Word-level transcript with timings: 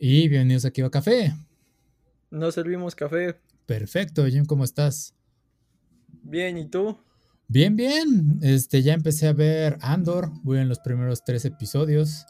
Y 0.00 0.28
bienvenidos 0.28 0.64
aquí 0.64 0.80
a 0.80 0.90
Café. 0.90 1.34
Nos 2.30 2.54
servimos 2.54 2.94
café. 2.94 3.34
Perfecto, 3.66 4.24
Jim, 4.26 4.44
¿cómo 4.44 4.62
estás? 4.62 5.12
Bien, 6.22 6.56
¿y 6.56 6.68
tú? 6.68 6.96
Bien, 7.48 7.74
bien. 7.74 8.38
Este, 8.42 8.82
ya 8.82 8.94
empecé 8.94 9.26
a 9.26 9.32
ver 9.32 9.76
Andor. 9.80 10.30
Voy 10.44 10.58
en 10.58 10.68
los 10.68 10.78
primeros 10.78 11.24
tres 11.24 11.44
episodios. 11.44 12.26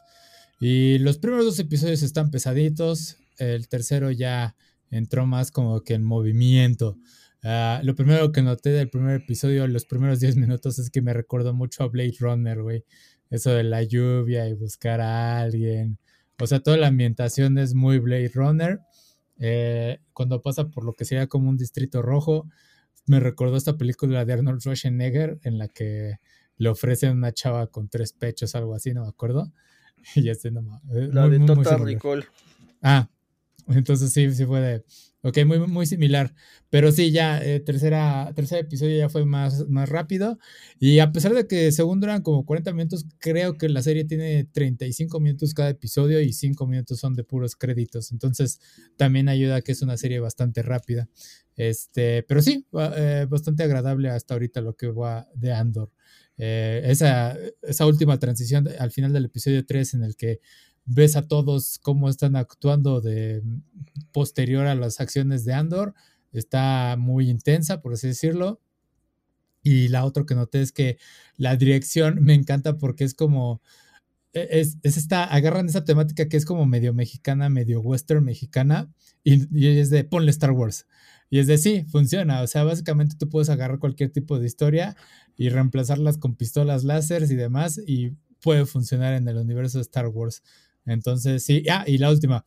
Y 0.59 0.97
los 0.97 1.19
primeros 1.19 1.45
dos 1.45 1.59
episodios 1.59 2.01
están 2.01 2.31
pesaditos. 2.31 3.17
El 3.37 3.69
tercero 3.69 4.09
ya 4.09 4.55
entró 4.89 5.27
más 5.27 5.51
como 5.51 5.81
que 5.81 5.93
en 5.93 6.03
movimiento. 6.03 6.97
Ah, 7.43 7.81
lo 7.83 7.93
primero 7.93 8.31
que 8.31 8.41
noté 8.41 8.71
del 8.71 8.89
primer 8.89 9.21
episodio, 9.21 9.67
los 9.67 9.85
primeros 9.85 10.19
10 10.19 10.37
minutos, 10.37 10.79
es 10.79 10.89
que 10.89 11.03
me 11.03 11.13
recordó 11.13 11.53
mucho 11.53 11.83
a 11.83 11.87
Blade 11.87 12.15
Runner, 12.19 12.63
güey. 12.63 12.83
Eso 13.29 13.51
de 13.51 13.63
la 13.63 13.83
lluvia 13.83 14.47
y 14.47 14.53
buscar 14.53 15.01
a 15.01 15.39
alguien 15.39 15.99
o 16.39 16.47
sea, 16.47 16.59
toda 16.59 16.77
la 16.77 16.87
ambientación 16.87 17.57
es 17.57 17.73
muy 17.73 17.99
Blade 17.99 18.31
Runner. 18.33 18.79
Eh, 19.39 19.99
cuando 20.13 20.41
pasa 20.41 20.69
por 20.69 20.83
lo 20.83 20.93
que 20.93 21.05
sería 21.05 21.27
como 21.27 21.49
un 21.49 21.57
distrito 21.57 22.01
rojo, 22.01 22.47
me 23.05 23.19
recordó 23.19 23.57
esta 23.57 23.77
película 23.77 24.25
de 24.25 24.33
Arnold 24.33 24.61
Schwarzenegger 24.61 25.39
en 25.43 25.57
la 25.57 25.67
que 25.67 26.19
le 26.57 26.69
ofrecen 26.69 27.17
una 27.17 27.33
chava 27.33 27.67
con 27.67 27.89
tres 27.89 28.13
pechos, 28.13 28.53
algo 28.55 28.75
así, 28.75 28.93
no 28.93 29.03
me 29.03 29.09
acuerdo. 29.09 29.51
Y 30.15 30.29
este 30.29 30.49
no 30.49 30.81
eh, 30.93 31.09
La 31.11 31.27
de 31.27 31.39
Total 31.39 31.83
Recall. 31.83 32.25
Ah, 32.81 33.09
entonces 33.69 34.11
sí, 34.13 34.31
sí 34.33 34.45
fue 34.45 34.61
de. 34.61 34.83
Ok, 35.21 35.39
muy, 35.45 35.59
muy 35.59 35.85
similar. 35.85 36.33
Pero 36.69 36.91
sí, 36.91 37.11
ya, 37.11 37.43
eh, 37.43 37.59
tercera, 37.59 38.31
tercer 38.35 38.59
episodio 38.59 38.97
ya 38.97 39.09
fue 39.09 39.25
más, 39.25 39.67
más 39.67 39.89
rápido. 39.89 40.39
Y 40.79 40.99
a 40.99 41.11
pesar 41.11 41.33
de 41.33 41.45
que 41.47 41.71
según 41.73 41.99
duran 41.99 42.21
como 42.21 42.45
40 42.45 42.71
minutos, 42.73 43.05
creo 43.19 43.57
que 43.57 43.67
la 43.67 43.81
serie 43.81 44.05
tiene 44.05 44.45
35 44.45 45.19
minutos 45.19 45.53
cada 45.53 45.69
episodio 45.69 46.21
y 46.21 46.31
5 46.31 46.65
minutos 46.67 46.99
son 46.99 47.15
de 47.15 47.23
puros 47.25 47.55
créditos. 47.55 48.11
Entonces, 48.13 48.61
también 48.97 49.27
ayuda 49.27 49.57
a 49.57 49.61
que 49.61 49.73
es 49.73 49.81
una 49.81 49.97
serie 49.97 50.19
bastante 50.19 50.61
rápida. 50.61 51.09
Este, 51.55 52.23
pero 52.23 52.41
sí, 52.41 52.65
eh, 52.95 53.27
bastante 53.29 53.63
agradable 53.63 54.09
hasta 54.09 54.35
ahorita 54.35 54.61
lo 54.61 54.75
que 54.77 54.87
va 54.87 55.27
de 55.35 55.51
Andor. 55.51 55.91
Eh, 56.37 56.83
esa, 56.85 57.37
esa 57.61 57.85
última 57.85 58.17
transición 58.17 58.69
al 58.79 58.91
final 58.91 59.11
del 59.11 59.25
episodio 59.25 59.65
3 59.65 59.95
en 59.95 60.03
el 60.03 60.15
que 60.15 60.39
ves 60.89 61.15
a 61.15 61.27
todos 61.27 61.79
cómo 61.79 62.09
están 62.09 62.35
actuando 62.35 62.99
de 62.99 63.43
posterior 64.11 64.65
a 64.65 64.75
las 64.75 64.99
acciones 64.99 65.45
de 65.45 65.53
Andor. 65.53 65.93
Está 66.31 66.95
muy 66.97 67.29
intensa, 67.29 67.81
por 67.81 67.93
así 67.93 68.07
decirlo. 68.07 68.59
Y 69.61 69.89
la 69.89 70.05
otra 70.05 70.25
que 70.25 70.35
noté 70.35 70.61
es 70.61 70.71
que 70.71 70.97
la 71.37 71.55
dirección 71.55 72.23
me 72.23 72.33
encanta 72.33 72.77
porque 72.77 73.03
es 73.03 73.13
como, 73.13 73.61
e, 74.33 74.47
es, 74.59 74.77
esta, 74.83 75.25
agarran 75.25 75.67
esa 75.67 75.83
temática 75.83 76.27
que 76.27 76.37
es 76.37 76.45
como 76.45 76.65
medio 76.65 76.93
mexicana, 76.93 77.49
medio 77.49 77.81
western 77.81 78.23
mexicana, 78.23 78.91
y, 79.23 79.47
y, 79.57 79.79
es 79.79 79.89
de 79.89 80.03
ponle 80.05 80.31
Star 80.31 80.51
Wars. 80.51 80.87
Y 81.29 81.39
es 81.39 81.47
de 81.47 81.59
sí, 81.59 81.85
funciona. 81.89 82.41
O 82.41 82.47
sea, 82.47 82.63
básicamente 82.63 83.15
tú 83.15 83.29
puedes 83.29 83.49
agarrar 83.49 83.79
cualquier 83.79 84.09
tipo 84.11 84.39
de 84.39 84.47
historia 84.47 84.95
y 85.37 85.49
reemplazarlas 85.49 86.17
con 86.17 86.35
pistolas 86.35 86.83
láser 86.83 87.23
y 87.23 87.35
demás, 87.35 87.79
y 87.85 88.13
puede 88.41 88.65
funcionar 88.65 89.13
en 89.13 89.27
el 89.27 89.37
universo 89.37 89.77
de 89.77 89.83
Star 89.83 90.07
Wars. 90.07 90.41
Entonces, 90.91 91.43
sí, 91.43 91.63
ah, 91.69 91.83
y 91.87 91.97
la 91.97 92.11
última, 92.11 92.45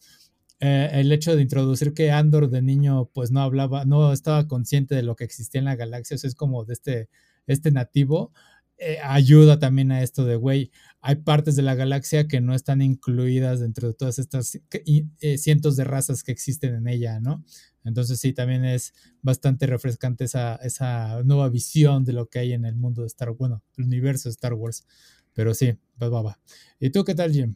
eh, 0.60 0.90
el 0.92 1.10
hecho 1.12 1.34
de 1.34 1.42
introducir 1.42 1.94
que 1.94 2.10
Andor 2.10 2.48
de 2.48 2.62
niño 2.62 3.10
pues 3.12 3.30
no 3.32 3.40
hablaba, 3.40 3.84
no 3.84 4.12
estaba 4.12 4.46
consciente 4.46 4.94
de 4.94 5.02
lo 5.02 5.16
que 5.16 5.24
existía 5.24 5.58
en 5.58 5.64
la 5.66 5.76
galaxia, 5.76 6.14
o 6.14 6.18
sea, 6.18 6.28
es 6.28 6.34
como 6.34 6.64
de 6.64 6.74
este, 6.74 7.08
este 7.46 7.72
nativo, 7.72 8.32
eh, 8.78 8.98
ayuda 9.02 9.58
también 9.58 9.92
a 9.92 10.02
esto 10.02 10.24
de, 10.24 10.36
güey, 10.36 10.72
hay 11.00 11.16
partes 11.16 11.56
de 11.56 11.62
la 11.62 11.74
galaxia 11.74 12.26
que 12.26 12.40
no 12.40 12.54
están 12.54 12.82
incluidas 12.82 13.60
dentro 13.60 13.88
de 13.88 13.94
todas 13.94 14.18
estas 14.18 14.58
eh, 14.72 15.38
cientos 15.38 15.76
de 15.76 15.84
razas 15.84 16.22
que 16.22 16.32
existen 16.32 16.74
en 16.74 16.88
ella, 16.88 17.20
¿no? 17.20 17.44
Entonces 17.84 18.20
sí, 18.20 18.32
también 18.32 18.64
es 18.64 18.92
bastante 19.20 19.66
refrescante 19.66 20.24
esa, 20.24 20.56
esa 20.56 21.22
nueva 21.24 21.48
visión 21.48 22.04
de 22.04 22.12
lo 22.12 22.28
que 22.28 22.38
hay 22.40 22.52
en 22.52 22.64
el 22.64 22.76
mundo 22.76 23.02
de 23.02 23.08
Star 23.08 23.30
Wars, 23.30 23.38
bueno, 23.38 23.62
el 23.76 23.84
universo 23.84 24.28
de 24.28 24.32
Star 24.32 24.54
Wars. 24.54 24.84
Pero 25.32 25.54
sí, 25.54 25.74
pues 25.98 26.12
va, 26.12 26.22
va. 26.22 26.40
¿Y 26.78 26.90
tú 26.90 27.04
qué 27.04 27.14
tal, 27.14 27.32
Jim? 27.32 27.54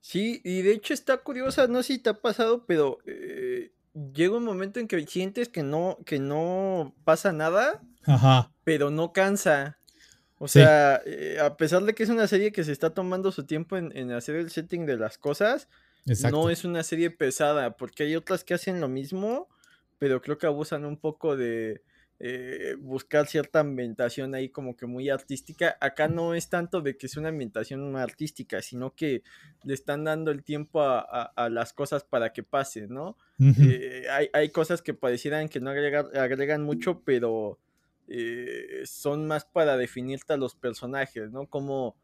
Sí, 0.00 0.40
y 0.44 0.62
de 0.62 0.72
hecho 0.72 0.94
está 0.94 1.18
curiosa, 1.18 1.66
no 1.66 1.82
sé 1.82 1.94
si 1.94 1.98
te 1.98 2.10
ha 2.10 2.14
pasado, 2.14 2.64
pero 2.66 2.98
eh, 3.06 3.72
llega 4.14 4.36
un 4.36 4.44
momento 4.44 4.80
en 4.80 4.88
que 4.88 5.06
sientes 5.06 5.48
que 5.48 5.62
no, 5.62 5.98
que 6.06 6.18
no 6.18 6.94
pasa 7.04 7.32
nada, 7.32 7.82
Ajá. 8.04 8.50
pero 8.64 8.90
no 8.90 9.12
cansa. 9.12 9.78
O 10.38 10.48
sea, 10.48 11.02
eh, 11.04 11.38
a 11.38 11.58
pesar 11.58 11.82
de 11.84 11.94
que 11.94 12.02
es 12.02 12.08
una 12.08 12.26
serie 12.26 12.50
que 12.50 12.64
se 12.64 12.72
está 12.72 12.94
tomando 12.94 13.30
su 13.30 13.44
tiempo 13.44 13.76
en, 13.76 14.10
hacer 14.12 14.36
el 14.36 14.50
setting 14.50 14.86
de 14.86 14.96
las 14.96 15.18
cosas, 15.18 15.68
no 16.30 16.48
es 16.48 16.64
una 16.64 16.82
serie 16.82 17.10
pesada, 17.10 17.76
porque 17.76 18.04
hay 18.04 18.16
otras 18.16 18.42
que 18.42 18.54
hacen 18.54 18.80
lo 18.80 18.88
mismo, 18.88 19.48
pero 19.98 20.22
creo 20.22 20.38
que 20.38 20.46
abusan 20.46 20.86
un 20.86 20.96
poco 20.96 21.36
de, 21.36 21.82
eh, 22.22 22.76
buscar 22.78 23.26
cierta 23.26 23.60
ambientación 23.60 24.34
ahí 24.34 24.50
como 24.50 24.76
que 24.76 24.84
muy 24.84 25.08
artística. 25.08 25.78
Acá 25.80 26.06
no 26.06 26.34
es 26.34 26.50
tanto 26.50 26.82
de 26.82 26.98
que 26.98 27.08
sea 27.08 27.20
una 27.20 27.30
ambientación 27.30 27.96
artística, 27.96 28.60
sino 28.60 28.94
que 28.94 29.22
le 29.64 29.72
están 29.72 30.04
dando 30.04 30.30
el 30.30 30.44
tiempo 30.44 30.82
a, 30.82 31.48
las 31.50 31.72
cosas 31.72 32.04
para 32.04 32.34
que 32.34 32.42
pasen, 32.42 32.90
¿no? 32.90 33.16
Eh, 33.38 34.04
hay, 34.10 34.28
hay, 34.34 34.50
cosas 34.50 34.82
que 34.82 34.92
parecieran 34.92 35.48
que 35.48 35.60
no 35.60 35.70
agregan 35.70 36.62
mucho, 36.62 37.00
pero 37.06 37.58
eh, 38.12 38.82
son 38.86 39.28
más 39.28 39.44
para 39.44 39.76
definirte 39.76 40.32
a 40.32 40.36
los 40.36 40.56
personajes, 40.56 41.30
¿no? 41.30 41.46
Como 41.46 41.94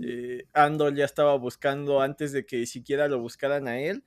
eh, 0.00 0.46
Andor 0.52 0.94
ya 0.94 1.04
estaba 1.04 1.36
buscando 1.36 2.00
antes 2.00 2.30
de 2.30 2.46
que 2.46 2.66
siquiera 2.66 3.08
lo 3.08 3.18
buscaran 3.18 3.66
a 3.66 3.80
él, 3.80 4.04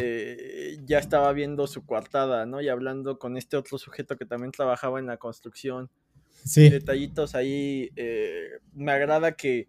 eh, 0.00 0.76
ya 0.86 0.98
estaba 0.98 1.32
viendo 1.32 1.68
su 1.68 1.86
coartada, 1.86 2.46
¿no? 2.46 2.60
Y 2.60 2.68
hablando 2.68 3.20
con 3.20 3.36
este 3.36 3.56
otro 3.56 3.78
sujeto 3.78 4.16
que 4.16 4.26
también 4.26 4.50
trabajaba 4.50 4.98
en 4.98 5.06
la 5.06 5.18
construcción. 5.18 5.88
Sí. 6.44 6.68
Detallitos 6.68 7.36
ahí. 7.36 7.92
me 8.74 8.90
agrada 8.90 9.36
que 9.36 9.68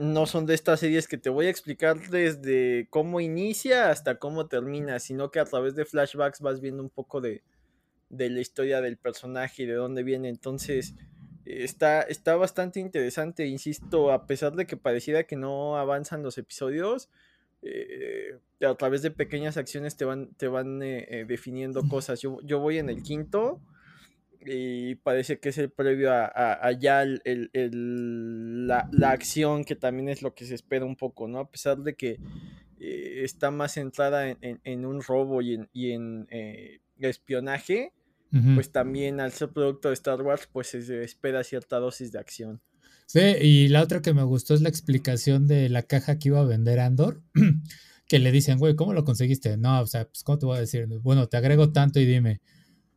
no 0.00 0.26
son 0.26 0.44
de 0.44 0.52
estas 0.52 0.80
series 0.80 1.08
que 1.08 1.16
te 1.16 1.30
voy 1.30 1.46
a 1.46 1.50
explicar 1.50 1.98
desde 2.10 2.88
cómo 2.90 3.20
inicia 3.20 3.90
hasta 3.90 4.18
cómo 4.18 4.48
termina, 4.48 4.98
sino 4.98 5.30
que 5.30 5.40
a 5.40 5.46
través 5.46 5.74
de 5.76 5.86
flashbacks 5.86 6.42
vas 6.42 6.60
viendo 6.60 6.82
un 6.82 6.90
poco 6.90 7.22
de, 7.22 7.42
de 8.10 8.30
la 8.30 8.40
historia 8.40 8.80
del 8.80 8.96
personaje 8.96 9.62
y 9.64 9.66
de 9.66 9.74
dónde 9.74 10.02
viene. 10.02 10.28
Entonces, 10.28 10.94
está, 11.44 12.02
está 12.02 12.36
bastante 12.36 12.80
interesante, 12.80 13.46
insisto, 13.46 14.12
a 14.12 14.26
pesar 14.26 14.54
de 14.54 14.66
que 14.66 14.76
pareciera 14.76 15.24
que 15.24 15.36
no 15.36 15.76
avanzan 15.78 16.22
los 16.22 16.38
episodios, 16.38 17.08
eh, 17.62 18.38
a 18.64 18.74
través 18.74 19.02
de 19.02 19.10
pequeñas 19.10 19.56
acciones 19.56 19.96
te 19.96 20.04
van, 20.04 20.32
te 20.34 20.48
van 20.48 20.82
eh, 20.82 21.06
eh, 21.08 21.24
definiendo 21.26 21.82
cosas. 21.88 22.20
Yo, 22.20 22.38
yo, 22.42 22.60
voy 22.60 22.78
en 22.78 22.88
el 22.88 23.02
quinto 23.02 23.60
y 24.40 24.94
parece 24.96 25.40
que 25.40 25.48
es 25.48 25.58
el 25.58 25.70
previo 25.70 26.12
a, 26.12 26.26
a, 26.26 26.72
ya 26.72 27.02
el, 27.02 28.66
la, 28.66 28.88
la, 28.92 29.10
acción, 29.10 29.64
que 29.64 29.74
también 29.74 30.08
es 30.08 30.22
lo 30.22 30.34
que 30.34 30.44
se 30.44 30.54
espera 30.54 30.84
un 30.84 30.96
poco, 30.96 31.26
¿no? 31.28 31.40
A 31.40 31.50
pesar 31.50 31.78
de 31.78 31.94
que 31.94 32.18
está 32.78 33.50
más 33.50 33.72
centrada 33.72 34.28
en, 34.28 34.60
en, 34.62 34.86
un 34.86 35.02
robo 35.02 35.42
y 35.42 35.54
en, 35.54 35.68
y 35.72 35.90
en 35.90 36.28
espionaje, 37.00 37.92
pues 38.54 38.70
también 38.70 39.20
al 39.20 39.32
ser 39.32 39.50
producto 39.50 39.88
de 39.88 39.94
Star 39.94 40.20
Wars, 40.22 40.48
pues 40.52 40.68
se 40.68 41.02
espera 41.02 41.42
cierta 41.44 41.78
dosis 41.78 42.12
de 42.12 42.18
acción. 42.18 42.60
Sí, 43.06 43.20
y 43.40 43.68
la 43.68 43.82
otra 43.82 44.02
que 44.02 44.12
me 44.12 44.22
gustó 44.22 44.52
es 44.52 44.60
la 44.60 44.68
explicación 44.68 45.46
de 45.46 45.70
la 45.70 45.82
caja 45.82 46.18
que 46.18 46.28
iba 46.28 46.40
a 46.40 46.44
vender 46.44 46.78
Andor, 46.78 47.22
que 48.06 48.18
le 48.18 48.30
dicen, 48.30 48.58
güey, 48.58 48.76
¿cómo 48.76 48.92
lo 48.92 49.04
conseguiste? 49.04 49.56
No, 49.56 49.80
o 49.80 49.86
sea, 49.86 50.06
pues, 50.06 50.22
¿cómo 50.22 50.38
te 50.38 50.44
voy 50.44 50.58
a 50.58 50.60
decir? 50.60 50.86
Bueno, 51.00 51.26
te 51.26 51.38
agrego 51.38 51.72
tanto 51.72 52.00
y 52.00 52.04
dime. 52.04 52.42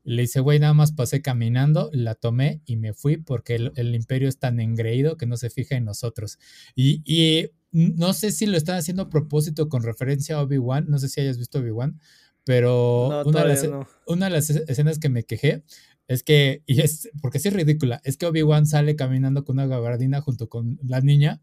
Le 0.04 0.24
dice, 0.24 0.42
güey, 0.42 0.60
nada 0.60 0.74
más 0.74 0.92
pasé 0.92 1.22
caminando, 1.22 1.90
la 1.94 2.16
tomé 2.16 2.62
y 2.66 2.76
me 2.76 2.94
fui 2.94 3.18
porque 3.18 3.56
el, 3.56 3.96
imperio 3.96 4.28
es 4.28 4.38
tan 4.38 4.60
engreído 4.60 5.16
que 5.16 5.28
no 5.28 5.38
se 5.38 5.50
fija 5.50 5.76
en 5.76 5.86
nosotros. 5.86 6.40
Y, 6.76 7.02
y 7.06 7.52
no 7.72 8.12
sé 8.12 8.32
si 8.32 8.48
lo 8.48 8.58
están 8.58 8.78
haciendo 8.78 9.04
a 9.04 9.10
propósito 9.10 9.70
con 9.70 9.84
referencia 9.84 10.36
a 10.36 10.42
Obi-Wan, 10.42 10.88
no 10.90 11.00
sé 11.00 11.08
si 11.08 11.22
hayas 11.22 11.38
visto 11.38 11.60
Obi-Wan, 11.60 12.00
pero 12.44 13.24
una, 13.26 13.44
de 13.44 14.30
las, 14.32 14.50
escenas 14.50 15.00
que 15.00 15.10
me 15.10 15.24
quejé 15.24 15.64
es 16.08 16.24
que, 16.24 16.64
y 16.66 16.82
es 16.82 17.10
porque 17.22 17.40
sí 17.40 17.48
es 17.48 17.54
ridícula, 17.54 18.02
es 18.04 18.18
que 18.18 18.26
Obi-Wan 18.26 18.66
sale 18.66 18.96
caminando 18.96 19.46
con 19.46 19.58
una 19.58 19.68
gabardina 19.68 20.22
junto 20.22 20.50
con 20.50 20.80
la 20.84 21.02
niña 21.02 21.42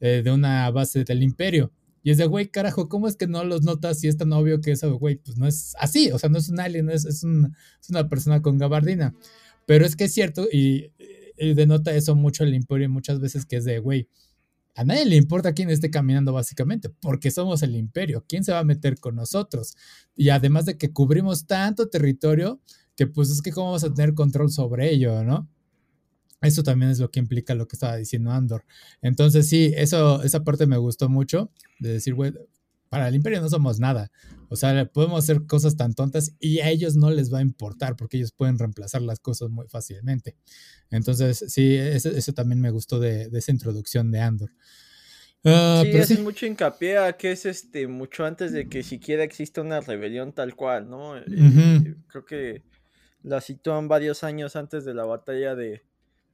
eh, 0.00 0.22
de 0.22 0.30
una 0.30 0.70
base 0.70 1.04
del 1.04 1.22
imperio. 1.22 1.72
Y 2.02 2.10
es 2.10 2.18
de, 2.18 2.26
güey, 2.26 2.48
carajo, 2.48 2.90
¿cómo 2.90 3.08
es 3.08 3.16
que 3.16 3.26
no 3.26 3.44
los 3.44 3.62
notas 3.62 3.98
si 3.98 4.08
es 4.08 4.18
tan 4.18 4.32
obvio 4.34 4.60
que 4.60 4.72
eso, 4.72 4.98
güey, 4.98 5.16
pues 5.16 5.38
no 5.38 5.46
es 5.46 5.74
así? 5.78 6.12
O 6.12 6.18
sea, 6.18 6.28
no 6.28 6.36
es 6.36 6.50
un 6.50 6.60
alien, 6.60 6.90
es, 6.90 7.06
es, 7.06 7.24
es 7.24 7.88
una 7.88 8.08
persona 8.10 8.42
con 8.42 8.58
gabardina. 8.58 9.14
Pero 9.64 9.86
es 9.86 9.96
que 9.96 10.04
es 10.04 10.12
cierto 10.12 10.46
y, 10.52 10.92
y 11.38 11.54
denota 11.54 11.94
eso 11.94 12.14
mucho 12.14 12.44
el 12.44 12.54
imperio 12.54 12.88
muchas 12.90 13.20
veces 13.20 13.46
que 13.46 13.56
es 13.56 13.64
de, 13.64 13.78
güey, 13.78 14.08
a 14.74 14.84
nadie 14.84 15.04
le 15.04 15.16
importa 15.16 15.52
quién 15.52 15.70
esté 15.70 15.90
caminando 15.90 16.32
básicamente, 16.32 16.88
porque 16.88 17.30
somos 17.30 17.62
el 17.62 17.76
imperio. 17.76 18.24
¿Quién 18.28 18.42
se 18.42 18.52
va 18.52 18.58
a 18.58 18.64
meter 18.64 18.98
con 18.98 19.14
nosotros? 19.14 19.76
Y 20.16 20.30
además 20.30 20.66
de 20.66 20.76
que 20.76 20.92
cubrimos 20.92 21.46
tanto 21.46 21.88
territorio, 21.88 22.60
que 22.96 23.06
pues 23.06 23.30
es 23.30 23.40
que 23.40 23.52
cómo 23.52 23.66
vamos 23.68 23.84
a 23.84 23.94
tener 23.94 24.14
control 24.14 24.50
sobre 24.50 24.92
ello, 24.92 25.22
¿no? 25.22 25.48
Eso 26.40 26.62
también 26.62 26.90
es 26.90 26.98
lo 26.98 27.10
que 27.10 27.20
implica 27.20 27.54
lo 27.54 27.66
que 27.66 27.76
estaba 27.76 27.96
diciendo 27.96 28.30
Andor. 28.30 28.64
Entonces 29.00 29.48
sí, 29.48 29.72
eso, 29.76 30.22
esa 30.22 30.44
parte 30.44 30.66
me 30.66 30.76
gustó 30.76 31.08
mucho, 31.08 31.50
de 31.78 31.94
decir, 31.94 32.14
güey, 32.14 32.32
para 32.94 33.08
el 33.08 33.16
imperio 33.16 33.40
no 33.40 33.48
somos 33.48 33.80
nada. 33.80 34.12
O 34.48 34.54
sea, 34.54 34.84
podemos 34.84 35.24
hacer 35.24 35.46
cosas 35.46 35.76
tan 35.76 35.94
tontas 35.94 36.36
y 36.38 36.60
a 36.60 36.70
ellos 36.70 36.94
no 36.94 37.10
les 37.10 37.34
va 37.34 37.38
a 37.38 37.42
importar 37.42 37.96
porque 37.96 38.18
ellos 38.18 38.30
pueden 38.30 38.56
reemplazar 38.56 39.02
las 39.02 39.18
cosas 39.18 39.50
muy 39.50 39.66
fácilmente. 39.66 40.36
Entonces, 40.92 41.44
sí, 41.48 41.74
eso, 41.74 42.32
también 42.34 42.60
me 42.60 42.70
gustó 42.70 43.00
de, 43.00 43.28
esa 43.32 43.50
introducción 43.50 44.12
de 44.12 44.20
Andor. 44.20 44.52
Uh, 45.42 45.82
sí, 45.82 45.98
hacen 45.98 46.22
mucho 46.22 46.46
hincapié 46.46 46.98
a 46.98 47.14
que 47.14 47.32
es 47.32 47.46
este 47.46 47.88
mucho 47.88 48.24
antes 48.24 48.52
de 48.52 48.68
que 48.68 48.84
siquiera 48.84 49.24
exista 49.24 49.60
una 49.60 49.80
rebelión 49.80 50.32
tal 50.32 50.54
cual, 50.54 50.88
¿no? 50.88 51.18
Eh, 51.18 51.96
creo 52.06 52.24
que 52.24 52.62
la 53.24 53.40
sitúan 53.40 53.88
varios 53.88 54.22
años 54.22 54.54
antes 54.54 54.84
de 54.84 54.94
la 54.94 55.04
batalla 55.04 55.56
de, 55.56 55.82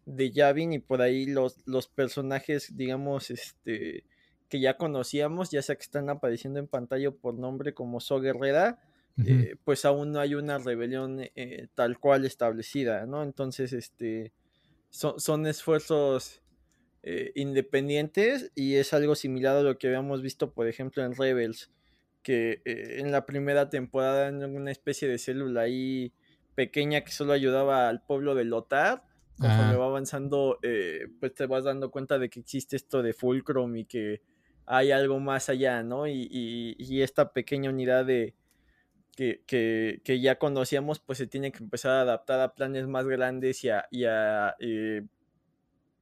de 0.05 0.31
Yavin 0.31 0.75
y 0.75 0.79
por 0.79 1.01
ahí 1.01 1.25
los, 1.25 1.57
los 1.65 1.89
personajes, 1.89 2.77
digamos, 2.77 3.31
este 3.31 4.05
que 4.51 4.61
ya 4.61 4.77
conocíamos, 4.77 5.51
ya 5.51 5.63
sea 5.63 5.77
que 5.77 5.85
están 5.85 6.11
apareciendo 6.11 6.59
en 6.59 6.67
pantalla 6.67 7.13
por 7.13 7.39
nombre 7.39 7.73
como 7.73 8.01
So 8.01 8.21
Guerrera, 8.21 8.81
eh, 9.25 9.57
pues 9.65 9.85
aún 9.85 10.13
no 10.13 10.21
hay 10.21 10.35
una 10.35 10.59
rebelión 10.59 11.21
eh, 11.21 11.69
tal 11.75 11.99
cual 11.99 12.25
establecida, 12.25 13.07
¿no? 13.07 13.23
Entonces, 13.23 13.73
este, 13.73 14.33
son, 14.89 15.21
son 15.21 15.47
esfuerzos 15.47 16.43
eh, 17.03 17.33
independientes 17.35 18.51
y 18.55 18.75
es 18.75 18.93
algo 18.93 19.15
similar 19.15 19.57
a 19.57 19.63
lo 19.63 19.79
que 19.79 19.87
habíamos 19.87 20.21
visto, 20.21 20.53
por 20.53 20.67
ejemplo, 20.67 21.05
en 21.05 21.15
Rebels, 21.15 21.71
que 22.23 22.63
en 22.65 23.13
la 23.13 23.27
primera 23.27 23.71
temporada 23.71 24.29
en 24.29 24.43
una 24.45 24.71
especie 24.71 25.07
de 25.07 25.19
célula 25.19 25.63
ahí 25.63 26.13
pequeña 26.55 27.03
que 27.03 27.13
solo 27.13 27.33
ayudaba 27.33 27.89
al 27.89 28.03
pueblo 28.03 28.35
de 28.35 28.45
Lotar, 28.45 29.05
conforme 29.39 29.77
va 29.77 29.87
avanzando, 29.87 30.59
pues 31.21 31.35
te 31.35 31.47
vas 31.47 31.65
dando 31.65 31.91
cuenta 31.91 32.19
de 32.19 32.29
que 32.29 32.41
existe 32.41 32.77
esto 32.77 33.03
de 33.03 33.15
Fulcrum 33.15 33.77
y 33.77 33.85
que 33.87 34.23
hay 34.67 34.93
algo 34.93 35.19
más 35.21 35.49
allá, 35.49 35.83
¿no? 35.83 36.07
Y, 36.07 37.03
esta 37.03 37.33
pequeña 37.33 37.71
unidad 37.71 38.05
de 38.05 38.35
que, 39.17 40.21
ya 40.23 40.39
conocíamos, 40.39 41.01
pues 41.01 41.19
se 41.19 41.27
tiene 41.27 41.53
que 41.53 41.63
empezar 41.63 41.93
a 41.93 42.01
adaptar 42.03 42.41
a 42.41 42.55
planes 42.55 42.87
más 42.87 43.07
grandes 43.07 43.65
y 43.65 43.71
a, 43.71 44.57
eh, 44.61 45.03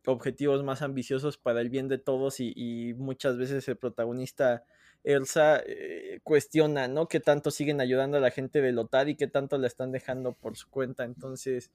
objetivos 0.07 0.65
más 0.65 0.83
ambiciosos 0.83 1.37
para 1.37 1.61
el 1.61 1.71
bien 1.71 1.89
de 1.89 1.99
todos 1.99 2.41
y, 2.41 2.95
muchas 2.97 3.37
veces 3.37 3.69
el 3.69 3.77
protagonista 3.77 4.65
Elsa 5.05 5.63
eh, 5.65 6.21
cuestiona, 6.25 6.89
¿no? 6.89 7.09
¿Qué 7.09 7.21
tanto 7.21 7.51
siguen 7.51 7.81
ayudando 7.81 8.19
a 8.19 8.21
la 8.21 8.31
gente 8.31 8.61
de 8.61 8.73
Lotar 8.73 9.09
y 9.09 9.17
qué 9.17 9.29
tanto 9.29 9.57
la 9.57 9.67
están 9.67 9.93
dejando 9.93 10.33
por 10.35 10.57
su 10.57 10.69
cuenta? 10.71 11.05
Entonces, 11.05 11.71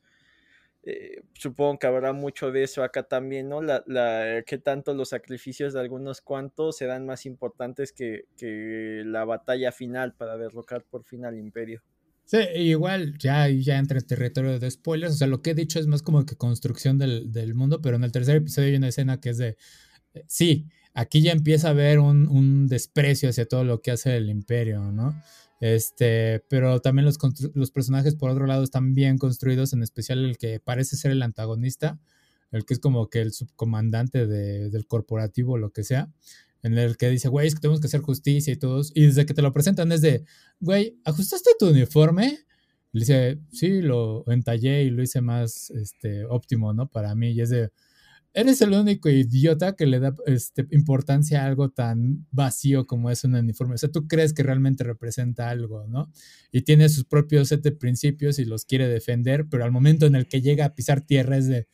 eh, 0.85 1.24
supongo 1.33 1.80
que 1.80 1.88
habrá 1.88 2.12
mucho 2.12 2.51
de 2.51 2.63
eso 2.63 2.83
acá 2.83 3.03
también, 3.03 3.47
¿no? 3.47 3.62
La, 3.62 3.83
la, 3.88 4.44
que 4.45 4.57
tanto 4.57 4.94
los 4.94 5.09
sacrificios 5.09 5.74
de 5.74 5.80
algunos 5.80 6.19
cuantos 6.19 6.77
serán 6.77 7.06
más 7.06 7.25
importantes 7.25 7.94
que, 7.94 8.25
la 9.06 9.24
batalla 9.24 9.71
final 9.71 10.13
para 10.13 10.38
derrocar 10.38 10.83
por 10.83 11.06
fin 11.06 11.24
al 11.25 11.38
imperio. 11.38 11.81
Sí, 12.25 12.38
igual 12.56 13.18
ya, 13.18 13.47
ya 13.47 13.77
entra 13.77 13.97
en 13.97 14.07
territorio 14.07 14.59
de 14.59 14.71
spoilers, 14.71 15.13
o 15.13 15.18
sea, 15.18 15.27
lo 15.27 15.41
que 15.41 15.51
he 15.51 15.56
dicho 15.56 15.80
es 15.80 15.88
más 15.88 16.01
como 16.01 16.25
que 16.25 16.35
construcción 16.35 16.97
del, 16.97 17.31
del 17.31 17.53
mundo, 17.53 17.81
pero 17.81 17.95
en 17.95 18.03
el 18.03 18.12
tercer 18.12 18.38
episodio 18.38 18.69
hay 18.69 18.75
una 18.75 18.89
escena 18.89 19.19
que 19.19 19.30
es 19.30 19.38
de, 19.38 19.57
eh, 20.13 20.25
sí, 20.27 20.68
aquí 20.94 21.21
ya 21.21 21.31
empieza 21.31 21.68
a 21.69 21.71
haber 21.71 22.00
un, 22.00 22.27
un 22.27 22.68
desprecio 22.68 23.30
hacia 23.30 23.47
todo 23.47 23.63
lo 23.63 23.81
que 23.81 23.91
hace 23.91 24.18
el 24.18 24.30
imperio, 24.30 24.91
¿no? 24.91 25.21
Este, 25.59 26.44
pero 26.50 26.81
también 26.81 27.05
los, 27.05 27.17
los, 27.53 27.71
personajes, 27.71 28.15
por 28.15 28.29
otro 28.29 28.47
lado, 28.47 28.63
están 28.63 28.94
bien 28.94 29.17
construidos, 29.17 29.73
en 29.73 29.81
especial 29.81 30.25
el 30.25 30.38
que 30.38 30.59
parece 30.59 30.97
ser 30.97 31.11
el 31.11 31.21
antagonista, 31.23 32.00
el 32.51 32.65
que 32.65 32.73
es 32.73 32.79
como 32.79 33.09
que 33.09 33.21
el 33.21 33.31
subcomandante 33.31 34.27
del 34.27 34.88
corporativo, 34.88 35.57
lo 35.57 35.71
que 35.71 35.83
sea, 35.83 36.11
en 36.63 36.77
el 36.77 36.97
que 36.97 37.09
dice, 37.09 37.27
güey, 37.27 37.47
es 37.47 37.55
que 37.55 37.61
tenemos 37.61 37.81
que 37.81 37.88
hacer 37.88 38.01
justicia 38.01 38.53
y 38.53 38.57
todos. 38.57 38.91
Y 38.95 39.05
desde 39.05 39.25
que 39.25 39.33
te 39.33 39.41
lo 39.41 39.51
presentan 39.51 39.91
es 39.91 40.01
de, 40.01 40.23
güey, 40.59 40.97
¿ajustaste 41.03 41.51
tu 41.59 41.69
uniforme? 41.69 42.39
Le 42.94 42.99
dice, 42.99 43.39
sí, 43.51 43.81
lo 43.81 44.23
entallé 44.27 44.83
y 44.83 44.89
lo 44.89 45.03
hice 45.03 45.19
más 45.19 45.71
este, 45.71 46.25
óptimo, 46.25 46.73
¿no? 46.73 46.88
Para 46.88 47.15
mí. 47.15 47.31
Y 47.31 47.41
es 47.41 47.49
de, 47.49 47.71
eres 48.33 48.62
el 48.62 48.74
único 48.74 49.09
idiota 49.09 49.75
que 49.75 49.85
le 49.85 50.00
da 50.00 50.15
este, 50.25 50.68
importancia 50.71 51.44
a 51.44 51.45
algo 51.45 51.69
tan 51.69 52.25
vacío 52.31 52.85
como 52.85 53.12
es 53.12 53.24
un 53.24 53.35
uniforme. 53.35 53.75
O 53.75 53.77
sea, 53.77 53.89
tú 53.89 54.07
crees 54.07 54.33
que 54.33 54.44
realmente 54.44 54.83
representa 54.83 55.50
algo, 55.50 55.85
¿no? 55.88 56.12
Y 56.51 56.62
tiene 56.62 56.89
sus 56.89 57.06
propios 57.06 57.50
set 57.50 57.77
principios 57.77 58.39
y 58.39 58.45
los 58.45 58.65
quiere 58.65 58.88
defender, 58.88 59.47
pero 59.50 59.63
al 59.63 59.71
momento 59.71 60.06
en 60.06 60.15
el 60.15 60.27
que 60.27 60.41
llega 60.41 60.65
a 60.65 60.74
pisar 60.74 61.01
tierra 61.01 61.38
es 61.38 61.47
de, 61.47 61.68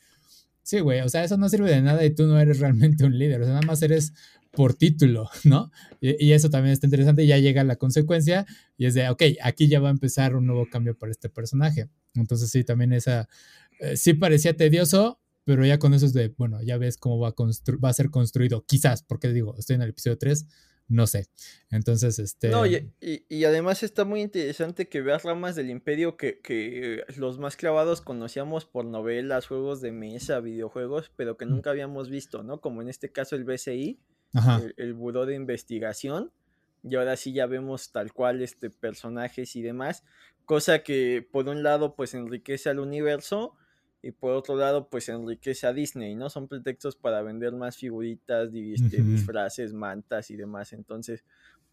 sí, 0.62 0.80
güey, 0.80 1.00
o 1.00 1.08
sea, 1.08 1.24
eso 1.24 1.36
no 1.36 1.48
sirve 1.48 1.70
de 1.70 1.82
nada 1.82 2.04
y 2.04 2.14
tú 2.14 2.26
no 2.26 2.38
eres 2.38 2.60
realmente 2.60 3.04
un 3.04 3.18
líder, 3.18 3.40
o 3.40 3.44
sea, 3.44 3.54
nada 3.54 3.66
más 3.66 3.82
eres 3.82 4.12
por 4.52 4.74
título, 4.74 5.30
¿no? 5.44 5.70
Y, 6.00 6.32
eso 6.32 6.50
también 6.50 6.72
está 6.72 6.86
interesante, 6.86 7.26
ya 7.26 7.38
llega 7.38 7.64
la 7.64 7.76
consecuencia 7.76 8.46
y 8.76 8.86
es 8.86 8.94
de, 8.94 9.08
ok, 9.08 9.22
aquí 9.42 9.68
ya 9.68 9.80
va 9.80 9.88
a 9.88 9.92
empezar 9.92 10.36
un 10.36 10.46
nuevo 10.46 10.68
cambio 10.70 10.96
para 10.96 11.12
este 11.12 11.28
personaje. 11.28 11.88
Entonces 12.14 12.50
sí, 12.50 12.64
también 12.64 12.92
esa, 12.92 13.28
eh, 13.80 13.96
sí 13.96 14.14
parecía 14.14 14.56
tedioso, 14.56 15.20
pero 15.50 15.66
ya 15.66 15.80
con 15.80 15.94
eso 15.94 16.06
es 16.06 16.12
de, 16.12 16.28
bueno, 16.28 16.62
ya 16.62 16.78
ves 16.78 16.96
cómo 16.96 17.18
va 17.18 17.30
a, 17.30 17.34
va 17.34 17.88
a 17.88 17.92
ser 17.92 18.08
construido, 18.08 18.64
quizás, 18.66 19.02
porque 19.02 19.32
digo, 19.32 19.56
estoy 19.58 19.74
en 19.74 19.82
el 19.82 19.90
episodio 19.90 20.16
3, 20.16 20.46
no 20.86 21.08
sé. 21.08 21.26
Entonces, 21.72 22.20
este... 22.20 22.50
No, 22.50 22.64
y, 22.66 22.92
y, 23.00 23.44
además 23.46 23.82
está 23.82 24.04
muy 24.04 24.20
interesante 24.20 24.88
que 24.88 25.00
veas 25.00 25.24
ramas 25.24 25.56
del 25.56 25.70
imperio 25.70 26.16
que, 26.16 26.38
que, 26.38 27.02
los 27.16 27.40
más 27.40 27.56
clavados 27.56 28.00
conocíamos 28.00 28.64
por 28.64 28.84
novelas, 28.84 29.48
juegos 29.48 29.80
de 29.80 29.90
mesa, 29.90 30.38
videojuegos, 30.38 31.10
pero 31.16 31.36
que 31.36 31.46
nunca 31.46 31.70
habíamos 31.70 32.10
visto, 32.10 32.44
¿no? 32.44 32.60
Como 32.60 32.80
en 32.80 32.88
este 32.88 33.10
caso 33.10 33.34
el 33.34 33.42
BCI, 33.42 33.98
el, 34.62 34.74
el 34.76 34.94
Buró 34.94 35.26
de 35.26 35.34
Investigación, 35.34 36.30
y 36.84 36.94
ahora 36.94 37.16
sí 37.16 37.32
ya 37.32 37.46
vemos 37.46 37.90
tal 37.90 38.12
cual 38.12 38.40
este 38.40 38.70
personajes 38.70 39.56
y 39.56 39.62
demás, 39.62 40.04
cosa 40.44 40.84
que 40.84 41.28
por 41.28 41.48
un 41.48 41.64
lado 41.64 41.96
pues 41.96 42.14
enriquece 42.14 42.70
al 42.70 42.78
universo, 42.78 43.56
y 44.02 44.12
por 44.12 44.32
otro 44.32 44.56
lado 44.56 44.88
pues 44.88 45.08
enriquece 45.08 45.66
a 45.66 45.72
Disney, 45.72 46.14
¿no? 46.14 46.30
Son 46.30 46.48
pretextos 46.48 46.96
para 46.96 47.22
vender 47.22 47.52
más 47.52 47.76
figuritas, 47.76 48.50
este, 48.54 49.02
disfraces, 49.02 49.72
mantas 49.72 50.30
y 50.30 50.36
demás. 50.36 50.72
Entonces, 50.72 51.24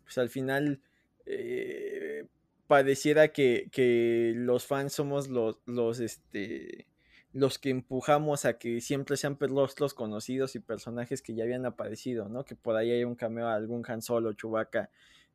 pues 0.04 0.18
al 0.18 0.30
final 0.30 0.82
eh, 1.26 2.26
pareciera 2.68 3.30
que, 3.30 3.70
que, 3.72 4.34
los 4.36 4.66
fans 4.66 4.94
somos 4.94 5.30
los, 5.30 5.60
los, 5.66 6.00
este, 6.02 6.88
los 7.32 7.60
que 7.60 7.70
empujamos 7.70 8.46
a 8.46 8.58
que 8.58 8.82
siempre 8.82 9.16
sean 9.16 9.38
rostros 9.40 9.94
conocidos 9.94 10.56
y 10.56 10.60
personajes 10.60 11.22
que 11.22 11.34
ya 11.34 11.44
habían 11.44 11.66
aparecido, 11.66 12.28
¿no? 12.28 12.44
Que 12.44 12.56
por 12.56 12.76
ahí 12.76 12.92
hay 12.92 13.06
un 13.06 13.16
cameo 13.16 13.48
a 13.48 13.56
algún 13.56 13.84
Han 13.88 14.02
Solo, 14.02 14.34
Chewbacca, 14.34 14.90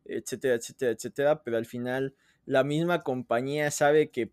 etcétera, 0.04 0.56
etcétera, 0.56 0.92
etcétera, 0.92 1.42
pero 1.42 1.56
al 1.56 1.66
final 1.66 2.14
la 2.44 2.64
misma 2.64 3.02
compañía 3.02 3.70
sabe 3.70 4.10
que 4.10 4.32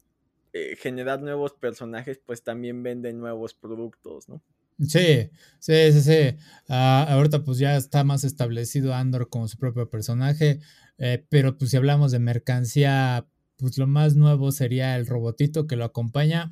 eh, 0.54 0.76
generar 0.76 1.22
nuevos 1.22 1.54
personajes, 1.54 2.20
pues 2.26 2.44
también 2.44 2.82
venden 2.82 3.20
nuevos 3.20 3.54
productos, 3.54 4.28
¿no? 4.30 4.42
Sí, 4.80 5.30
sí, 5.60 5.92
sí, 5.92 6.02
sí. 6.02 6.38
Ah, 6.70 7.06
ahorita 7.10 7.44
pues 7.44 7.58
ya 7.58 7.76
está 7.76 8.04
más 8.04 8.24
establecido 8.24 8.94
Andor 8.94 9.30
como 9.30 9.48
su 9.48 9.58
propio 9.58 9.90
personaje, 9.90 10.60
eh, 10.98 11.26
pero 11.30 11.58
pues 11.58 11.72
si 11.72 11.78
hablamos 11.78 12.12
de 12.12 12.20
mercancía, 12.20 13.28
pues 13.58 13.78
lo 13.78 13.88
más 13.88 14.16
nuevo 14.16 14.52
sería 14.52 14.96
el 14.96 15.06
robotito 15.06 15.68
que 15.68 15.76
lo 15.76 15.84
acompaña, 15.84 16.52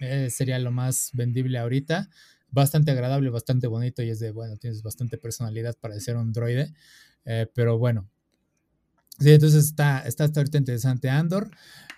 eh, 0.00 0.30
sería 0.30 0.58
lo 0.58 0.70
más 0.70 1.10
vendible 1.12 1.58
ahorita, 1.58 2.08
bastante 2.50 2.92
agradable, 2.92 3.28
bastante 3.28 3.66
bonito 3.66 4.02
y 4.02 4.08
es 4.08 4.20
de, 4.20 4.30
bueno, 4.30 4.56
tienes 4.56 4.82
bastante 4.82 5.18
personalidad 5.18 5.76
para 5.78 6.00
ser 6.00 6.16
un 6.16 6.32
droide, 6.32 6.72
pero 7.54 7.76
bueno, 7.76 8.08
Sí, 9.18 9.32
entonces 9.32 9.64
está, 9.64 10.00
está 10.00 10.24
hasta 10.24 10.40
ahorita 10.40 10.58
interesante 10.58 11.08
Andor. 11.08 11.50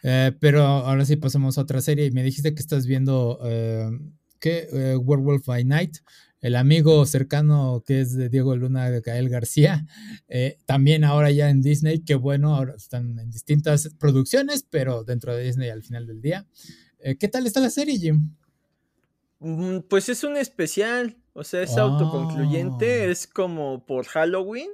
Eh, 0.02 0.32
pero 0.38 0.62
ahora 0.62 1.04
sí 1.04 1.16
pasamos 1.16 1.58
a 1.58 1.62
otra 1.62 1.80
serie 1.80 2.06
y 2.06 2.10
me 2.10 2.22
dijiste 2.22 2.54
que 2.54 2.60
estás 2.60 2.86
viendo 2.86 3.40
eh, 3.44 3.90
¿qué? 4.38 4.68
Eh, 4.72 4.96
Werewolf 4.96 5.46
by 5.46 5.64
Night, 5.64 5.96
el 6.40 6.54
amigo 6.54 7.04
cercano 7.04 7.82
que 7.84 8.00
es 8.00 8.16
de 8.16 8.28
Diego 8.28 8.54
Luna 8.54 8.90
de 8.90 9.00
Gael 9.00 9.28
García, 9.28 9.86
también 10.66 11.02
ahora 11.02 11.32
ya 11.32 11.50
en 11.50 11.62
Disney, 11.62 11.98
qué 12.04 12.14
bueno, 12.14 12.54
ahora 12.54 12.74
están 12.76 13.18
en 13.18 13.30
distintas 13.30 13.90
producciones, 13.98 14.64
pero 14.68 15.02
dentro 15.02 15.34
de 15.34 15.42
Disney 15.42 15.70
al 15.70 15.82
final 15.82 16.06
del 16.06 16.20
día. 16.20 16.46
¿Qué 17.18 17.28
tal 17.28 17.46
está 17.46 17.58
la 17.58 17.70
serie, 17.70 17.98
Jim? 17.98 18.36
Mm, 19.40 19.80
pues 19.88 20.08
es 20.08 20.22
un 20.22 20.36
especial, 20.36 21.16
o 21.32 21.42
sea, 21.42 21.62
es 21.62 21.76
autoconcluyente, 21.76 23.02
ah. 23.02 23.10
es 23.10 23.26
como 23.26 23.84
por 23.84 24.06
Halloween 24.06 24.70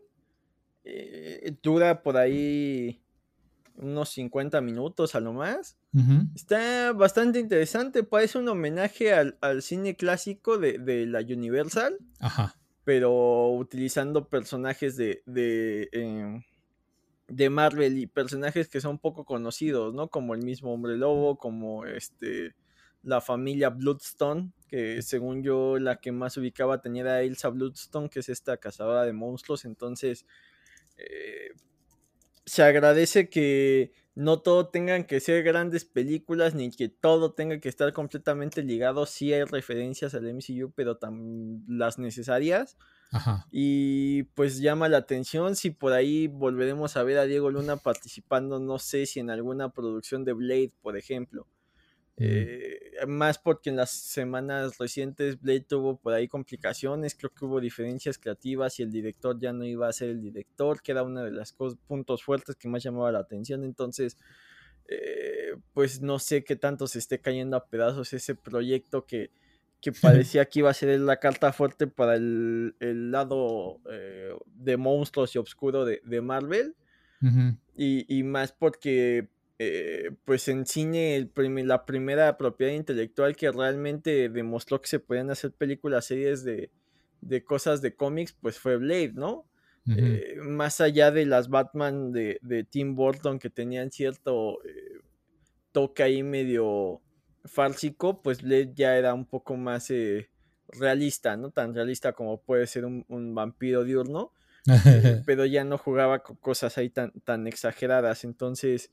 eh, 0.85 1.57
dura 1.63 2.03
por 2.03 2.17
ahí 2.17 3.01
unos 3.77 4.11
50 4.11 4.61
minutos 4.61 5.15
a 5.15 5.21
lo 5.21 5.33
más. 5.33 5.77
Está 6.35 6.93
bastante 6.93 7.39
interesante, 7.39 8.03
parece 8.03 8.39
un 8.39 8.49
homenaje 8.49 9.13
al, 9.13 9.63
cine 9.63 9.95
clásico 9.95 10.59
de, 10.59 11.07
la 11.07 11.21
Universal, 11.21 11.99
pero 12.85 13.51
utilizando 13.53 14.29
personajes 14.29 14.97
de, 14.97 15.23
de, 15.27 15.89
em, 15.93 16.43
de, 17.29 17.51
Marvel 17.51 17.99
y 17.99 18.07
personajes 18.07 18.69
que 18.69 18.81
son 18.81 18.99
poco 18.99 19.25
conocidos, 19.25 19.95
¿no? 19.95 20.09
Como 20.09 20.35
el 20.35 20.43
mismo 20.43 20.75
Hombre 20.75 20.97
Lobo, 20.97 21.39
como 21.39 21.85
este 21.87 22.55
la 23.05 23.21
familia 23.21 23.69
Bloodstone, 23.69 24.51
que 24.67 25.03
según 25.03 25.43
yo 25.43 25.79
la 25.79 25.97
que 25.97 26.11
más 26.11 26.37
ubicaba 26.37 26.81
tenía 26.81 27.05
a 27.05 27.23
Elsa 27.23 27.51
Bloodstone, 27.51 28.09
que 28.09 28.21
es 28.21 28.29
esta 28.29 28.57
cazadora 28.57 29.05
de 29.05 29.13
monstruos, 29.13 29.65
entonces 29.65 30.27
eh, 30.97 31.53
se 32.45 32.63
agradece 32.63 33.29
que 33.29 33.93
no 34.15 34.41
todo 34.41 34.69
tengan 34.69 35.05
que 35.05 35.19
ser 35.19 35.43
grandes 35.43 35.85
películas 35.85 36.55
ni 36.55 36.71
que 36.71 36.89
todo 36.89 37.33
tenga 37.33 37.59
que 37.59 37.69
estar 37.69 37.93
completamente 37.93 38.63
ligado. 38.63 39.07
Sí 39.07 39.33
hay 39.33 39.45
referencias 39.45 40.15
al 40.15 40.33
MCU, 40.33 40.73
pero 40.75 40.97
tan 40.97 41.65
las 41.67 41.99
necesarias. 41.99 42.77
Ajá. 43.11 43.47
Y 43.51 44.25
pues 44.35 44.61
llama 44.61 44.89
la 44.89 44.99
atención 44.99 45.57
si 45.57 45.71
por 45.71 45.93
ahí 45.93 46.29
volveremos 46.29 46.97
a 46.97 47.03
ver 47.03 47.19
a 47.19 47.25
Diego 47.25 47.51
Luna 47.51 47.77
participando, 47.77 48.61
no 48.61 48.79
sé 48.79 49.07
si 49.07 49.21
en 49.21 49.31
alguna 49.31 49.71
producción 49.71 50.25
de 50.25 50.33
Blade, 50.33 50.73
por 50.81 50.97
ejemplo. 50.97 51.47
Eh, 52.17 52.93
más 53.09 53.39
porque 53.39 53.71
en 53.71 53.77
las 53.77 53.91
semanas 53.91 54.79
recientes 54.79 55.41
Blade 55.41 55.63
tuvo 55.63 55.97
por 55.97 56.13
ahí 56.13 56.29
complicaciones, 56.29 57.17
creo 57.17 57.31
que 57.31 57.45
hubo 57.45 57.61
diferencias 57.61 58.19
creativas 58.19 58.79
y 58.79 58.85
el 58.85 58.93
director 58.93 59.39
ya 59.41 59.53
no 59.53 59.65
iba 59.65 59.89
a 59.89 59.93
ser 59.93 60.11
el 60.11 60.21
director, 60.21 60.81
que 60.81 60.93
era 60.93 61.03
uno 61.03 61.25
de 61.25 61.33
los 61.33 61.53
puntos 61.87 62.23
fuertes 62.23 62.55
que 62.55 62.69
más 62.69 62.83
llamaba 62.85 63.11
la 63.11 63.19
atención. 63.19 63.65
Entonces, 63.65 64.17
eh, 64.87 65.57
pues 65.73 66.03
no 66.03 66.19
sé 66.19 66.45
qué 66.45 66.57
tanto 66.57 66.87
se 66.87 67.01
esté 67.01 67.19
cayendo 67.21 67.57
a 67.57 67.67
pedazos 67.67 68.13
ese 68.13 68.35
proyecto 68.37 69.07
que, 69.07 69.31
que 69.81 69.93
parecía 70.31 70.45
que 70.45 70.61
iba 70.61 70.71
a 70.71 70.75
ser 70.75 70.99
la 71.01 71.19
carta 71.19 71.53
fuerte 71.53 71.89
para 71.89 72.15
el, 72.15 72.75
lado 73.11 73.81
eh, 73.91 74.33
de 74.47 74.77
monstruos 74.77 75.35
y 75.35 75.39
oscuro 75.39 75.85
de, 75.85 76.21
Marvel. 76.21 76.77
y, 77.77 78.19
y, 78.19 78.23
más 78.23 78.53
porque 78.53 79.31
eh, 79.61 80.11
pues 80.25 80.49
en 80.49 80.67
cine 80.67 81.15
el 81.15 81.31
la 81.69 81.87
primera 81.87 82.37
propiedad 82.37 82.73
intelectual 82.73 83.37
que 83.37 83.53
realmente 83.53 84.29
demostró 84.29 84.81
que 84.81 84.89
se 84.89 84.99
podían 84.99 85.31
hacer 85.31 85.53
películas, 85.53 86.07
series 86.07 86.43
de, 86.45 86.71
cosas 87.45 87.81
de 87.81 87.95
cómics, 87.95 88.33
pues 88.33 88.59
fue 88.59 88.77
Blade, 88.77 89.13
¿no? 89.15 89.47
Eh, 89.87 90.39
más 90.41 90.81
allá 90.81 91.11
de 91.11 91.27
las 91.27 91.51
Batman 91.51 92.11
de, 92.11 92.67
Tim 92.69 92.97
Burton 92.97 93.39
que 93.39 93.51
tenían 93.51 93.93
cierto 93.93 94.65
eh, 94.65 95.01
toque 95.73 96.03
ahí 96.03 96.23
medio 96.23 97.01
fársico, 97.45 98.23
pues 98.23 98.43
Blade 98.43 98.73
ya 98.75 98.97
era 98.97 99.15
un 99.15 99.27
poco 99.27 99.57
más 99.57 99.93
realista, 100.69 101.37
¿no? 101.37 101.51
Tan 101.51 101.75
realista 101.75 102.13
como 102.13 102.41
puede 102.41 102.67
ser 102.67 102.87
un, 102.87 103.05
un 103.09 103.35
vampiro 103.37 103.85
diurno, 103.85 104.33
pero 105.27 105.45
ya 105.45 105.63
no 105.63 105.79
jugaba 105.79 106.25
con 106.25 106.37
cosas 106.37 106.77
ahí 106.77 106.91
tan, 106.91 107.13
tan 107.21 107.47
exageradas, 107.47 108.25
entonces 108.25 108.91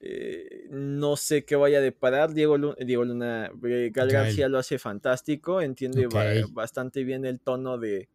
eh, 0.00 0.68
no 0.70 1.16
sé 1.16 1.44
qué 1.44 1.56
vaya 1.56 1.78
a 1.78 1.82
deparar. 1.82 2.32
Diego 2.32 2.56
Luna, 2.56 2.76
Diego 2.78 3.04
Luna 3.04 3.50
eh, 3.64 3.90
Gal 3.92 4.10
García 4.10 4.48
lo 4.48 4.58
hace 4.58 4.78
fantástico, 4.78 5.60
entiende 5.60 6.06
bastante 6.52 7.04
bien 7.04 7.24
el 7.24 7.40
tono 7.40 7.78
de, 7.78 8.08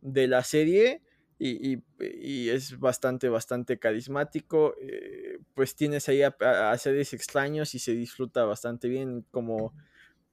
de 0.00 0.28
la 0.28 0.42
serie 0.42 1.02
y, 1.38 2.50
es 2.50 2.78
bastante, 2.78 3.28
bastante 3.28 3.78
carismático. 3.78 4.74
Eh, 4.80 5.38
pues 5.54 5.74
tienes 5.74 6.08
ahí 6.08 6.22
a, 6.22 6.76
series 6.78 7.12
extraños 7.12 7.74
y 7.74 7.78
se 7.78 7.92
disfruta 7.92 8.44
bastante 8.44 8.88
bien 8.88 9.24
como 9.30 9.74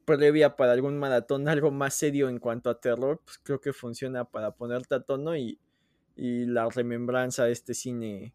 previa 0.05 0.55
para 0.55 0.73
algún 0.73 0.97
maratón, 0.97 1.47
algo 1.49 1.71
más 1.71 1.93
serio 1.93 2.29
en 2.29 2.39
cuanto 2.39 2.69
a 2.69 2.79
terror, 2.79 3.21
pues 3.23 3.39
creo 3.43 3.59
que 3.59 3.73
funciona 3.73 4.25
para 4.25 4.51
ponerte 4.51 4.95
a 4.95 5.01
tono 5.01 5.35
y, 5.35 5.59
y 6.15 6.45
la 6.45 6.69
remembranza 6.69 7.45
de 7.45 7.51
este 7.51 7.73
cine 7.73 8.33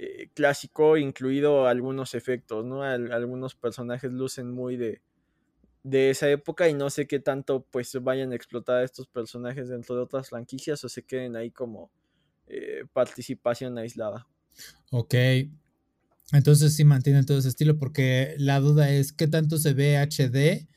eh, 0.00 0.30
clásico, 0.32 0.96
incluido 0.96 1.66
algunos 1.66 2.14
efectos, 2.14 2.64
¿no? 2.64 2.84
algunos 2.84 3.56
personajes 3.56 4.12
lucen 4.12 4.48
muy 4.48 4.76
de, 4.76 5.02
de 5.82 6.10
esa 6.10 6.30
época 6.30 6.68
y 6.68 6.74
no 6.74 6.88
sé 6.88 7.08
qué 7.08 7.18
tanto 7.18 7.66
pues 7.68 7.92
vayan 8.00 8.30
a 8.30 8.36
explotar 8.36 8.84
estos 8.84 9.08
personajes 9.08 9.68
dentro 9.68 9.96
de 9.96 10.02
otras 10.02 10.28
franquicias 10.28 10.84
o 10.84 10.88
se 10.88 11.02
queden 11.02 11.34
ahí 11.34 11.50
como 11.50 11.90
eh, 12.46 12.84
participación 12.92 13.76
aislada. 13.76 14.28
Ok. 14.92 15.14
Entonces 16.32 16.76
sí 16.76 16.84
mantienen 16.84 17.26
todo 17.26 17.38
ese 17.38 17.48
estilo 17.48 17.76
porque 17.76 18.36
la 18.38 18.60
duda 18.60 18.90
es 18.90 19.12
qué 19.12 19.26
tanto 19.26 19.58
se 19.58 19.72
ve 19.72 19.96
HD 19.96 20.68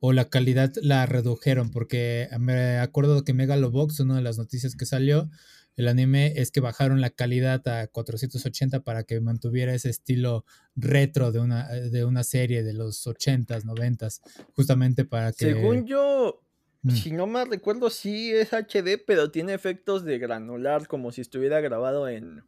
o 0.00 0.12
la 0.12 0.30
calidad 0.30 0.72
la 0.82 1.06
redujeron 1.06 1.70
porque 1.70 2.28
me 2.40 2.78
acuerdo 2.78 3.22
que 3.22 3.34
Megalobox, 3.34 4.00
una 4.00 4.16
de 4.16 4.22
las 4.22 4.36
noticias 4.36 4.74
que 4.74 4.84
salió, 4.84 5.30
el 5.76 5.88
anime 5.88 6.34
es 6.36 6.50
que 6.50 6.60
bajaron 6.60 7.00
la 7.00 7.10
calidad 7.10 7.66
a 7.66 7.88
480 7.88 8.80
para 8.80 9.04
que 9.04 9.20
mantuviera 9.20 9.74
ese 9.74 9.90
estilo 9.90 10.44
retro 10.76 11.32
de 11.32 11.40
una, 11.40 11.68
de 11.68 12.04
una 12.04 12.22
serie 12.22 12.62
de 12.62 12.74
los 12.74 13.06
80s, 13.06 13.64
90s, 13.64 14.20
justamente 14.52 15.04
para 15.04 15.32
que... 15.32 15.46
Según 15.46 15.86
yo, 15.86 16.42
mm. 16.82 16.90
si 16.90 17.10
no 17.10 17.26
me 17.26 17.44
recuerdo, 17.44 17.90
sí 17.90 18.32
es 18.32 18.52
HD, 18.52 19.02
pero 19.04 19.30
tiene 19.30 19.54
efectos 19.54 20.04
de 20.04 20.18
granular, 20.18 20.86
como 20.86 21.10
si 21.10 21.20
estuviera 21.20 21.60
grabado 21.60 22.08
en... 22.08 22.44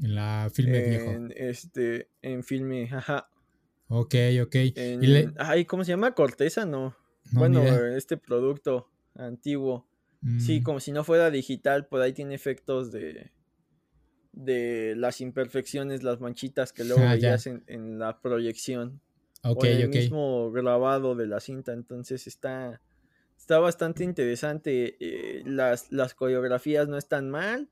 En 0.00 0.14
la 0.14 0.48
filme 0.52 0.94
en, 0.94 1.34
Este, 1.36 2.08
en 2.22 2.44
filme, 2.44 2.88
ajá. 2.92 3.28
Ok, 3.88 4.14
ok. 4.42 4.56
Ay, 5.38 5.64
¿cómo 5.64 5.84
se 5.84 5.90
llama? 5.90 6.14
Corteza, 6.14 6.64
no. 6.64 6.96
bueno, 7.32 7.62
este 7.64 8.16
producto 8.16 8.88
antiguo. 9.14 9.86
Sí, 10.38 10.60
mm. 10.60 10.62
como 10.64 10.80
si 10.80 10.92
no 10.92 11.04
fuera 11.04 11.30
digital, 11.30 11.86
por 11.86 12.00
ahí 12.00 12.12
tiene 12.12 12.34
efectos 12.34 12.90
de, 12.90 13.30
de 14.32 14.94
las 14.96 15.20
imperfecciones, 15.20 16.02
las 16.02 16.20
manchitas 16.20 16.72
que 16.72 16.84
luego 16.84 17.02
ah, 17.06 17.14
veías 17.14 17.46
en, 17.46 17.98
la 17.98 18.20
proyección. 18.20 19.00
o 19.42 19.64
en 19.64 19.80
el 19.80 19.88
mismo 19.88 20.50
grabado 20.50 21.14
de 21.14 21.26
la 21.26 21.40
cinta. 21.40 21.72
Entonces 21.72 22.26
está, 22.26 22.80
está 23.36 23.58
bastante 23.60 24.04
interesante. 24.04 24.96
Eh, 25.00 25.42
las, 25.44 25.92
las 25.92 26.14
coreografías 26.14 26.88
no 26.88 26.98
están 26.98 27.30
mal. 27.30 27.68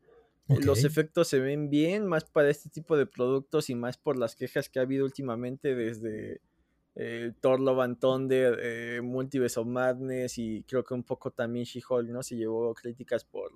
Los 0.49 0.85
efectos 0.85 1.27
se 1.27 1.41
ven 1.41 1.71
bien, 1.71 2.07
más 2.07 2.25
para 2.25 2.51
este 2.51 2.69
tipo 2.69 2.97
de 2.97 3.07
productos 3.07 3.69
y 3.69 3.75
más 3.75 3.99
por 3.99 4.17
las 4.17 4.37
quejas 4.37 4.69
que 4.69 4.79
ha 4.79 4.83
habido 4.83 5.05
últimamente 5.05 5.75
desde 5.75 6.41
eh, 6.99 7.33
Thor 7.41 7.61
Love 7.61 7.81
and 7.81 7.99
Thunder, 7.99 8.59
eh, 8.61 9.01
Multiverse 9.03 9.61
of 9.61 9.67
Madness 9.67 10.39
y 10.39 10.63
creo 10.63 10.83
que 10.83 10.95
un 10.95 11.05
poco 11.05 11.31
también 11.31 11.67
She-Hulk, 11.67 12.09
¿no? 12.09 12.23
Se 12.23 12.37
llevó 12.37 12.75
críticas 12.75 13.25
por, 13.25 13.53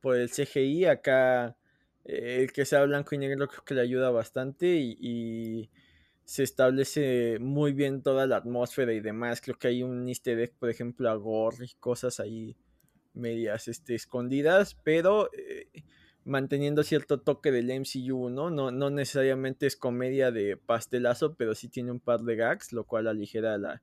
por 0.00 0.16
el 0.16 0.28
CGI. 0.28 0.86
Acá 0.86 1.56
eh, 2.04 2.42
el 2.42 2.52
que 2.52 2.64
sea 2.64 2.84
blanco 2.84 3.14
y 3.14 3.18
negro 3.18 3.46
creo 3.46 3.64
que 3.64 3.74
le 3.74 3.82
ayuda 3.82 4.10
bastante 4.10 4.66
y, 4.66 5.70
se 6.24 6.42
establece 6.42 7.38
muy 7.38 7.72
bien 7.72 8.02
toda 8.02 8.26
la 8.26 8.38
atmósfera 8.38 8.92
y 8.92 8.98
demás. 8.98 9.40
Creo 9.40 9.56
que 9.60 9.68
hay 9.68 9.84
un 9.84 10.08
easter 10.08 10.40
egg, 10.40 10.54
por 10.58 10.68
ejemplo, 10.68 11.08
a 11.08 11.14
Gore 11.14 11.66
y 11.66 11.74
cosas 11.78 12.18
ahí 12.18 12.56
medias 13.14 13.68
este, 13.68 13.94
escondidas, 13.94 14.74
pero 14.82 15.30
eh, 15.32 15.68
manteniendo 16.26 16.82
cierto 16.82 17.20
toque 17.20 17.52
del 17.52 17.70
MCU, 17.70 18.30
¿no? 18.30 18.50
¿no? 18.50 18.72
No 18.72 18.90
necesariamente 18.90 19.66
es 19.66 19.76
comedia 19.76 20.32
de 20.32 20.56
pastelazo, 20.56 21.36
pero 21.36 21.54
sí 21.54 21.68
tiene 21.68 21.92
un 21.92 22.00
par 22.00 22.22
de 22.22 22.34
gags, 22.34 22.72
lo 22.72 22.84
cual 22.84 23.06
aligera 23.06 23.56
la, 23.58 23.80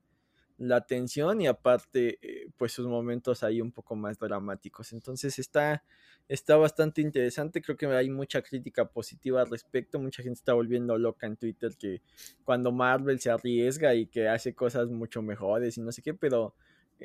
la 0.58 0.82
tensión 0.82 1.40
y 1.40 1.46
aparte, 1.46 2.18
eh, 2.20 2.48
pues 2.58 2.72
sus 2.72 2.86
momentos 2.86 3.42
ahí 3.42 3.62
un 3.62 3.72
poco 3.72 3.96
más 3.96 4.18
dramáticos. 4.18 4.92
Entonces 4.92 5.38
está, 5.38 5.84
está 6.28 6.56
bastante 6.56 7.00
interesante, 7.00 7.62
creo 7.62 7.78
que 7.78 7.86
hay 7.86 8.10
mucha 8.10 8.42
crítica 8.42 8.84
positiva 8.84 9.40
al 9.40 9.48
respecto, 9.48 9.98
mucha 9.98 10.22
gente 10.22 10.38
está 10.38 10.52
volviendo 10.52 10.98
loca 10.98 11.26
en 11.26 11.36
Twitter 11.36 11.74
que 11.78 12.02
cuando 12.44 12.72
Marvel 12.72 13.20
se 13.20 13.30
arriesga 13.30 13.94
y 13.94 14.06
que 14.06 14.28
hace 14.28 14.54
cosas 14.54 14.88
mucho 14.90 15.22
mejores 15.22 15.78
y 15.78 15.80
no 15.80 15.92
sé 15.92 16.02
qué, 16.02 16.12
pero 16.12 16.54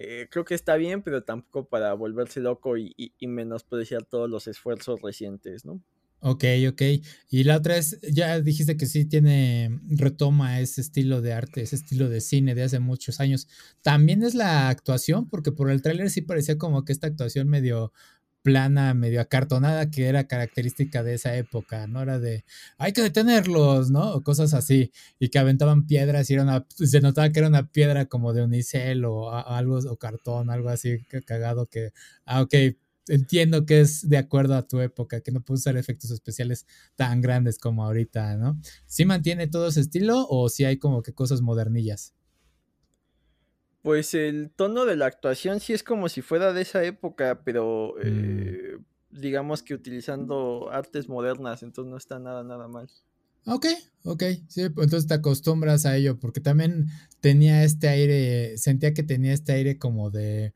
eh, 0.02 0.28
creo 0.32 0.46
que 0.46 0.56
está 0.56 0.78
bien, 0.78 1.02
pero 1.02 1.24
tampoco 1.24 1.68
para 1.68 1.94
volverse 1.94 2.40
loco 2.40 2.78
y, 2.78 3.12
menospreciar 3.20 4.06
todos 4.06 4.30
los 4.30 4.48
esfuerzos 4.48 5.02
recientes, 5.02 5.66
¿no? 5.66 5.84
Ok, 6.22 6.46
ok. 6.70 6.82
Y 7.30 7.44
la 7.44 7.58
otra 7.58 7.76
es, 7.76 8.00
ya 8.02 8.40
dijiste 8.40 8.78
que 8.78 8.86
sí 8.86 9.04
tiene, 9.04 9.78
retoma 9.90 10.62
ese 10.62 10.80
estilo 10.80 11.22
de 11.22 11.34
arte, 11.34 11.64
ese 11.64 11.76
estilo 11.76 12.08
de 12.08 12.22
cine 12.22 12.56
de 12.56 12.64
hace 12.64 12.80
muchos 12.80 13.20
años. 13.20 13.50
También 13.82 14.24
es 14.24 14.36
la 14.36 14.70
actuación, 14.70 15.28
porque 15.28 15.52
por 15.52 15.70
el 15.70 15.82
tráiler 15.82 16.10
sí 16.10 16.22
parecía 16.22 16.58
como 16.58 16.86
que 16.86 16.94
esta 16.94 17.08
actuación 17.08 17.50
medio 17.50 17.92
plana, 18.42 18.94
medio 18.94 19.22
acartonada, 19.22 19.90
que 19.92 20.08
era 20.08 20.28
característica 20.28 21.04
de 21.04 21.16
esa 21.16 21.36
época, 21.36 21.88
¿no? 21.88 22.02
Era 22.02 22.20
de, 22.20 22.46
hay 22.78 22.94
que 22.94 23.02
detenerlos, 23.02 23.92
¿no? 23.92 24.14
O 24.14 24.24
cosas 24.24 24.54
así, 24.54 24.92
y 25.20 25.30
que 25.30 25.40
aventaban 25.40 25.86
piedras 25.88 26.30
y 26.30 26.34
era 26.36 26.44
una, 26.44 26.66
se 26.70 27.02
notaba 27.02 27.30
que 27.32 27.40
era 27.40 27.48
una 27.50 27.72
piedra 27.72 28.06
como 28.06 28.34
de 28.34 28.44
unicel 28.44 29.06
o 29.06 29.32
algo, 29.32 29.78
o 29.80 29.98
cartón, 29.98 30.50
algo 30.50 30.70
así 30.70 31.00
cagado 31.26 31.68
que, 31.68 31.92
ah, 32.26 32.42
ok, 32.42 32.54
entiendo 33.08 33.66
que 33.66 33.82
es 33.82 34.08
de 34.08 34.18
acuerdo 34.18 34.56
a 34.56 34.68
tu 34.68 34.80
época, 34.80 35.22
que 35.22 35.32
no 35.32 35.42
puedes 35.42 35.62
usar 35.62 35.78
efectos 35.78 36.12
especiales 36.12 36.66
tan 36.96 37.22
grandes 37.22 37.58
como 37.60 37.84
ahorita, 37.86 38.38
¿no? 38.38 38.60
¿Sí 38.86 39.06
mantiene 39.06 39.48
todo 39.48 39.68
ese 39.68 39.82
estilo 39.82 40.28
o 40.30 40.50
si 40.50 40.58
sí 40.58 40.66
hay 40.66 40.78
como 40.78 41.02
que 41.04 41.14
cosas 41.14 41.42
modernillas? 41.42 42.14
Pues 43.82 44.14
el 44.14 44.52
tono 44.52 44.86
de 44.86 44.96
la 44.96 45.06
actuación 45.06 45.60
sí 45.60 45.74
es 45.74 45.84
como 45.84 46.10
si 46.10 46.22
fuera 46.22 46.52
de 46.54 46.62
esa 46.62 46.84
época, 46.84 47.44
pero 47.46 47.96
mm. 47.98 48.02
eh, 48.04 48.78
digamos 49.10 49.64
que 49.64 49.74
utilizando 49.74 50.70
artes 50.72 51.08
modernas, 51.08 51.64
entonces 51.64 51.90
no 51.90 51.98
está 51.98 52.20
nada, 52.20 52.44
nada 52.44 52.68
mal. 52.68 52.90
Ok, 53.46 53.66
ok, 54.04 54.24
sí, 54.48 54.62
entonces 54.64 55.08
te 55.08 55.14
acostumbras 55.14 55.86
a 55.86 55.96
ello, 55.96 56.20
porque 56.20 56.42
también 56.42 56.88
tenía 57.22 57.64
este 57.64 57.88
aire, 57.88 58.58
sentía 58.58 58.94
que 58.94 59.02
tenía 59.02 59.34
este 59.34 59.54
aire 59.54 59.78
como 59.80 60.12
de, 60.12 60.54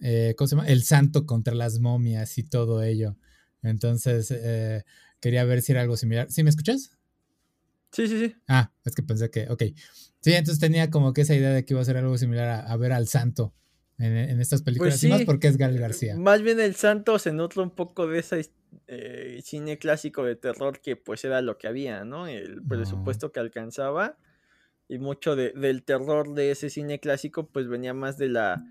eh, 0.00 0.34
¿cómo 0.36 0.48
se 0.48 0.56
llama? 0.56 0.68
El 0.68 0.82
santo 0.82 1.26
contra 1.26 1.54
las 1.54 1.80
momias 1.80 2.38
y 2.38 2.42
todo 2.42 2.82
ello. 2.82 3.16
Entonces, 3.62 4.30
eh, 4.30 4.84
quería 5.20 5.44
ver 5.44 5.62
si 5.62 5.72
era 5.72 5.82
algo 5.82 5.96
similar. 5.96 6.30
¿Sí 6.30 6.42
me 6.42 6.50
escuchas? 6.50 6.93
Sí, 7.94 8.08
sí, 8.08 8.18
sí. 8.18 8.36
Ah, 8.48 8.72
es 8.84 8.94
que 8.94 9.04
pensé 9.04 9.30
que, 9.30 9.46
ok. 9.48 9.62
Sí, 10.20 10.32
entonces 10.32 10.58
tenía 10.58 10.90
como 10.90 11.12
que 11.12 11.20
esa 11.20 11.34
idea 11.34 11.50
de 11.50 11.64
que 11.64 11.74
iba 11.74 11.80
a 11.80 11.84
ser 11.84 11.96
algo 11.96 12.18
similar 12.18 12.64
a, 12.66 12.76
ver 12.76 12.92
al 12.92 13.06
santo 13.06 13.54
en, 13.98 14.40
estas 14.40 14.62
películas. 14.62 14.98
Pues 15.00 15.10
más 15.10 15.22
porque 15.22 15.46
es 15.46 15.56
Gal 15.56 15.78
García. 15.78 16.16
Más 16.16 16.42
bien 16.42 16.58
el 16.58 16.74
santo 16.74 17.20
se 17.20 17.32
nota 17.32 17.60
un 17.60 17.70
poco 17.70 18.08
de 18.08 18.18
ese 18.18 18.50
eh, 18.88 19.40
cine 19.44 19.78
clásico 19.78 20.24
de 20.24 20.34
terror 20.34 20.80
que 20.80 20.96
pues 20.96 21.24
era 21.24 21.40
lo 21.40 21.56
que 21.56 21.68
había, 21.68 22.04
¿no? 22.04 22.26
El 22.26 22.62
presupuesto 22.64 23.30
que 23.30 23.38
alcanzaba. 23.38 24.18
Y 24.88 24.98
mucho 24.98 25.36
del 25.36 25.84
terror 25.84 26.34
de 26.34 26.50
ese 26.50 26.70
cine 26.70 26.98
clásico 26.98 27.46
pues 27.46 27.68
venía 27.68 27.94
más 27.94 28.18
de 28.18 28.28
la 28.28 28.64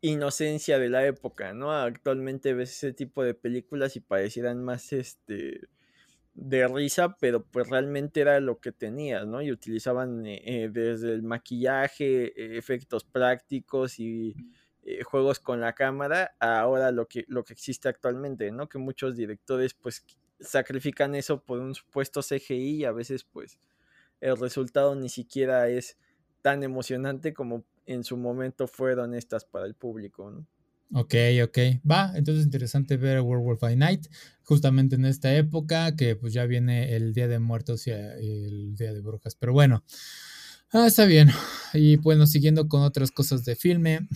inocencia 0.00 0.78
de 0.78 0.88
la 0.88 1.04
época, 1.06 1.52
¿no? 1.52 1.72
Actualmente 1.72 2.54
ves 2.54 2.70
ese 2.70 2.94
tipo 2.94 3.22
de 3.22 3.34
películas 3.34 3.94
y 3.96 4.00
parecieran 4.00 4.64
más 4.64 4.94
este 4.94 5.68
de 6.40 6.66
risa, 6.68 7.16
pero 7.20 7.44
pues 7.44 7.68
realmente 7.68 8.22
era 8.22 8.40
lo 8.40 8.60
que 8.60 8.72
tenías, 8.72 9.26
¿no? 9.26 9.42
Y 9.42 9.52
utilizaban 9.52 10.24
eh, 10.26 10.40
eh, 10.44 10.70
desde 10.72 11.12
el 11.12 11.22
maquillaje, 11.22 12.28
eh, 12.28 12.56
efectos 12.56 13.04
prácticos 13.04 14.00
y 14.00 14.34
juegos 15.04 15.38
con 15.38 15.60
la 15.60 15.74
cámara, 15.74 16.34
ahora 16.40 16.90
lo 16.90 17.06
que, 17.06 17.24
lo 17.28 17.44
que 17.44 17.52
existe 17.52 17.88
actualmente, 17.88 18.50
¿no? 18.50 18.68
Que 18.68 18.78
muchos 18.78 19.14
directores 19.14 19.74
pues 19.74 20.04
sacrifican 20.40 21.14
eso 21.14 21.42
por 21.44 21.60
un 21.60 21.74
supuesto 21.74 22.22
CGI 22.22 22.76
y 22.76 22.84
a 22.86 22.92
veces 22.92 23.24
pues 23.24 23.60
el 24.20 24.36
resultado 24.38 24.94
ni 24.96 25.10
siquiera 25.10 25.68
es 25.68 25.98
tan 26.40 26.62
emocionante 26.62 27.34
como 27.34 27.64
en 27.84 28.02
su 28.02 28.16
momento 28.16 28.66
fueron 28.66 29.14
estas 29.14 29.44
para 29.44 29.66
el 29.66 29.74
público, 29.74 30.30
¿no? 30.30 30.46
Ok, 30.92 31.14
ok. 31.44 31.58
Va, 31.88 32.12
entonces 32.16 32.40
es 32.40 32.46
interesante 32.46 32.96
ver 32.96 33.20
Werewolf 33.20 33.60
by 33.60 33.76
Night, 33.76 34.08
justamente 34.42 34.96
en 34.96 35.04
esta 35.04 35.32
época, 35.36 35.94
que 35.94 36.16
pues 36.16 36.32
ya 36.32 36.46
viene 36.46 36.96
el 36.96 37.14
Día 37.14 37.28
de 37.28 37.38
Muertos 37.38 37.86
y 37.86 37.90
el 37.90 38.74
Día 38.74 38.92
de 38.92 39.00
Brujas. 39.00 39.36
Pero 39.36 39.52
bueno, 39.52 39.84
ah, 40.72 40.86
está 40.86 41.04
bien. 41.04 41.30
Y 41.74 41.96
bueno, 41.96 42.26
siguiendo 42.26 42.66
con 42.66 42.82
otras 42.82 43.12
cosas 43.12 43.44
de 43.44 43.54
filme, 43.54 44.08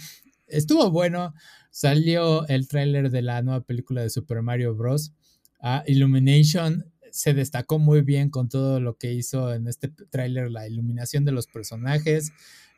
estuvo 0.48 0.90
bueno. 0.90 1.34
Salió 1.70 2.46
el 2.48 2.66
tráiler 2.68 3.10
de 3.10 3.22
la 3.22 3.42
nueva 3.42 3.60
película 3.60 4.02
de 4.02 4.10
Super 4.10 4.42
Mario 4.42 4.74
Bros. 4.74 5.12
Ah, 5.60 5.84
Illumination 5.86 6.92
se 7.12 7.32
destacó 7.34 7.78
muy 7.78 8.02
bien 8.02 8.28
con 8.30 8.48
todo 8.48 8.80
lo 8.80 8.98
que 8.98 9.12
hizo 9.12 9.54
en 9.54 9.68
este 9.68 9.88
tráiler, 9.88 10.50
la 10.50 10.66
iluminación 10.66 11.24
de 11.24 11.30
los 11.30 11.46
personajes, 11.46 12.32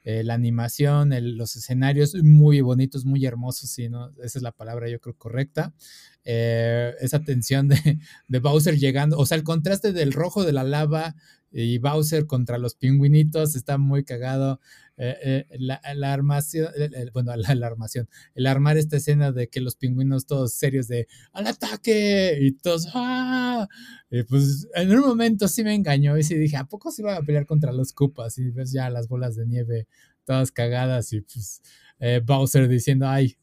eh, 0.08 0.22
la 0.22 0.34
animación, 0.34 1.10
los 1.36 1.56
escenarios 1.56 2.14
muy 2.14 2.60
bonitos, 2.60 3.04
muy 3.04 3.26
hermosos, 3.26 3.70
sí, 3.70 3.88
¿no? 3.88 4.12
esa 4.22 4.38
es 4.38 4.42
la 4.42 4.52
palabra 4.52 4.88
yo 4.88 5.00
creo 5.00 5.16
correcta. 5.16 5.74
Eh, 6.22 6.94
esa 7.00 7.24
tensión 7.24 7.66
de, 7.66 7.98
de, 8.28 8.38
Bowser 8.38 8.78
llegando, 8.78 9.18
o 9.18 9.26
sea, 9.26 9.36
el 9.36 9.42
contraste 9.42 9.92
del 9.92 10.12
rojo 10.12 10.44
de 10.44 10.52
la 10.52 10.62
lava 10.62 11.16
y 11.58 11.78
Bowser 11.78 12.26
contra 12.26 12.58
los 12.58 12.74
pingüinitos 12.74 13.56
está 13.56 13.78
muy 13.78 14.04
cagado. 14.04 14.60
Eh, 14.98 15.46
la, 15.58 15.80
armación, 16.12 16.68
bueno, 17.14 17.34
la, 17.36 17.66
armación, 17.66 18.10
el 18.34 18.46
armar 18.46 18.76
esta 18.76 18.98
escena 18.98 19.32
de 19.32 19.48
que 19.48 19.62
los 19.62 19.74
pingüinos 19.74 20.26
todos 20.26 20.52
serios 20.52 20.86
de 20.86 21.08
al 21.32 21.46
ataque 21.46 22.38
y 22.42 22.52
todos, 22.52 22.88
¡ah! 22.92 23.66
Y 24.10 24.22
pues 24.24 24.68
en 24.74 24.90
un 24.90 25.00
momento 25.00 25.48
sí 25.48 25.64
me 25.64 25.74
engañó 25.74 26.18
y 26.18 26.24
sí 26.24 26.34
dije, 26.34 26.58
¿a 26.58 26.64
poco 26.64 26.90
se 26.90 27.00
iba 27.00 27.16
a 27.16 27.22
pelear 27.22 27.46
contra 27.46 27.72
los 27.72 27.94
Cupas? 27.94 28.36
Y 28.36 28.50
ves 28.50 28.72
ya 28.72 28.90
las 28.90 29.08
bolas 29.08 29.34
de 29.34 29.46
nieve 29.46 29.86
todas 30.26 30.52
cagadas 30.52 31.14
y 31.14 31.22
pues 31.22 31.62
eh, 32.00 32.20
Bowser 32.22 32.68
diciendo, 32.68 33.08
ay, 33.08 33.38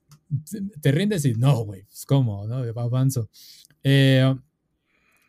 ¿te 0.81 0.91
rindes? 0.91 1.25
Y 1.25 1.33
no, 1.33 1.65
güey, 1.65 1.85
pues 1.85 2.05
cómo, 2.05 2.45
¿no? 2.45 2.57
Avanzo. 2.79 3.29
Eh, 3.83 4.35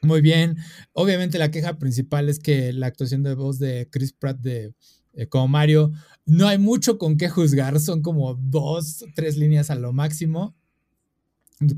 muy 0.05 0.21
bien. 0.21 0.57
Obviamente 0.93 1.39
la 1.39 1.51
queja 1.51 1.79
principal 1.79 2.29
es 2.29 2.39
que 2.39 2.73
la 2.73 2.87
actuación 2.87 3.23
de 3.23 3.35
voz 3.35 3.59
de 3.59 3.89
Chris 3.91 4.13
Pratt 4.13 4.39
de 4.39 4.75
eh, 5.17 5.29
como 5.29 5.49
Mario, 5.49 5.93
no 6.27 6.49
hay 6.49 6.59
mucho 6.59 6.99
con 6.99 7.17
qué 7.17 7.29
juzgar, 7.29 7.79
son 7.81 8.03
como 8.03 8.35
dos, 8.35 9.05
tres 9.15 9.37
líneas 9.37 9.71
a 9.71 9.77
lo 9.77 9.93
máximo. 9.93 10.57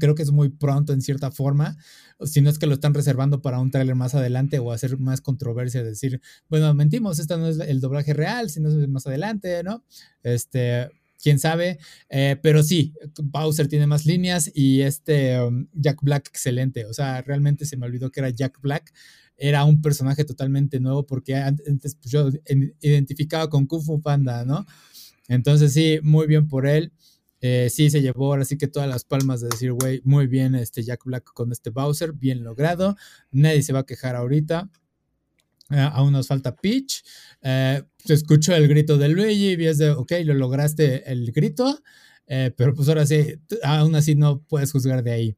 Creo 0.00 0.14
que 0.14 0.22
es 0.22 0.32
muy 0.32 0.48
pronto 0.48 0.94
en 0.94 1.02
cierta 1.02 1.30
forma, 1.30 1.76
si 2.24 2.40
no 2.40 2.48
es 2.48 2.58
que 2.58 2.66
lo 2.66 2.74
están 2.74 2.94
reservando 2.94 3.42
para 3.42 3.60
un 3.60 3.70
tráiler 3.70 3.94
más 3.94 4.14
adelante 4.14 4.58
o 4.58 4.72
hacer 4.72 4.98
más 4.98 5.20
controversia, 5.20 5.82
decir, 5.82 6.22
bueno, 6.48 6.72
mentimos, 6.72 7.18
este 7.18 7.36
no 7.36 7.46
es 7.46 7.58
el 7.58 7.80
doblaje 7.80 8.14
real, 8.14 8.48
sino 8.48 8.70
es 8.70 8.88
más 8.88 9.06
adelante, 9.06 9.62
¿no? 9.62 9.84
Este, 10.22 10.88
quién 11.22 11.38
sabe, 11.38 11.78
eh, 12.08 12.36
pero 12.42 12.62
sí, 12.62 12.94
Bowser 13.22 13.68
tiene 13.68 13.86
más 13.86 14.06
líneas 14.06 14.50
y 14.54 14.82
este 14.82 15.40
um, 15.40 15.66
Jack 15.72 16.02
Black 16.02 16.28
excelente, 16.28 16.86
o 16.86 16.92
sea, 16.92 17.22
realmente 17.22 17.64
se 17.64 17.76
me 17.76 17.86
olvidó 17.86 18.10
que 18.10 18.20
era 18.20 18.30
Jack 18.30 18.60
Black, 18.60 18.92
era 19.36 19.64
un 19.64 19.82
personaje 19.82 20.24
totalmente 20.24 20.80
nuevo 20.80 21.06
porque 21.06 21.34
antes 21.36 21.96
pues, 21.96 22.10
yo 22.10 22.30
identificaba 22.80 23.50
con 23.50 23.66
Kung 23.66 23.82
Fu 23.82 24.00
Panda, 24.00 24.44
¿no? 24.44 24.66
Entonces 25.28 25.72
sí, 25.72 25.98
muy 26.02 26.26
bien 26.26 26.48
por 26.48 26.66
él. 26.66 26.92
Eh, 27.40 27.68
sí, 27.70 27.90
se 27.90 28.00
llevó 28.00 28.26
ahora 28.26 28.44
sí 28.44 28.56
que 28.56 28.66
todas 28.66 28.88
las 28.88 29.04
palmas 29.04 29.40
de 29.40 29.48
decir, 29.48 29.72
güey, 29.72 30.00
muy 30.04 30.26
bien 30.26 30.54
este 30.54 30.82
Jack 30.82 31.04
Black 31.04 31.24
con 31.34 31.52
este 31.52 31.70
Bowser, 31.70 32.12
bien 32.12 32.42
logrado. 32.42 32.96
Nadie 33.30 33.62
se 33.62 33.72
va 33.72 33.80
a 33.80 33.86
quejar 33.86 34.16
ahorita. 34.16 34.70
Eh, 35.70 35.88
aún 35.92 36.12
nos 36.12 36.28
falta 36.28 36.54
Peach. 36.54 37.02
Eh, 37.42 37.82
se 38.04 38.14
escuchó 38.14 38.54
el 38.54 38.68
grito 38.68 38.98
de 38.98 39.08
Luigi 39.08 39.54
y 39.54 39.66
es 39.66 39.80
ok, 39.80 40.12
lo 40.24 40.34
lograste 40.34 41.10
el 41.10 41.32
grito, 41.32 41.80
pero 42.26 42.74
pues 42.74 42.88
ahora 42.88 43.06
sí, 43.06 43.34
aún 43.62 43.94
así 43.94 44.14
no 44.14 44.42
puedes 44.42 44.72
juzgar 44.72 45.02
de 45.02 45.12
ahí. 45.12 45.36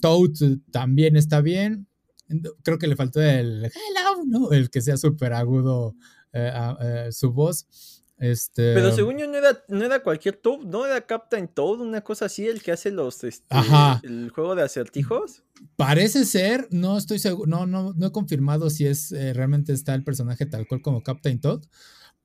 Toad 0.00 0.58
también 0.70 1.16
está 1.16 1.40
bien. 1.40 1.86
Creo 2.62 2.78
que 2.78 2.86
le 2.86 2.96
faltó 2.96 3.20
el 3.20 3.64
hello, 3.64 4.24
¿no? 4.26 4.52
El 4.52 4.70
que 4.70 4.80
sea 4.80 4.96
súper 4.96 5.32
agudo 5.32 5.96
su 7.10 7.32
voz. 7.32 7.99
Este, 8.20 8.74
Pero 8.74 8.92
según 8.92 9.16
yo 9.16 9.26
no 9.26 9.38
era, 9.38 9.64
no 9.68 9.82
era 9.82 10.02
cualquier 10.02 10.36
Toad, 10.36 10.60
¿no? 10.66 10.84
Era 10.84 11.00
Captain 11.00 11.48
Toad, 11.48 11.80
una 11.80 12.02
cosa 12.02 12.26
así, 12.26 12.46
el 12.46 12.62
que 12.62 12.70
hace 12.70 12.90
los 12.90 13.24
este, 13.24 13.56
el 14.02 14.28
juego 14.28 14.54
de 14.54 14.62
acertijos. 14.62 15.42
Parece 15.76 16.26
ser, 16.26 16.68
no 16.70 16.98
estoy 16.98 17.18
seguro, 17.18 17.48
no, 17.48 17.66
no, 17.66 17.94
no 17.94 18.06
he 18.06 18.12
confirmado 18.12 18.68
si 18.68 18.86
es 18.86 19.10
eh, 19.12 19.32
realmente 19.32 19.72
está 19.72 19.94
el 19.94 20.04
personaje 20.04 20.44
tal 20.44 20.68
cual 20.68 20.82
como 20.82 21.02
Captain 21.02 21.40
Toad. 21.40 21.62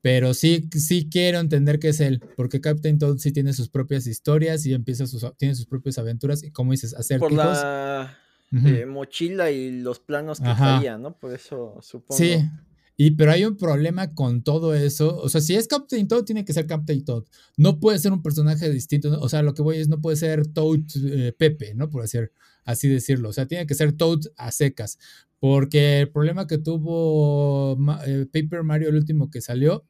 Pero 0.02 0.34
sí, 0.34 0.68
sí 0.72 1.08
quiero 1.10 1.40
entender 1.40 1.78
que 1.78 1.88
es 1.88 2.00
él, 2.00 2.22
porque 2.36 2.60
Captain 2.60 2.98
Toad 2.98 3.16
sí 3.16 3.32
tiene 3.32 3.54
sus 3.54 3.70
propias 3.70 4.06
historias 4.06 4.66
y 4.66 4.74
empieza 4.74 5.06
sus, 5.06 5.26
tiene 5.38 5.54
sus 5.54 5.66
propias 5.66 5.96
aventuras 5.96 6.44
y 6.44 6.50
como 6.50 6.72
dices, 6.72 6.94
acertijos. 6.94 7.30
Por 7.30 7.38
la 7.38 8.18
eh, 8.52 8.86
mochila 8.86 9.50
y 9.50 9.80
los 9.80 9.98
planos 9.98 10.40
que 10.40 10.52
traía, 10.54 10.98
¿no? 10.98 11.16
Por 11.16 11.32
eso 11.34 11.78
supongo. 11.80 12.18
Sí, 12.18 12.48
y 12.96 13.12
pero 13.12 13.32
hay 13.32 13.44
un 13.44 13.56
problema 13.56 14.14
con 14.14 14.42
todo 14.42 14.74
eso. 14.74 15.18
O 15.18 15.28
sea, 15.28 15.40
si 15.40 15.54
es 15.54 15.68
Captain 15.68 16.08
Toad, 16.08 16.24
tiene 16.24 16.44
que 16.44 16.52
ser 16.54 16.66
Captain 16.66 17.04
Toad. 17.04 17.24
No 17.56 17.78
puede 17.78 17.98
ser 17.98 18.12
un 18.12 18.22
personaje 18.22 18.70
distinto. 18.70 19.20
O 19.20 19.28
sea, 19.28 19.42
lo 19.42 19.52
que 19.54 19.62
voy 19.62 19.76
es, 19.76 19.88
no 19.88 20.00
puede 20.00 20.16
ser 20.16 20.46
Toad 20.46 20.80
eh, 21.04 21.34
Pepe, 21.38 21.74
¿no? 21.74 21.90
Por 21.90 22.02
decir, 22.02 22.32
así 22.64 22.88
decirlo. 22.88 23.28
O 23.28 23.32
sea, 23.34 23.46
tiene 23.46 23.66
que 23.66 23.74
ser 23.74 23.92
Toad 23.92 24.20
a 24.36 24.50
secas. 24.50 24.98
Porque 25.38 26.00
el 26.00 26.10
problema 26.10 26.46
que 26.46 26.56
tuvo 26.58 27.76
eh, 28.06 28.26
Paper 28.32 28.62
Mario, 28.62 28.88
el 28.88 28.96
último 28.96 29.30
que 29.30 29.42
salió, 29.42 29.84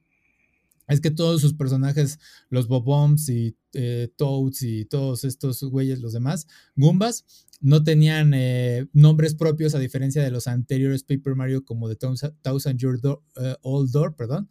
es 0.89 1.01
que 1.01 1.11
todos 1.11 1.41
sus 1.41 1.55
personajes, 1.55 2.19
los 2.49 2.69
Bobombs 2.69 3.29
y 3.29 3.57
eh, 3.73 4.09
Toads 4.17 4.63
y 4.63 4.85
todos 4.85 5.25
estos 5.25 5.63
güeyes, 5.65 6.01
los 6.01 6.13
demás, 6.13 6.47
Goombas, 6.77 7.25
no 7.61 7.83
tenían 7.83 8.33
eh, 8.35 8.87
nombres 8.93 9.35
propios 9.35 9.75
a 9.75 9.79
diferencia 9.79 10.23
de 10.23 10.31
los 10.31 10.47
anteriores 10.47 11.03
Paper 11.03 11.35
Mario 11.35 11.65
como 11.65 11.89
de 11.89 11.97
Thousand 11.97 12.79
Year 12.79 12.99
eh, 13.41 13.57
Old 13.63 13.91
Door, 13.91 14.15
perdón. 14.17 14.49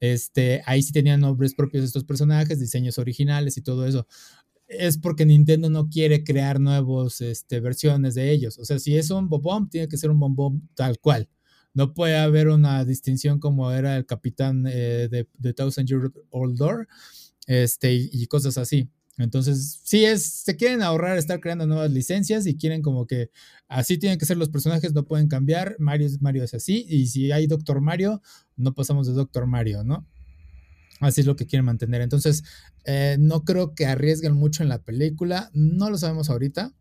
Este, 0.00 0.62
ahí 0.66 0.82
sí 0.82 0.92
tenían 0.92 1.20
nombres 1.20 1.54
propios 1.54 1.84
estos 1.84 2.04
personajes, 2.04 2.58
diseños 2.58 2.98
originales 2.98 3.56
y 3.56 3.62
todo 3.62 3.86
eso. 3.86 4.06
Es 4.66 4.98
porque 4.98 5.24
Nintendo 5.24 5.70
no 5.70 5.88
quiere 5.88 6.24
crear 6.24 6.58
nuevas 6.58 7.20
este, 7.20 7.60
versiones 7.60 8.14
de 8.14 8.32
ellos. 8.32 8.58
O 8.58 8.64
sea, 8.64 8.78
si 8.78 8.96
es 8.96 9.10
un 9.10 9.28
Bobomb, 9.28 9.70
tiene 9.70 9.86
que 9.86 9.96
ser 9.96 10.10
un 10.10 10.18
Bobomb 10.18 10.62
tal 10.74 10.98
cual. 10.98 11.28
No 11.74 11.94
puede 11.94 12.16
haber 12.16 12.48
una 12.48 12.84
distinción 12.84 13.38
como 13.38 13.70
era 13.72 13.96
el 13.96 14.06
capitán 14.06 14.66
eh, 14.66 15.08
de, 15.10 15.28
de, 15.38 15.54
Thousand 15.54 15.88
Year 15.88 16.12
Old 16.30 16.58
Door 16.58 16.88
este, 17.46 17.92
y 17.92 18.26
cosas 18.26 18.58
así. 18.58 18.88
Entonces, 19.18 19.80
sí 19.84 20.04
es, 20.04 20.24
se 20.24 20.56
quieren 20.56 20.82
ahorrar 20.82 21.18
estar 21.18 21.40
creando 21.40 21.66
nuevas 21.66 21.90
licencias 21.90 22.46
y 22.46 22.56
quieren 22.56 22.82
como 22.82 23.06
que 23.06 23.30
así 23.68 23.98
tienen 23.98 24.18
que 24.18 24.24
ser 24.24 24.38
los 24.38 24.48
personajes, 24.48 24.94
no 24.94 25.04
pueden 25.04 25.28
cambiar. 25.28 25.76
Mario 25.78 26.06
es 26.06 26.22
Mario 26.22 26.44
es 26.44 26.54
así, 26.54 26.86
y 26.88 27.06
si 27.06 27.30
hay 27.30 27.46
Doctor 27.46 27.80
Mario, 27.80 28.22
no 28.56 28.74
pasamos 28.74 29.06
de 29.06 29.12
Doctor 29.12 29.46
Mario, 29.46 29.84
¿no? 29.84 30.06
Así 31.00 31.20
es 31.20 31.26
lo 31.26 31.36
que 31.36 31.46
quieren 31.46 31.66
mantener. 31.66 32.00
Entonces, 32.00 32.44
eh, 32.84 33.16
no 33.18 33.44
creo 33.44 33.74
que 33.74 33.86
arriesguen 33.86 34.34
mucho 34.34 34.62
en 34.62 34.68
la 34.68 34.82
película. 34.82 35.50
No 35.52 35.90
lo 35.90 35.98
sabemos 35.98 36.30
ahorita, 36.30 36.74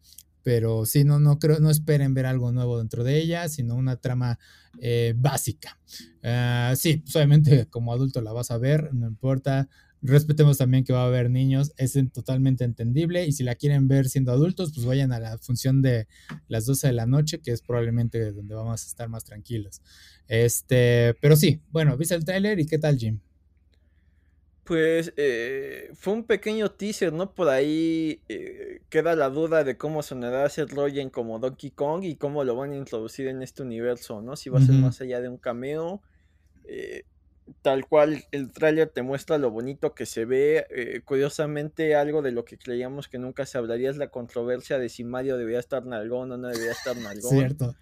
pero 0.44 0.86
sí, 0.86 1.04
no, 1.04 1.20
no 1.20 1.40
creo, 1.40 1.60
no 1.60 1.70
esperen 1.70 2.14
ver 2.14 2.26
algo 2.26 2.52
nuevo 2.52 2.80
dentro 2.80 3.04
de 3.04 3.18
ella, 3.20 3.50
sino 3.50 3.76
una 3.76 3.98
trama 3.98 4.40
eh, 4.80 5.14
básica. 5.18 5.80
Ah, 6.24 6.74
sí, 6.78 6.98
pues 6.98 7.16
obviamente 7.16 7.68
como 7.68 7.94
adulto 7.94 8.22
la 8.22 8.34
vas 8.34 8.52
a 8.52 8.58
ver, 8.58 8.94
no 8.94 9.08
importa 9.08 9.70
Respetemos 10.04 10.58
también 10.58 10.84
que 10.84 10.94
va 10.94 11.04
a 11.04 11.08
haber 11.08 11.30
niños, 11.30 11.74
es 11.78 11.96
totalmente 12.12 12.64
entendible 12.64 13.28
y 13.28 13.34
si 13.34 13.44
la 13.44 13.54
quieren 13.54 13.88
ver 13.88 14.10
siendo 14.10 14.32
adultos, 14.32 14.72
pues 14.74 14.86
vayan 14.86 15.12
a 15.12 15.20
la 15.20 15.38
función 15.38 15.84
de 15.84 16.08
las 16.48 16.66
12 16.66 16.88
de 16.88 16.94
la 16.94 17.06
noche, 17.06 17.40
que 17.40 17.52
es 17.52 17.62
probablemente 17.62 18.32
donde 18.32 18.56
vamos 18.56 18.84
a 18.84 18.88
estar 18.88 19.10
más 19.10 19.24
tranquilos. 19.24 19.82
Este, 20.28 21.16
pero 21.22 21.36
sí, 21.36 21.62
bueno, 21.70 21.98
¿viste 21.98 22.16
el 22.16 22.26
trailer 22.26 22.60
y 22.60 22.66
qué 22.66 22.80
tal, 22.80 22.98
Jim? 22.98 23.20
Pues 24.64 25.14
eh, 25.18 25.90
fue 25.96 26.14
un 26.14 26.24
pequeño 26.24 26.70
teaser, 26.70 27.12
¿no? 27.12 27.34
Por 27.34 27.50
ahí 27.50 28.22
eh, 28.30 28.82
queda 28.90 29.16
la 29.16 29.30
duda 29.30 29.64
de 29.64 29.76
cómo 29.76 30.04
sonará 30.04 30.48
Seth 30.50 30.72
Rogen 30.72 31.10
como 31.10 31.40
Donkey 31.40 31.72
Kong 31.72 32.04
y 32.04 32.16
cómo 32.16 32.44
lo 32.44 32.56
van 32.56 32.72
a 32.72 32.78
introducir 32.78 33.28
en 33.28 33.42
este 33.42 33.64
universo, 33.64 34.22
¿no? 34.22 34.36
Si 34.36 34.50
va 34.50 34.60
a 34.60 34.62
ser 34.62 34.76
más 34.76 35.02
allá 35.02 35.20
de 35.20 35.30
un 35.30 35.38
cameo. 35.38 36.02
Eh, 36.66 37.04
tal 37.62 37.86
cual 37.88 38.24
el 38.32 38.52
tráiler 38.52 38.90
te 38.90 39.02
muestra 39.02 39.38
lo 39.38 39.52
bonito 39.52 39.94
que 39.94 40.06
se 40.06 40.26
ve. 40.26 40.68
Eh, 40.70 41.02
curiosamente, 41.04 41.96
algo 41.96 42.22
de 42.22 42.32
lo 42.32 42.46
que 42.46 42.58
creíamos 42.58 43.08
que 43.08 43.18
nunca 43.18 43.46
se 43.46 43.58
hablaría 43.58 43.90
es 43.90 43.98
la 43.98 44.10
controversia 44.10 44.80
de 44.80 44.90
si 44.90 45.04
Mario 45.04 45.38
debía 45.38 45.60
estar 45.60 45.86
nalgón 45.86 46.32
o 46.32 46.38
no 46.38 46.48
debía 46.48 46.72
estar 46.72 46.96
nalgón. 46.98 47.32
Cierto. 47.32 47.76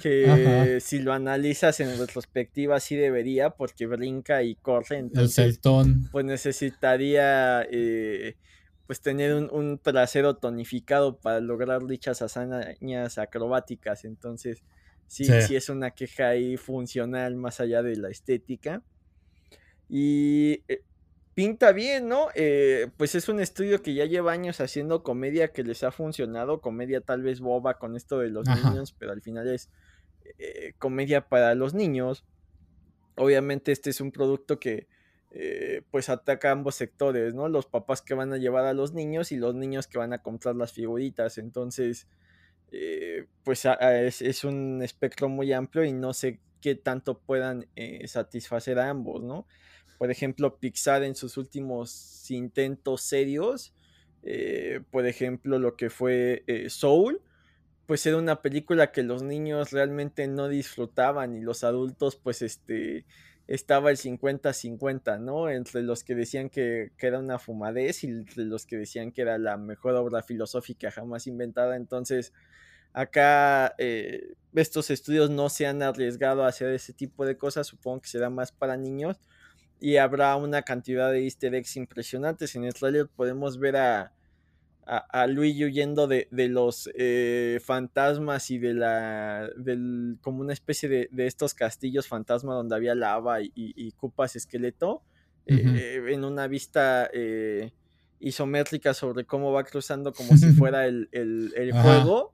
Que 0.00 0.78
si 0.80 1.00
lo 1.00 1.12
analizas 1.12 1.80
en 1.80 1.98
retrospectiva 1.98 2.78
sí 2.80 2.96
debería, 2.96 3.50
porque 3.50 3.86
brinca 3.86 4.42
y 4.42 4.54
corre. 4.54 4.98
Entonces, 4.98 5.38
el 5.38 5.52
celtón. 5.52 6.08
Pues 6.12 6.24
necesitaría 6.24 7.66
eh, 7.70 8.36
pues 8.86 9.00
tener 9.00 9.34
un, 9.34 9.50
un, 9.50 9.78
trasero 9.78 10.36
tonificado 10.36 11.18
para 11.18 11.40
lograr 11.40 11.86
dichas 11.86 12.22
hazañas 12.22 13.18
acrobáticas. 13.18 14.04
Entonces, 14.04 14.62
sí, 15.06 15.24
sí 15.24 15.56
es 15.56 15.68
una 15.68 15.90
queja 15.90 16.28
ahí 16.28 16.56
funcional 16.56 17.36
más 17.36 17.60
allá 17.60 17.82
de 17.82 17.96
la 17.96 18.10
estética. 18.10 18.82
Y 19.88 20.62
eh, 20.68 20.82
pinta 21.34 21.72
bien, 21.72 22.08
¿no? 22.08 22.28
Eh, 22.34 22.88
pues 22.96 23.14
es 23.14 23.28
un 23.28 23.40
estudio 23.40 23.82
que 23.82 23.94
ya 23.94 24.06
lleva 24.06 24.32
años 24.32 24.60
haciendo 24.60 25.02
comedia 25.02 25.48
que 25.52 25.64
les 25.64 25.82
ha 25.82 25.90
funcionado, 25.90 26.60
comedia 26.60 27.00
tal 27.00 27.22
vez 27.22 27.40
boba 27.40 27.78
con 27.78 27.96
esto 27.96 28.20
de 28.20 28.30
los 28.30 28.46
niños, 28.46 28.94
pero 28.98 29.12
al 29.12 29.20
final 29.20 29.48
es 29.48 29.68
eh, 30.38 30.74
comedia 30.78 31.28
para 31.28 31.54
los 31.54 31.74
niños. 31.74 32.24
Obviamente 33.16 33.72
este 33.72 33.90
es 33.90 34.00
un 34.00 34.12
producto 34.12 34.58
que 34.58 34.86
pues 35.90 36.10
ataca 36.10 36.52
ambos 36.52 36.76
sectores, 36.76 37.34
¿no? 37.34 37.48
Los 37.48 37.66
papás 37.66 38.02
que 38.02 38.14
van 38.14 38.32
a 38.32 38.36
llevar 38.36 38.66
a 38.66 38.72
los 38.72 38.92
niños 38.94 39.32
y 39.32 39.36
los 39.36 39.52
niños 39.52 39.88
que 39.88 39.98
van 39.98 40.12
a 40.12 40.22
comprar 40.22 40.54
las 40.54 40.72
figuritas. 40.72 41.38
Entonces, 41.38 42.06
pues 43.42 43.64
es, 43.64 44.22
es, 44.22 44.44
un 44.44 44.80
espectro 44.80 45.28
muy 45.28 45.52
amplio 45.52 45.82
y 45.84 45.92
no 45.92 46.12
sé 46.12 46.38
qué 46.60 46.76
tanto 46.76 47.18
puedan 47.18 47.66
satisfacer 48.06 48.78
a 48.78 48.90
ambos, 48.90 49.24
¿no? 49.24 49.44
Por 49.98 50.10
ejemplo, 50.10 50.58
Pixar 50.58 51.02
en 51.02 51.14
sus 51.14 51.36
últimos 51.36 52.30
intentos 52.30 53.02
serios, 53.02 53.74
eh, 54.22 54.80
por 54.90 55.06
ejemplo, 55.06 55.58
lo 55.58 55.76
que 55.76 55.90
fue 55.90 56.44
eh, 56.46 56.70
Soul, 56.70 57.20
pues 57.86 58.06
era 58.06 58.16
una 58.16 58.40
película 58.40 58.92
que 58.92 59.02
los 59.02 59.22
niños 59.22 59.70
realmente 59.70 60.26
no 60.26 60.48
disfrutaban 60.48 61.34
y 61.34 61.40
los 61.40 61.64
adultos, 61.64 62.16
pues 62.16 62.40
este, 62.40 63.04
estaba 63.46 63.90
el 63.90 63.98
50-50, 63.98 65.20
¿no? 65.20 65.50
Entre 65.50 65.82
los 65.82 66.02
que 66.04 66.14
decían 66.14 66.48
que, 66.48 66.92
era 66.98 67.18
una 67.18 67.38
fumadez 67.38 68.04
y 68.04 68.08
entre 68.08 68.44
los 68.44 68.64
que 68.66 68.78
decían 68.78 69.12
que 69.12 69.22
era 69.22 69.36
la 69.38 69.58
mejor 69.58 69.94
obra 69.96 70.22
filosófica 70.22 70.90
jamás 70.90 71.26
inventada. 71.26 71.76
Entonces, 71.76 72.32
acá 72.94 73.74
eh, 73.78 74.34
estos 74.54 74.90
estudios 74.90 75.28
no 75.30 75.50
se 75.50 75.66
han 75.66 75.82
arriesgado 75.82 76.44
a 76.44 76.48
hacer 76.48 76.72
ese 76.72 76.94
tipo 76.94 77.26
de 77.26 77.36
cosas, 77.36 77.66
supongo 77.66 78.00
que 78.02 78.08
será 78.08 78.30
más 78.30 78.52
para 78.52 78.76
niños 78.78 79.20
y 79.84 79.98
habrá 79.98 80.34
una 80.36 80.62
cantidad 80.62 81.12
de 81.12 81.24
easter 81.24 81.54
eggs 81.54 81.76
impresionantes. 81.76 82.56
En 82.56 82.64
el 82.64 82.72
trailer 82.72 83.06
podemos 83.06 83.58
ver 83.58 83.76
a, 83.76 84.14
a, 84.86 85.26
Luigi 85.26 85.66
huyendo 85.66 86.06
de, 86.06 86.26
los 86.30 86.88
eh, 86.94 87.60
fantasmas 87.62 88.50
y 88.50 88.56
de 88.56 88.72
la. 88.72 89.50
Del, 89.58 90.16
como 90.22 90.40
una 90.40 90.54
especie 90.54 90.88
de, 90.88 91.26
estos 91.26 91.52
castillos 91.52 92.08
fantasma 92.08 92.54
donde 92.54 92.74
había 92.74 92.94
lava 92.94 93.42
y, 93.42 93.52
y, 93.54 93.92
cupas 93.92 94.36
esqueleto. 94.36 95.02
Eh, 95.44 96.02
en 96.08 96.24
una 96.24 96.46
vista 96.46 97.10
eh, 97.12 97.70
isométrica 98.20 98.94
sobre 98.94 99.26
cómo 99.26 99.52
va 99.52 99.64
cruzando 99.64 100.14
como 100.14 100.34
si 100.38 100.46
fuera 100.54 100.86
el, 100.86 101.10
juego. 101.82 102.32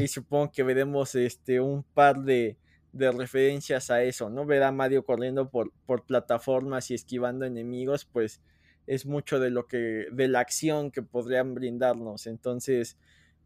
Y 0.00 0.06
supongo 0.06 0.52
que 0.52 0.62
veremos 0.62 1.16
este 1.16 1.58
un 1.58 1.82
par 1.82 2.22
de 2.22 2.56
de 2.94 3.10
referencias 3.10 3.90
a 3.90 4.02
eso, 4.02 4.30
¿no? 4.30 4.46
Ver 4.46 4.62
a 4.62 4.70
Mario 4.72 5.04
corriendo 5.04 5.50
por, 5.50 5.72
por 5.84 6.06
plataformas 6.06 6.90
y 6.90 6.94
esquivando 6.94 7.44
enemigos, 7.44 8.04
pues 8.04 8.40
es 8.86 9.04
mucho 9.04 9.40
de 9.40 9.50
lo 9.50 9.66
que, 9.66 10.06
de 10.12 10.28
la 10.28 10.40
acción 10.40 10.92
que 10.92 11.02
podrían 11.02 11.54
brindarnos. 11.54 12.26
Entonces, 12.28 12.96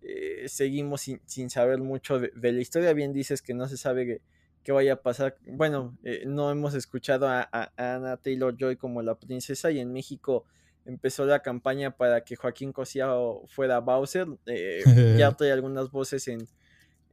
eh, 0.02 0.44
seguimos 0.48 1.08
sin, 1.24 1.50
saber 1.50 1.78
mucho 1.78 2.20
de, 2.20 2.52
la 2.52 2.61
historia. 2.61 2.92
Bien 2.92 3.12
dices 3.14 3.40
que 3.40 3.54
no 3.54 3.66
se 3.68 3.78
sabe 3.78 4.20
qué, 4.62 4.72
vaya 4.72 4.94
a 4.94 5.02
pasar. 5.02 5.38
Bueno, 5.46 5.96
eh, 6.04 6.24
no 6.26 6.50
hemos 6.50 6.74
escuchado 6.74 7.26
a, 7.26 7.48
a, 7.50 7.72
Anna 7.76 8.18
Taylor 8.18 8.54
Joy 8.54 8.76
como 8.76 9.00
la 9.00 9.18
princesa 9.18 9.70
y 9.70 9.80
en 9.80 9.92
México 9.94 10.44
empezó 10.84 11.24
la 11.24 11.40
campaña 11.40 11.96
para 11.96 12.22
que 12.22 12.37
Joaquín 12.37 12.72
Cosío 12.72 13.44
fuera 13.46 13.80
Bowser. 13.80 14.26
Eh, 14.44 14.82
ya 15.18 15.32
trae 15.32 15.52
algunas 15.52 15.90
voces 15.90 16.28
en, 16.28 16.46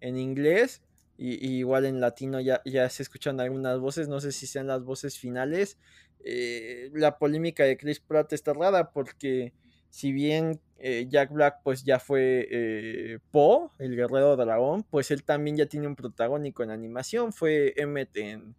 en 0.02 0.18
inglés. 0.18 0.82
Y, 1.18 1.58
igual 1.58 1.86
en 1.86 2.02
latino 2.02 2.42
ya, 2.42 2.62
ya 2.66 2.90
se 2.90 3.04
escuchan 3.04 3.40
algunas 3.40 3.80
voces, 3.80 4.08
no 4.08 4.20
sé 4.20 4.32
si 4.32 4.48
sean 4.48 4.68
las 4.68 4.84
voces 4.84 5.18
finales. 5.18 5.78
Eh, 6.24 6.90
la 6.94 7.18
polémica 7.18 7.64
de 7.64 7.78
Chris 7.78 8.00
Pratt 8.00 8.34
está 8.34 8.54
rara 8.54 8.92
porque 8.92 9.54
si 9.90 10.12
bien 10.12 10.60
eh, 10.80 11.06
Jack 11.08 11.32
Black 11.32 11.60
pues 11.64 11.84
ya 11.84 12.00
fue 12.00 12.48
eh, 12.50 13.20
Po, 13.32 13.72
el 13.80 13.96
guerrero 13.96 14.36
dragón, 14.36 14.84
pues 14.84 15.12
él 15.12 15.24
también 15.24 15.56
ya 15.56 15.68
tiene 15.68 15.88
un 15.88 15.96
protagónico 15.96 16.64
en 16.64 16.72
animación, 16.72 17.32
fue 17.32 17.74
Emmet 17.78 18.16
en, 18.18 18.56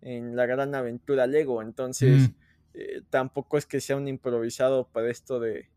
en 0.00 0.34
La 0.34 0.46
Gran 0.46 0.74
Aventura 0.74 1.26
Lego, 1.26 1.62
entonces 1.62 2.30
mm. 2.30 3.02
tampoco 3.10 3.58
es 3.58 3.66
que 3.66 3.80
sea 3.80 3.96
un 3.96 4.08
improvisado 4.08 4.88
para 4.88 5.10
esto 5.10 5.38
de, 5.38 5.68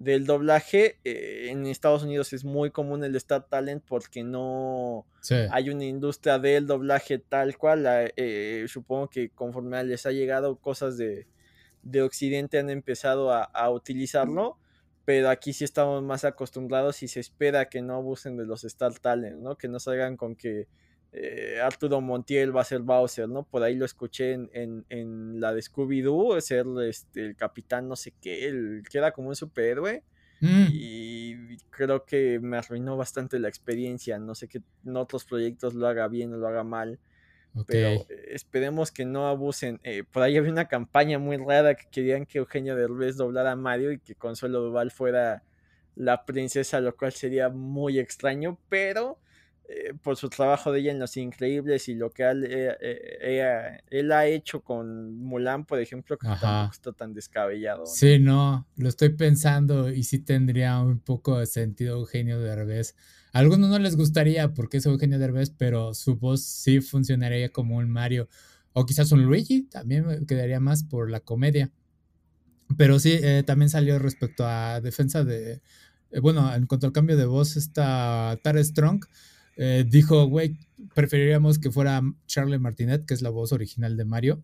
del 0.00 0.26
doblaje. 0.26 0.98
Eh, 1.04 1.50
en 1.50 1.66
Estados 1.66 2.02
Unidos 2.02 2.32
es 2.32 2.44
muy 2.44 2.70
común 2.70 3.04
el 3.04 3.14
Star 3.16 3.46
Talent 3.46 3.84
porque 3.86 4.24
no 4.24 5.06
hay 5.52 5.70
una 5.70 5.84
industria 5.84 6.40
del 6.40 6.66
doblaje 6.66 7.18
tal 7.18 7.56
cual. 7.56 7.86
Eh, 8.16 8.64
supongo 8.66 9.08
que 9.08 9.28
conforme 9.28 9.84
les 9.84 10.06
ha 10.06 10.10
llegado 10.10 10.56
cosas 10.56 10.96
de, 10.96 11.28
de 11.82 12.02
Occidente 12.02 12.58
han 12.58 12.70
empezado 12.70 13.30
a, 13.30 13.44
a, 13.44 13.70
utilizarlo. 13.70 14.58
Pero 15.04 15.28
aquí 15.28 15.52
sí 15.52 15.64
estamos 15.64 16.02
más 16.02 16.24
acostumbrados 16.24 17.02
y 17.02 17.08
se 17.08 17.20
espera 17.20 17.68
que 17.68 17.82
no 17.82 17.94
abusen 17.94 18.36
de 18.36 18.46
los 18.46 18.64
Star 18.64 18.98
Talent, 18.98 19.38
¿no? 19.38 19.56
Que 19.56 19.68
no 19.68 19.80
salgan 19.80 20.16
con 20.16 20.34
que 20.34 20.66
eh, 21.12 21.58
Arturo 21.60 22.00
Montiel 22.00 22.56
va 22.56 22.60
a 22.60 22.64
ser 22.64 22.80
Bowser, 22.80 23.28
¿no? 23.28 23.42
Por 23.42 23.62
ahí 23.62 23.74
lo 23.74 23.84
escuché 23.84 24.32
en, 24.32 25.40
la 25.40 25.52
de 25.52 25.60
Scooby-Doo, 25.60 26.40
ser 26.40 26.66
este, 26.86 27.26
el 27.26 27.36
capitán 27.36 27.88
no 27.88 27.96
sé 27.96 28.12
qué, 28.20 28.46
el, 28.46 28.82
queda 28.88 29.12
como 29.12 29.28
un 29.28 29.36
superhéroe. 29.36 30.04
Mm. 30.40 30.66
Y 30.72 31.56
creo 31.68 32.04
que 32.06 32.38
me 32.40 32.56
arruinó 32.56 32.96
bastante 32.96 33.38
la 33.38 33.48
experiencia. 33.48 34.18
No 34.18 34.34
sé 34.34 34.48
que 34.48 34.62
en 34.86 34.96
otros 34.96 35.24
proyectos 35.24 35.74
lo 35.74 35.86
haga 35.86 36.08
bien 36.08 36.32
o 36.32 36.36
lo 36.38 36.48
haga 36.48 36.64
mal. 36.64 36.98
Pero 37.66 38.06
esperemos 38.28 38.92
que 38.92 39.04
no 39.04 39.26
abusen. 39.26 39.80
Eh, 39.82 40.04
por 40.10 40.22
ahí 40.22 40.36
había 40.36 40.52
una 40.52 40.68
campaña 40.68 41.18
muy 41.18 41.36
rara 41.36 41.74
que 41.74 41.88
querían 41.90 42.24
que 42.24 42.38
Eugenio 42.38 42.76
Derbez 42.76 43.16
doblara 43.16 43.52
a 43.52 43.56
Mario 43.56 43.90
y 43.90 43.98
que 43.98 44.14
Consuelo 44.14 44.60
Duval 44.60 44.92
fuera 44.92 45.42
la 45.96 46.24
princesa, 46.24 46.80
lo 46.80 46.96
cual 46.96 47.12
sería 47.12 47.48
muy 47.48 47.98
extraño, 47.98 48.56
pero 48.68 49.18
eh, 49.72 49.94
por 50.02 50.16
su 50.16 50.28
trabajo 50.28 50.72
de 50.72 50.80
ella 50.80 50.90
en 50.90 50.98
Los 50.98 51.16
Increíbles 51.16 51.88
y 51.88 51.94
lo 51.94 52.10
que 52.10 52.24
él, 52.24 52.44
eh, 52.44 52.76
eh, 52.80 53.78
él 53.88 54.10
ha 54.10 54.26
hecho 54.26 54.62
con 54.62 55.16
Mulan, 55.16 55.64
por 55.64 55.78
ejemplo, 55.78 56.18
que 56.18 56.26
tampoco 56.26 56.72
está 56.72 56.92
tan 56.92 57.12
descabellado. 57.12 57.86
Sí, 57.86 58.18
no, 58.18 58.66
lo 58.74 58.88
estoy 58.88 59.10
pensando 59.10 59.88
y 59.88 60.02
sí 60.02 60.18
tendría 60.18 60.80
un 60.80 60.98
poco 60.98 61.38
de 61.38 61.46
sentido 61.46 61.98
Eugenio 61.98 62.40
Derbez. 62.40 62.96
A 63.32 63.38
algunos 63.38 63.70
no 63.70 63.78
les 63.78 63.96
gustaría 63.96 64.54
porque 64.54 64.78
es 64.78 64.86
Eugenio 64.86 65.20
Derbez, 65.20 65.50
pero 65.50 65.94
su 65.94 66.16
voz 66.16 66.42
sí 66.42 66.80
funcionaría 66.80 67.50
como 67.50 67.76
un 67.76 67.88
Mario 67.90 68.28
o 68.72 68.86
quizás 68.86 69.12
un 69.12 69.22
Luigi, 69.22 69.62
también 69.62 70.26
quedaría 70.26 70.58
más 70.58 70.82
por 70.82 71.12
la 71.12 71.20
comedia. 71.20 71.70
Pero 72.76 72.98
sí, 72.98 73.20
también 73.46 73.68
salió 73.68 74.00
respecto 74.00 74.44
a 74.46 74.80
defensa 74.80 75.22
de, 75.22 75.60
bueno, 76.20 76.52
en 76.52 76.66
cuanto 76.66 76.88
al 76.88 76.92
cambio 76.92 77.16
de 77.16 77.26
voz, 77.26 77.56
está 77.56 78.36
Tara 78.42 78.62
Strong 78.62 79.04
eh, 79.62 79.84
dijo, 79.86 80.24
güey, 80.24 80.56
preferiríamos 80.94 81.58
que 81.58 81.70
fuera 81.70 82.00
Charlie 82.26 82.58
Martinet, 82.58 83.04
que 83.04 83.12
es 83.12 83.20
la 83.20 83.28
voz 83.28 83.52
original 83.52 83.94
de 83.94 84.06
Mario 84.06 84.42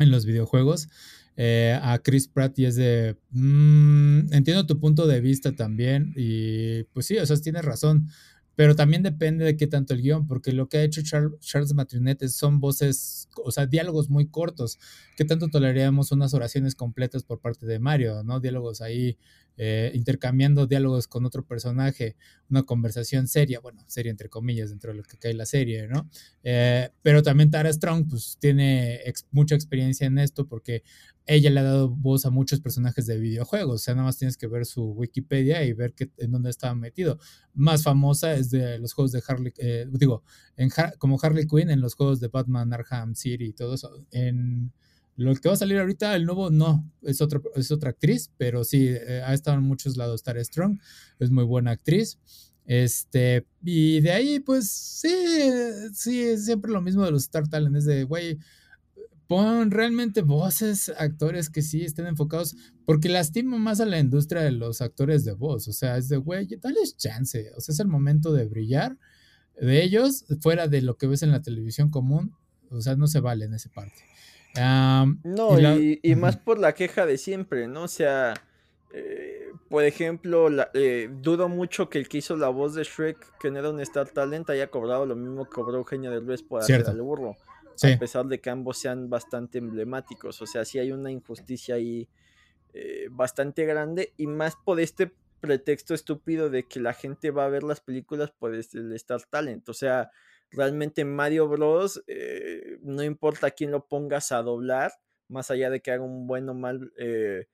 en 0.00 0.10
los 0.10 0.26
videojuegos, 0.26 0.88
eh, 1.36 1.78
a 1.80 2.00
Chris 2.00 2.26
Pratt 2.26 2.58
y 2.58 2.64
es 2.64 2.74
de, 2.74 3.16
mm, 3.30 4.32
entiendo 4.32 4.66
tu 4.66 4.80
punto 4.80 5.06
de 5.06 5.20
vista 5.20 5.52
también 5.54 6.12
y 6.16 6.82
pues 6.92 7.06
sí, 7.06 7.16
o 7.16 7.24
sea, 7.24 7.36
tienes 7.36 7.64
razón. 7.64 8.08
pero 8.54 8.76
también 8.76 9.02
depende 9.02 9.44
de 9.44 9.56
qué 9.56 9.66
tanto 9.66 9.94
el 9.94 10.02
guion, 10.02 10.26
porque 10.26 10.52
lo 10.52 10.68
que 10.68 10.78
ha 10.78 10.82
hecho 10.84 11.00
Charles 11.02 11.74
Matrinet 11.74 12.26
son 12.28 12.60
voces, 12.60 13.28
o 13.44 13.50
sea, 13.50 13.66
diálogos 13.66 14.10
muy 14.10 14.26
cortos. 14.28 14.78
¿Qué 15.16 15.24
tanto 15.24 15.48
toleraríamos 15.48 16.12
unas 16.12 16.34
oraciones 16.34 16.74
completas 16.74 17.22
por 17.24 17.40
parte 17.40 17.66
de 17.66 17.78
Mario, 17.78 18.22
no? 18.24 18.40
Diálogos 18.40 18.82
ahí, 18.82 19.16
eh, 19.56 19.90
intercambiando 19.94 20.66
diálogos 20.66 21.08
con 21.08 21.24
otro 21.24 21.44
personaje, 21.44 22.16
una 22.48 22.62
conversación 22.62 23.28
seria, 23.28 23.60
bueno, 23.60 23.84
seria 23.86 24.10
entre 24.10 24.28
comillas, 24.28 24.70
dentro 24.70 24.92
de 24.92 24.98
lo 24.98 25.02
que 25.04 25.16
cae 25.16 25.34
la 25.34 25.46
serie, 25.46 25.88
¿no? 25.88 26.08
Eh, 26.42 26.90
pero 27.02 27.22
también 27.22 27.50
Tara 27.50 27.72
Strong, 27.72 28.08
pues 28.08 28.36
tiene 28.40 29.00
mucha 29.30 29.54
experiencia 29.54 30.06
en 30.06 30.18
esto 30.18 30.46
porque 30.46 30.82
ella 31.26 31.50
le 31.50 31.60
ha 31.60 31.62
dado 31.62 31.88
voz 31.88 32.26
a 32.26 32.30
muchos 32.30 32.60
personajes 32.60 33.06
de 33.06 33.18
videojuegos. 33.18 33.74
O 33.74 33.78
sea, 33.78 33.94
nada 33.94 34.06
más 34.06 34.18
tienes 34.18 34.36
que 34.36 34.46
ver 34.46 34.66
su 34.66 34.84
Wikipedia 34.92 35.64
y 35.64 35.72
ver 35.72 35.94
que, 35.94 36.10
en 36.18 36.32
dónde 36.32 36.50
estaba 36.50 36.74
metido. 36.74 37.18
Más 37.54 37.82
famosa 37.82 38.34
es 38.34 38.50
de 38.50 38.78
los 38.78 38.92
juegos 38.92 39.12
de 39.12 39.22
Harley, 39.26 39.52
eh, 39.58 39.86
digo, 39.92 40.24
en, 40.56 40.70
como 40.98 41.18
Harley 41.22 41.46
Quinn 41.46 41.70
en 41.70 41.80
los 41.80 41.94
juegos 41.94 42.20
de 42.20 42.28
Batman, 42.28 42.72
Arkham 42.72 43.14
City 43.14 43.46
y 43.46 43.52
todo 43.52 43.74
eso. 43.74 44.04
En 44.10 44.72
lo 45.22 45.34
que 45.34 45.48
va 45.48 45.54
a 45.54 45.58
salir 45.58 45.78
ahorita, 45.78 46.14
el 46.16 46.24
nuevo, 46.24 46.50
no, 46.50 46.90
es, 47.02 47.20
otro, 47.20 47.42
es 47.54 47.70
otra 47.70 47.90
actriz, 47.90 48.30
pero 48.36 48.64
sí, 48.64 48.88
eh, 48.88 49.22
ha 49.24 49.34
estado 49.34 49.58
en 49.58 49.64
muchos 49.64 49.96
lados 49.96 50.22
Tara 50.22 50.42
Strong, 50.42 50.78
es 51.18 51.30
muy 51.30 51.44
buena 51.44 51.70
actriz. 51.70 52.18
Este, 52.64 53.46
y 53.64 54.00
de 54.00 54.12
ahí, 54.12 54.40
pues 54.40 54.70
sí, 54.70 55.14
sí, 55.94 56.22
es 56.22 56.44
siempre 56.44 56.70
lo 56.70 56.80
mismo 56.80 57.04
de 57.04 57.10
los 57.10 57.24
Star 57.24 57.48
Talent, 57.48 57.76
es 57.76 57.84
de, 57.84 58.04
güey, 58.04 58.38
pon 59.26 59.70
realmente 59.70 60.22
voces, 60.22 60.92
actores 60.98 61.50
que 61.50 61.62
sí 61.62 61.82
estén 61.82 62.06
enfocados, 62.06 62.54
porque 62.84 63.08
lastima 63.08 63.58
más 63.58 63.80
a 63.80 63.86
la 63.86 63.98
industria 63.98 64.42
de 64.42 64.52
los 64.52 64.80
actores 64.80 65.24
de 65.24 65.32
voz, 65.32 65.68
o 65.68 65.72
sea, 65.72 65.96
es 65.96 66.08
de, 66.08 66.18
güey, 66.18 66.46
dales 66.60 66.96
chance, 66.96 67.50
o 67.56 67.60
sea, 67.60 67.72
es 67.72 67.80
el 67.80 67.88
momento 67.88 68.32
de 68.32 68.46
brillar 68.46 68.98
de 69.60 69.82
ellos, 69.82 70.24
fuera 70.40 70.68
de 70.68 70.82
lo 70.82 70.96
que 70.96 71.06
ves 71.06 71.22
en 71.22 71.30
la 71.30 71.42
televisión 71.42 71.90
común, 71.90 72.34
o 72.70 72.80
sea, 72.80 72.96
no 72.96 73.06
se 73.06 73.20
vale 73.20 73.44
en 73.44 73.54
esa 73.54 73.70
parte. 73.70 74.02
No, 74.54 75.58
y, 75.58 76.14
más 76.16 76.36
por 76.36 76.58
la 76.58 76.74
queja 76.74 77.06
de 77.06 77.18
siempre, 77.18 77.68
¿no? 77.68 77.84
O 77.84 77.88
sea, 77.88 78.34
eh, 78.92 79.50
por 79.68 79.84
ejemplo, 79.84 80.48
eh, 80.74 81.08
dudo 81.10 81.48
mucho 81.48 81.88
que 81.88 81.98
el 81.98 82.08
que 82.08 82.18
hizo 82.18 82.36
la 82.36 82.48
voz 82.48 82.74
de 82.74 82.84
Shrek, 82.84 83.38
que 83.38 83.50
no 83.50 83.58
era 83.58 83.70
un 83.70 83.80
Star 83.80 84.08
Talent, 84.08 84.50
haya 84.50 84.68
cobrado 84.68 85.06
lo 85.06 85.16
mismo 85.16 85.44
que 85.44 85.50
cobró 85.50 85.78
Eugenio 85.78 86.10
Derbez 86.10 86.42
por 86.42 86.60
hacer 86.60 86.84
al 86.86 87.00
burro 87.00 87.36
a 87.82 87.98
pesar 87.98 88.26
de 88.26 88.40
que 88.40 88.50
ambos 88.50 88.78
sean 88.78 89.08
bastante 89.08 89.58
emblemáticos. 89.58 90.40
O 90.42 90.46
sea, 90.46 90.64
sí 90.64 90.78
hay 90.78 90.92
una 90.92 91.10
injusticia 91.10 91.76
ahí 91.76 92.08
eh, 92.74 93.08
bastante 93.10 93.64
grande 93.64 94.12
y 94.16 94.26
más 94.26 94.56
por 94.56 94.80
este 94.80 95.12
pretexto 95.40 95.94
estúpido 95.94 96.50
de 96.50 96.64
que 96.64 96.80
la 96.80 96.92
gente 96.92 97.30
va 97.30 97.44
a 97.44 97.48
ver 97.48 97.62
las 97.62 97.80
películas 97.80 98.30
por 98.30 98.54
el 98.54 98.92
Star 98.94 99.22
Talent. 99.28 99.68
O 99.68 99.74
sea, 99.74 100.10
realmente 100.52 101.04
Mario 101.04 101.48
Bros. 101.48 102.02
Eh, 102.06 102.78
no 102.82 103.02
importa 103.02 103.50
quién 103.50 103.70
lo 103.70 103.86
pongas 103.86 104.32
a 104.32 104.42
doblar, 104.42 104.92
más 105.28 105.50
allá 105.50 105.70
de 105.70 105.80
que 105.80 105.90
haga 105.90 106.04
un 106.04 106.26
buen 106.26 106.48
o 106.48 106.54
mal 106.54 106.92
eh, 106.98 107.46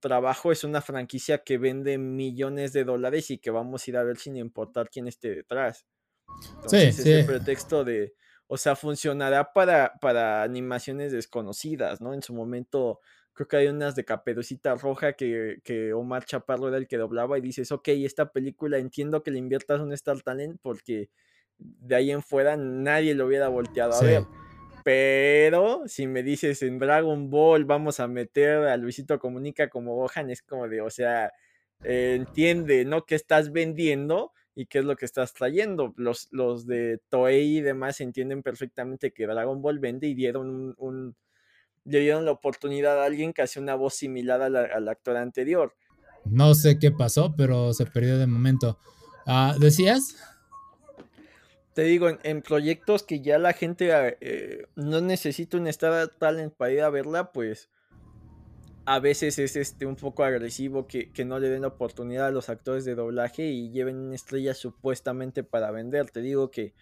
trabajo, 0.00 0.52
es 0.52 0.64
una 0.64 0.80
franquicia 0.80 1.38
que 1.38 1.58
vende 1.58 1.98
millones 1.98 2.72
de 2.72 2.84
dólares 2.84 3.30
y 3.30 3.38
que 3.38 3.50
vamos 3.50 3.86
a 3.86 3.90
ir 3.90 3.96
a 3.96 4.04
ver 4.04 4.16
sin 4.16 4.36
importar 4.36 4.88
quién 4.90 5.08
esté 5.08 5.34
detrás. 5.34 5.86
Entonces, 6.56 6.96
sí, 6.96 7.02
ese 7.02 7.24
pretexto 7.24 7.84
de 7.84 8.14
o 8.54 8.58
sea, 8.58 8.76
funcionará 8.76 9.54
para, 9.54 9.94
para 9.98 10.42
animaciones 10.42 11.10
desconocidas, 11.10 12.02
¿no? 12.02 12.12
En 12.12 12.22
su 12.22 12.34
momento, 12.34 13.00
creo 13.32 13.48
que 13.48 13.56
hay 13.56 13.68
unas 13.68 13.96
de 13.96 14.04
Caperucita 14.04 14.74
Roja 14.74 15.14
que, 15.14 15.62
que, 15.64 15.94
Omar 15.94 16.26
Chaparro 16.26 16.68
era 16.68 16.76
el 16.76 16.86
que 16.86 16.98
doblaba 16.98 17.38
y 17.38 17.40
dices, 17.40 17.72
ok, 17.72 17.88
esta 17.88 18.30
película 18.30 18.76
entiendo 18.76 19.22
que 19.22 19.30
le 19.30 19.38
inviertas 19.38 19.80
un 19.80 19.94
Star 19.94 20.20
Talent 20.20 20.60
porque 20.60 21.08
de 21.80 21.94
ahí 21.94 22.10
en 22.10 22.22
fuera 22.22 22.56
nadie 22.56 23.14
lo 23.14 23.26
hubiera 23.26 23.48
volteado 23.48 23.94
a 23.94 24.00
ver. 24.02 24.24
Pero 24.84 25.82
si 25.86 26.06
me 26.06 26.22
dices 26.22 26.62
en 26.62 26.78
Dragon 26.78 27.30
Ball 27.30 27.64
vamos 27.64 28.00
a 28.00 28.08
meter 28.08 28.66
a 28.66 28.76
Luisito 28.76 29.18
Comunica 29.18 29.68
como 29.68 29.94
Gohan, 29.94 30.30
es 30.30 30.42
como 30.42 30.68
de, 30.68 30.80
o 30.80 30.90
sea, 30.90 31.32
entiende, 31.82 32.84
¿no? 32.84 33.04
Que 33.04 33.14
estás 33.14 33.52
vendiendo 33.52 34.32
y 34.54 34.66
qué 34.66 34.80
es 34.80 34.84
lo 34.84 34.96
que 34.96 35.04
estás 35.04 35.32
trayendo. 35.34 35.94
Los, 35.96 36.28
los 36.32 36.66
de 36.66 37.00
Toei 37.08 37.58
y 37.58 37.60
demás 37.60 38.00
entienden 38.00 38.42
perfectamente 38.42 39.12
que 39.12 39.26
Dragon 39.26 39.62
Ball 39.62 39.78
vende 39.78 40.08
y 40.08 40.14
dieron 40.14 40.74
un, 40.78 41.16
le 41.84 42.00
dieron 42.00 42.24
la 42.24 42.32
oportunidad 42.32 43.00
a 43.00 43.04
alguien 43.04 43.32
que 43.32 43.42
hace 43.42 43.60
una 43.60 43.74
voz 43.74 43.94
similar 43.94 44.42
al 44.42 44.88
actor 44.88 45.16
anterior. 45.16 45.74
No 46.24 46.54
sé 46.54 46.78
qué 46.78 46.92
pasó, 46.92 47.34
pero 47.36 47.72
se 47.72 47.86
perdió 47.86 48.18
de 48.18 48.26
momento. 48.26 48.78
Ah, 49.26 49.54
¿Decías? 49.58 50.16
Te 51.74 51.82
digo, 51.82 52.08
en, 52.22 52.42
proyectos 52.42 53.02
que 53.02 53.20
ya 53.20 53.38
la 53.38 53.54
gente 53.54 53.90
eh, 54.20 54.66
no 54.76 55.00
necesita 55.00 55.56
un 55.56 55.66
Star 55.68 56.08
Talent 56.08 56.52
para 56.52 56.72
ir 56.72 56.82
a 56.82 56.90
verla, 56.90 57.32
pues 57.32 57.70
a 58.84 58.98
veces 58.98 59.38
es 59.38 59.56
este 59.56 59.86
un 59.86 59.96
poco 59.96 60.24
agresivo 60.24 60.86
que, 60.86 61.10
no 61.24 61.38
le 61.38 61.48
den 61.48 61.64
oportunidad 61.64 62.26
a 62.26 62.30
los 62.30 62.48
actores 62.48 62.84
de 62.84 62.94
doblaje 62.94 63.44
y 63.44 63.70
lleven 63.70 63.96
una 63.96 64.14
estrella 64.14 64.54
supuestamente 64.54 65.44
para 65.44 65.70
vender. 65.70 66.10
Te 66.10 66.20
digo 66.20 66.50
que 66.50 66.74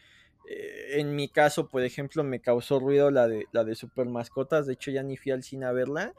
eh, 0.49 0.99
en 0.99 1.15
mi 1.15 1.29
caso, 1.29 1.69
por 1.69 1.83
ejemplo, 1.83 2.25
me 2.25 2.41
causó 2.41 2.81
ruido 2.81 3.11
la 3.11 3.29
de 3.29 3.47
la 3.53 3.65
de 3.65 3.75
Super 3.75 4.07
Mascotas. 4.07 4.67
De 4.67 4.73
hecho, 4.73 4.91
ya 4.91 5.03
ni 5.03 5.17
fui 5.17 5.33
al 5.33 5.43
cine 5.43 5.67
a 5.67 5.73
verla. 5.73 6.15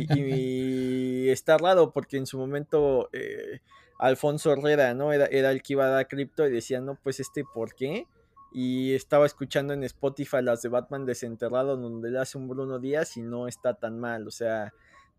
Y, 0.00 1.28
está 1.30 1.58
raro 1.58 1.92
porque 1.92 2.18
en 2.18 2.26
su 2.26 2.38
momento 2.38 3.08
eh, 3.12 3.60
Alfonso 3.98 4.52
Herrera, 4.52 4.94
¿no? 4.94 5.12
Era, 5.12 5.50
el 5.50 5.62
que 5.62 5.74
iba 5.74 5.86
a 5.86 5.90
dar 5.90 6.08
cripto 6.08 6.46
y 6.46 6.50
decía, 6.50 6.80
no, 6.80 6.96
pues 7.02 7.20
este, 7.20 7.44
¿por 7.44 7.74
qué? 7.74 8.06
Y 8.52 8.94
estaba 8.94 9.26
escuchando 9.26 9.72
en 9.74 9.84
Spotify 9.84 10.42
las 10.42 10.62
de 10.62 10.68
Batman 10.68 11.04
desenterrado 11.04 11.76
donde 11.76 12.10
le 12.10 12.18
hace 12.18 12.38
un 12.38 12.48
Bruno 12.48 12.78
Díaz 12.78 13.16
y 13.16 13.22
no 13.22 13.48
está 13.48 13.74
tan 13.74 13.98
mal. 13.98 14.26
O 14.26 14.30
sea, 14.30 14.72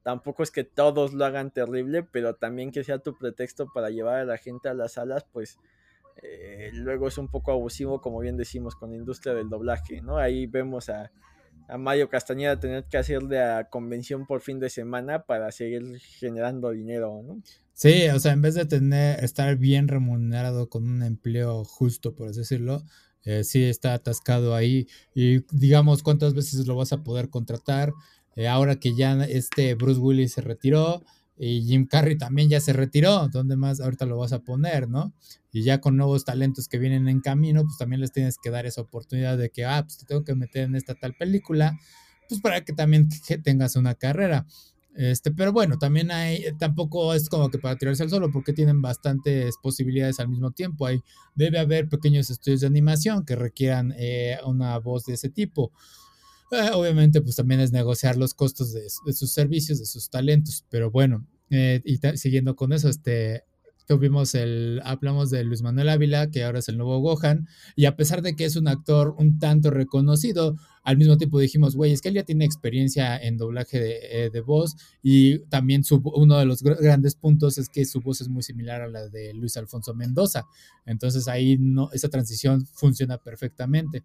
tampoco 0.04 0.44
es 0.44 0.52
que 0.52 0.64
todos 0.64 1.14
lo 1.14 1.26
hagan 1.26 1.52
terrible, 1.52 2.04
pero 2.04 2.36
también 2.36 2.72
que 2.72 2.84
sea 2.84 3.00
tu 3.00 3.18
pretexto 3.18 3.68
para 3.74 3.90
llevar 3.90 4.20
a 4.20 4.26
la 4.26 4.38
gente 4.38 4.70
a 4.70 4.74
las 4.74 4.94
salas, 4.94 5.26
pues 5.32 5.60
eh, 6.24 6.72
luego 6.74 7.08
es 7.08 7.18
un 7.18 7.28
poco 7.28 7.52
abusivo, 7.52 8.02
como 8.02 8.20
bien 8.20 8.38
decimos, 8.38 8.76
con 8.76 8.92
la 8.92 8.98
industria 8.98 9.34
del 9.34 9.50
doblaje, 9.50 10.02
¿no? 10.02 10.18
Ahí 10.18 10.48
vemos 10.48 10.90
a, 10.90 11.12
Mario 11.78 12.10
Castañeda 12.10 12.60
tener 12.60 12.86
que 12.86 12.98
hacerle 12.98 13.42
a 13.42 13.70
convención 13.70 14.26
por 14.26 14.42
fin 14.42 14.60
de 14.60 14.70
semana 14.70 15.24
para 15.24 15.52
seguir 15.52 16.00
generando 16.00 16.72
dinero, 16.72 17.22
¿no? 17.26 17.42
Sí, 17.74 18.08
o 18.08 18.20
sea, 18.20 18.32
en 18.34 18.42
vez 18.42 18.56
de 18.56 18.66
tener, 18.66 19.24
estar 19.24 19.56
bien 19.58 19.88
remunerado 19.88 20.70
con 20.70 20.88
un 20.88 21.04
empleo 21.04 21.64
justo, 21.64 22.16
por 22.16 22.30
así 22.30 22.40
decirlo, 22.40 22.84
eh, 23.24 23.44
sí 23.44 23.64
está 23.64 23.94
atascado 23.94 24.56
ahí 24.56 24.88
y 25.14 25.42
digamos 25.52 26.02
cuántas 26.02 26.34
veces 26.34 26.66
lo 26.66 26.76
vas 26.76 26.94
a 26.94 27.04
poder 27.04 27.30
contratar, 27.30 27.92
eh, 28.36 28.48
ahora 28.48 28.80
que 28.80 28.96
ya 28.96 29.24
este 29.26 29.76
Bruce 29.76 30.00
Willis 30.00 30.34
se 30.34 30.42
retiró 30.42 31.04
y 31.38 31.62
Jim 31.64 31.86
Carrey 31.86 32.18
también 32.18 32.50
ya 32.50 32.60
se 32.60 32.74
retiró, 32.74 33.28
¿dónde 33.28 33.56
más 33.56 33.80
ahorita 33.80 34.06
lo 34.06 34.18
vas 34.18 34.34
a 34.34 34.40
poner, 34.40 34.90
no? 34.90 35.14
Y 35.52 35.64
ya 35.64 35.80
con 35.80 35.96
nuevos 35.96 36.26
talentos 36.26 36.68
que 36.68 36.80
vienen 36.80 37.08
en 37.08 37.22
camino, 37.22 37.64
pues 37.64 37.78
también 37.78 38.02
les 38.02 38.12
tienes 38.12 38.38
que 38.42 38.50
dar 38.50 38.66
esa 38.66 38.82
oportunidad 38.82 39.38
de 39.38 39.50
que, 39.50 39.66
ah, 39.66 39.84
pues 39.84 39.98
te 39.98 40.06
tengo 40.06 40.24
que 40.24 40.36
meter 40.36 40.64
en 40.64 40.76
esta 40.76 40.96
tal 40.96 41.14
película, 41.14 41.78
pues 42.28 42.42
para 42.42 42.66
que 42.66 42.74
también 42.74 43.08
tengas 43.44 43.76
una 43.76 43.94
carrera. 43.96 44.46
Este, 44.96 45.30
pero 45.30 45.54
bueno, 45.54 45.78
también 45.78 46.10
hay, 46.10 46.44
tampoco 46.58 47.14
es 47.14 47.30
como 47.30 47.52
que 47.52 47.60
para 47.60 47.76
tirarse 47.76 48.02
al 48.02 48.10
solo, 48.10 48.32
porque 48.32 48.52
tienen 48.52 48.82
bastantes 48.82 49.56
posibilidades 49.62 50.20
al 50.20 50.28
mismo 50.28 50.50
tiempo. 50.50 50.88
Hay, 50.88 51.04
debe 51.36 51.60
haber 51.60 51.88
pequeños 51.88 52.32
estudios 52.32 52.62
de 52.62 52.68
animación 52.68 53.24
que 53.24 53.36
requieran 53.36 53.94
eh, 53.96 54.40
una 54.44 54.76
voz 54.80 55.06
de 55.06 55.14
ese 55.14 55.30
tipo. 55.30 55.72
Eh, 56.52 56.70
obviamente, 56.74 57.22
pues 57.22 57.36
también 57.36 57.60
es 57.60 57.72
negociar 57.72 58.18
los 58.18 58.34
costos 58.34 58.74
de, 58.74 58.90
sus 58.90 59.32
servicios, 59.32 59.80
de 59.80 59.86
sus 59.86 60.10
talentos, 60.10 60.66
pero 60.70 60.90
bueno, 60.90 61.28
eh, 61.50 61.82
y 61.84 61.98
siguiendo 62.18 62.56
con 62.56 62.72
eso, 62.72 62.88
este, 62.88 63.44
tuvimos 63.86 64.34
el, 64.36 64.82
hablamos 64.86 65.30
de 65.30 65.44
Luis 65.44 65.62
Manuel 65.62 65.90
Ávila, 65.90 66.30
que 66.30 66.44
ahora 66.44 66.60
es 66.60 66.70
el 66.70 66.78
nuevo 66.78 67.00
Gohan, 67.00 67.48
y 67.76 67.86
a 67.86 67.98
pesar 67.98 68.22
de 68.22 68.36
que 68.36 68.46
es 68.46 68.56
un 68.56 68.70
actor 68.70 69.16
un 69.18 69.40
tanto 69.40 69.70
reconocido, 69.70 70.56
al 70.84 70.98
mismo 70.98 71.18
tiempo 71.18 71.38
dijimos, 71.38 71.76
güey, 71.76 71.92
es 71.92 72.02
que 72.02 72.10
él 72.10 72.16
ya 72.16 72.24
tiene 72.24 72.46
experiencia 72.46 73.18
en 73.18 73.38
doblaje 73.38 73.80
de, 73.80 74.00
eh, 74.04 74.30
de 74.30 74.40
voz, 74.42 74.78
y 75.04 75.40
también 75.48 75.84
su, 75.84 76.02
uno 76.16 76.38
de 76.38 76.46
los 76.46 76.64
grandes 76.64 77.16
puntos 77.16 77.58
es 77.58 77.68
que 77.68 77.84
su 77.84 78.00
voz 78.00 78.22
es 78.22 78.30
muy 78.30 78.44
similar 78.44 78.82
a 78.82 78.88
la 78.88 79.10
de 79.10 79.34
Luis 79.34 79.58
Alfonso 79.58 79.94
Mendoza, 79.94 80.46
entonces 80.86 81.28
ahí 81.28 81.58
no, 81.58 81.90
esa 81.92 82.08
transición 82.08 82.66
funciona 82.66 83.18
perfectamente 83.18 84.04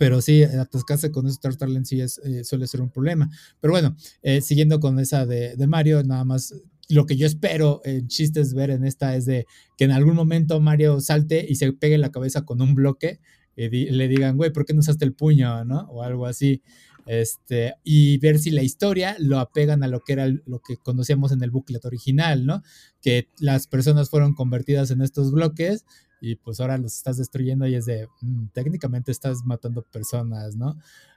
pero 0.00 0.22
sí, 0.22 0.42
atascarse 0.42 1.10
con 1.10 1.26
Star 1.26 1.56
Talent 1.56 1.84
sí 1.84 2.00
es, 2.00 2.22
eh, 2.24 2.42
suele 2.42 2.66
ser 2.66 2.80
un 2.80 2.88
problema. 2.88 3.28
Pero 3.60 3.72
bueno, 3.72 3.96
eh, 4.22 4.40
siguiendo 4.40 4.80
con 4.80 4.98
esa 4.98 5.26
de, 5.26 5.54
Mario, 5.66 6.02
nada 6.02 6.24
más 6.24 6.54
lo 6.88 7.04
que 7.04 7.18
yo 7.18 7.26
espero 7.26 7.82
en 7.84 8.08
chistes 8.08 8.54
ver 8.54 8.70
en 8.70 8.86
esta 8.86 9.14
es 9.14 9.26
de 9.26 9.44
que 9.76 9.84
en 9.84 9.90
algún 9.90 10.14
momento 10.14 10.58
Mario 10.58 11.02
salte 11.02 11.44
y 11.46 11.56
se 11.56 11.74
pegue 11.74 11.98
la 11.98 12.10
cabeza 12.10 12.46
con 12.46 12.62
un 12.62 12.74
bloque 12.74 13.20
y 13.56 13.68
le 13.68 14.08
digan, 14.08 14.38
güey, 14.38 14.50
¿por 14.50 14.64
qué 14.64 14.72
no 14.72 14.80
usaste 14.80 15.04
el 15.04 15.12
puño? 15.12 15.66
¿no? 15.66 15.80
O 15.90 16.02
algo 16.02 16.24
así. 16.24 16.62
Este, 17.04 17.74
y 17.84 18.16
ver 18.20 18.38
si 18.38 18.50
la 18.50 18.62
historia 18.62 19.16
lo 19.18 19.38
apegan 19.38 19.82
a 19.82 19.88
lo 19.88 20.00
que 20.00 20.14
era 20.14 20.28
lo 20.28 20.60
que 20.66 20.78
conocíamos 20.78 21.30
en 21.30 21.42
el 21.42 21.50
booklet 21.50 21.84
original, 21.84 22.46
¿no? 22.46 22.62
Que 23.02 23.28
las 23.38 23.66
personas 23.66 24.08
fueron 24.08 24.32
convertidas 24.32 24.90
en 24.92 25.02
estos 25.02 25.30
bloques 25.30 25.84
y 26.20 26.36
pues 26.36 26.60
ahora 26.60 26.78
los 26.78 26.96
estás 26.96 27.16
destruyendo 27.16 27.66
y 27.66 27.74
es 27.74 27.86
de, 27.86 28.08
mm, 28.20 28.48
técnicamente 28.52 29.10
estás 29.10 29.44
matando 29.44 29.82
personas, 29.82 30.56
¿no? 30.56 30.76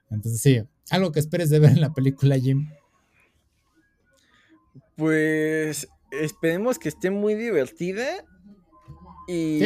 Entonces 0.10 0.42
sí, 0.42 0.62
algo 0.90 1.12
que 1.12 1.20
esperes 1.20 1.50
de 1.50 1.60
ver 1.60 1.72
en 1.72 1.82
la 1.82 1.94
película, 1.94 2.38
Jim. 2.38 2.70
Pues 4.96 5.88
esperemos 6.12 6.80
que 6.80 6.90
esté 6.90 7.10
muy 7.10 7.36
divertida 7.36 8.26
y, 9.28 9.62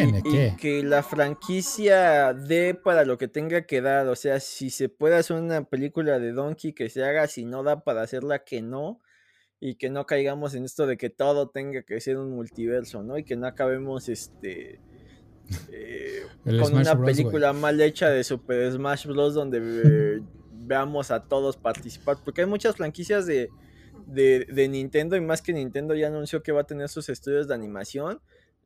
que 0.57 0.83
la 0.83 1.01
franquicia 1.01 2.33
dé 2.33 2.75
para 2.75 3.05
lo 3.05 3.17
que 3.17 3.27
tenga 3.27 3.65
que 3.65 3.81
dar. 3.81 4.07
O 4.07 4.15
sea, 4.15 4.39
si 4.39 4.69
se 4.69 4.89
puede 4.89 5.15
hacer 5.15 5.37
una 5.37 5.63
película 5.63 6.19
de 6.19 6.31
Donkey 6.31 6.73
que 6.73 6.89
se 6.89 7.03
haga, 7.03 7.27
si 7.27 7.45
no 7.45 7.63
da 7.63 7.83
para 7.83 8.01
hacerla, 8.01 8.43
que 8.43 8.61
no. 8.61 9.01
Y 9.59 9.75
que 9.75 9.89
no 9.89 10.05
caigamos 10.05 10.53
en 10.53 10.65
esto 10.65 10.85
de 10.85 10.97
que 10.97 11.09
todo 11.09 11.49
tenga 11.49 11.81
que 11.81 11.99
ser 11.99 12.17
un 12.17 12.29
multiverso, 12.29 13.01
¿no? 13.01 13.17
Y 13.17 13.23
que 13.23 13.35
no 13.35 13.47
acabemos 13.47 14.07
este. 14.07 14.79
Eh, 15.71 16.23
con 16.43 16.73
una 16.75 16.99
película 17.01 17.53
mal 17.53 17.79
hecha 17.81 18.09
de 18.09 18.23
Super 18.23 18.71
Smash 18.71 19.07
Bros. 19.07 19.33
donde 19.33 19.59
eh, 19.59 20.21
veamos 20.51 21.11
a 21.11 21.23
todos 21.23 21.57
participar. 21.57 22.17
Porque 22.23 22.41
hay 22.41 22.47
muchas 22.47 22.75
franquicias 22.75 23.25
de, 23.25 23.49
de, 24.05 24.45
de 24.51 24.67
Nintendo 24.67 25.15
y 25.15 25.21
más 25.21 25.41
que 25.41 25.53
Nintendo 25.53 25.95
ya 25.95 26.07
anunció 26.07 26.43
que 26.43 26.51
va 26.51 26.61
a 26.61 26.65
tener 26.65 26.89
sus 26.89 27.09
estudios 27.09 27.47
de 27.47 27.55
animación 27.55 28.19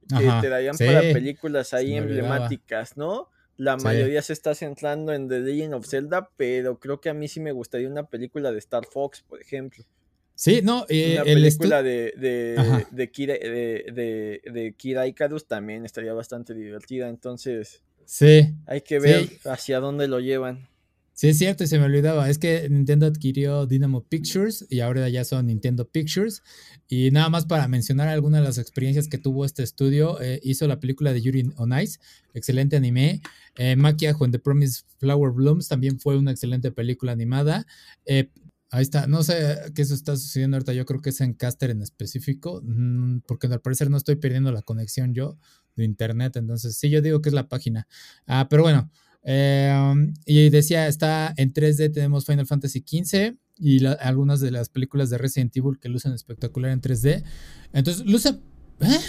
que 0.07 0.29
te 0.41 0.49
darían 0.49 0.77
para 0.77 1.01
películas 1.01 1.73
ahí 1.73 1.95
emblemáticas, 1.95 2.97
¿no? 2.97 3.29
La 3.57 3.77
mayoría 3.77 4.21
se 4.21 4.33
está 4.33 4.55
centrando 4.55 5.13
en 5.13 5.27
The 5.27 5.39
Legend 5.39 5.75
of 5.75 5.87
Zelda, 5.87 6.29
pero 6.35 6.79
creo 6.79 6.99
que 6.99 7.09
a 7.09 7.13
mí 7.13 7.27
sí 7.27 7.39
me 7.39 7.51
gustaría 7.51 7.87
una 7.87 8.03
película 8.07 8.51
de 8.51 8.57
Star 8.57 8.85
Fox, 8.85 9.21
por 9.21 9.39
ejemplo. 9.39 9.83
Sí, 10.41 10.61
no, 10.63 10.87
eh, 10.89 11.17
una 11.17 11.23
película 11.23 11.83
de, 11.83 12.15
de, 12.17 12.85
de, 12.89 13.11
Kira, 13.11 13.35
de, 13.35 14.41
de, 14.43 14.73
Kira 14.75 15.05
Icarus 15.05 15.45
también 15.45 15.85
estaría 15.85 16.13
bastante 16.13 16.55
divertida, 16.55 17.09
entonces 17.09 17.83
sí, 18.05 18.51
hay 18.65 18.81
que 18.81 18.97
ver 18.97 19.29
hacia 19.45 19.79
dónde 19.79 20.07
lo 20.07 20.19
llevan. 20.19 20.67
Sí, 21.13 21.27
es 21.27 21.37
cierto, 21.37 21.63
y 21.63 21.67
se 21.67 21.77
me 21.77 21.85
olvidaba. 21.85 22.27
Es 22.27 22.39
que 22.39 22.67
Nintendo 22.67 23.05
adquirió 23.05 23.67
Dynamo 23.67 24.03
Pictures 24.03 24.65
y 24.67 24.79
ahora 24.79 25.07
ya 25.09 25.23
son 25.25 25.45
Nintendo 25.45 25.87
Pictures. 25.87 26.41
Y 26.87 27.11
nada 27.11 27.29
más 27.29 27.45
para 27.45 27.67
mencionar 27.67 28.07
algunas 28.07 28.41
de 28.41 28.47
las 28.47 28.57
experiencias 28.57 29.07
que 29.07 29.19
tuvo 29.19 29.45
este 29.45 29.61
estudio, 29.61 30.19
eh, 30.21 30.39
hizo 30.41 30.65
la 30.65 30.79
película 30.79 31.13
de 31.13 31.21
Yuri 31.21 31.51
on 31.57 31.79
Ice, 31.79 31.99
excelente 32.33 32.77
anime. 32.77 33.21
Eh, 33.57 33.75
Maquia 33.75 34.15
When 34.17 34.31
the 34.31 34.39
Promise 34.39 34.85
Flower 34.97 35.31
Blooms 35.31 35.67
también 35.67 35.99
fue 35.99 36.17
una 36.17 36.31
excelente 36.31 36.71
película 36.71 37.11
animada. 37.11 37.67
Eh, 38.07 38.29
ahí 38.71 38.81
está, 38.81 39.05
no 39.05 39.21
sé 39.21 39.57
qué 39.75 39.81
eso 39.81 39.93
está 39.93 40.15
sucediendo 40.15 40.57
ahorita, 40.57 40.73
yo 40.73 40.85
creo 40.85 41.01
que 41.01 41.11
es 41.11 41.21
en 41.21 41.33
Caster 41.33 41.69
en 41.69 41.81
específico, 41.81 42.61
mm, 42.63 43.19
porque 43.27 43.47
al 43.47 43.61
parecer 43.61 43.89
no 43.89 43.97
estoy 43.97 44.15
perdiendo 44.15 44.51
la 44.51 44.61
conexión 44.61 45.13
yo 45.13 45.37
de 45.75 45.83
internet, 45.83 46.37
entonces 46.37 46.77
sí, 46.77 46.89
yo 46.89 47.01
digo 47.01 47.21
que 47.21 47.29
es 47.29 47.33
la 47.33 47.47
página. 47.47 47.87
Ah, 48.25 48.47
pero 48.49 48.63
bueno. 48.63 48.89
Em, 49.23 50.13
y 50.25 50.49
decía, 50.49 50.87
está 50.87 51.33
en 51.37 51.53
3D, 51.53 51.93
tenemos 51.93 52.25
Final 52.25 52.47
Fantasy 52.47 52.79
XV 52.79 53.37
y 53.57 53.85
algunas 53.85 54.39
de 54.39 54.49
las 54.49 54.69
películas 54.69 55.11
de 55.11 55.19
Resident 55.19 55.55
Evil 55.55 55.77
que 55.79 55.89
lucen 55.89 56.13
espectacular 56.13 56.71
en 56.71 56.81
3D. 56.81 57.23
Entonces, 57.73 58.05
luce... 58.05 58.39
¿eh? 58.79 58.99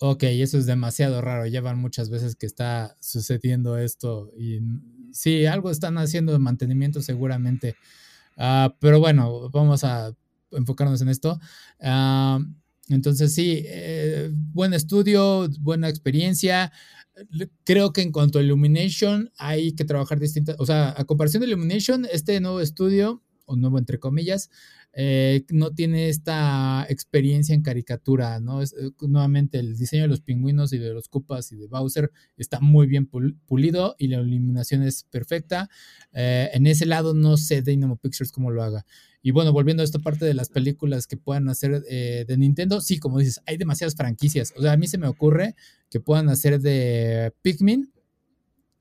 Ok, 0.00 0.24
eso 0.24 0.58
es 0.58 0.66
demasiado 0.66 1.22
raro. 1.22 1.46
Llevan 1.46 1.78
muchas 1.78 2.10
veces 2.10 2.36
que 2.36 2.44
está 2.44 2.96
sucediendo 3.00 3.78
esto 3.78 4.30
y 4.36 4.60
sí, 5.12 5.46
algo 5.46 5.70
están 5.70 5.96
haciendo 5.96 6.32
de 6.32 6.40
mantenimiento 6.40 7.00
seguramente. 7.00 7.74
Ah, 8.36 8.74
pero 8.80 9.00
bueno, 9.00 9.50
vamos 9.50 9.84
a 9.84 10.14
enfocarnos 10.50 11.00
en 11.02 11.08
esto. 11.08 11.38
Ah, 11.80 12.40
entonces 12.88 13.34
sí, 13.34 13.62
eh, 13.64 14.30
buen 14.32 14.74
estudio, 14.74 15.48
buena 15.60 15.88
experiencia 15.88 16.72
creo 17.64 17.92
que 17.92 18.02
en 18.02 18.12
cuanto 18.12 18.38
a 18.38 18.42
Illumination 18.42 19.30
hay 19.38 19.72
que 19.72 19.84
trabajar 19.84 20.18
distintas, 20.18 20.56
o 20.58 20.66
sea, 20.66 20.94
a 20.96 21.04
comparación 21.04 21.40
de 21.40 21.48
Illumination, 21.48 22.06
este 22.10 22.40
nuevo 22.40 22.60
estudio, 22.60 23.22
o 23.46 23.56
nuevo 23.56 23.78
entre 23.78 23.98
comillas, 23.98 24.50
eh, 24.96 25.44
no 25.50 25.72
tiene 25.72 26.08
esta 26.08 26.86
experiencia 26.88 27.54
en 27.54 27.62
caricatura, 27.62 28.38
¿no? 28.38 28.62
Es, 28.62 28.74
eh, 28.74 28.90
nuevamente, 29.00 29.58
el 29.58 29.76
diseño 29.76 30.02
de 30.02 30.08
los 30.08 30.20
pingüinos 30.20 30.72
y 30.72 30.78
de 30.78 30.92
los 30.92 31.08
Koopas 31.08 31.50
y 31.50 31.56
de 31.56 31.66
Bowser 31.66 32.12
está 32.36 32.60
muy 32.60 32.86
bien 32.86 33.06
pulido 33.06 33.96
y 33.98 34.06
la 34.08 34.20
iluminación 34.20 34.82
es 34.82 35.02
perfecta. 35.04 35.68
Eh, 36.12 36.50
en 36.54 36.68
ese 36.68 36.86
lado 36.86 37.12
no 37.12 37.36
sé 37.36 37.62
Dynamo 37.62 37.96
Pictures 37.96 38.30
cómo 38.30 38.52
lo 38.52 38.62
haga. 38.62 38.86
Y 39.20 39.32
bueno, 39.32 39.52
volviendo 39.52 39.82
a 39.82 39.84
esta 39.84 39.98
parte 39.98 40.26
de 40.26 40.34
las 40.34 40.48
películas 40.48 41.06
que 41.06 41.16
puedan 41.16 41.48
hacer 41.48 41.80
de 41.80 42.36
Nintendo, 42.36 42.82
sí, 42.82 42.98
como 42.98 43.18
dices, 43.18 43.40
hay 43.46 43.56
demasiadas 43.56 43.94
franquicias. 43.94 44.52
O 44.54 44.60
sea, 44.60 44.72
a 44.72 44.76
mí 44.76 44.86
se 44.86 44.98
me 44.98 45.08
ocurre 45.08 45.54
que 45.88 45.98
puedan 45.98 46.28
hacer 46.28 46.60
de 46.60 47.32
Pikmin. 47.40 47.90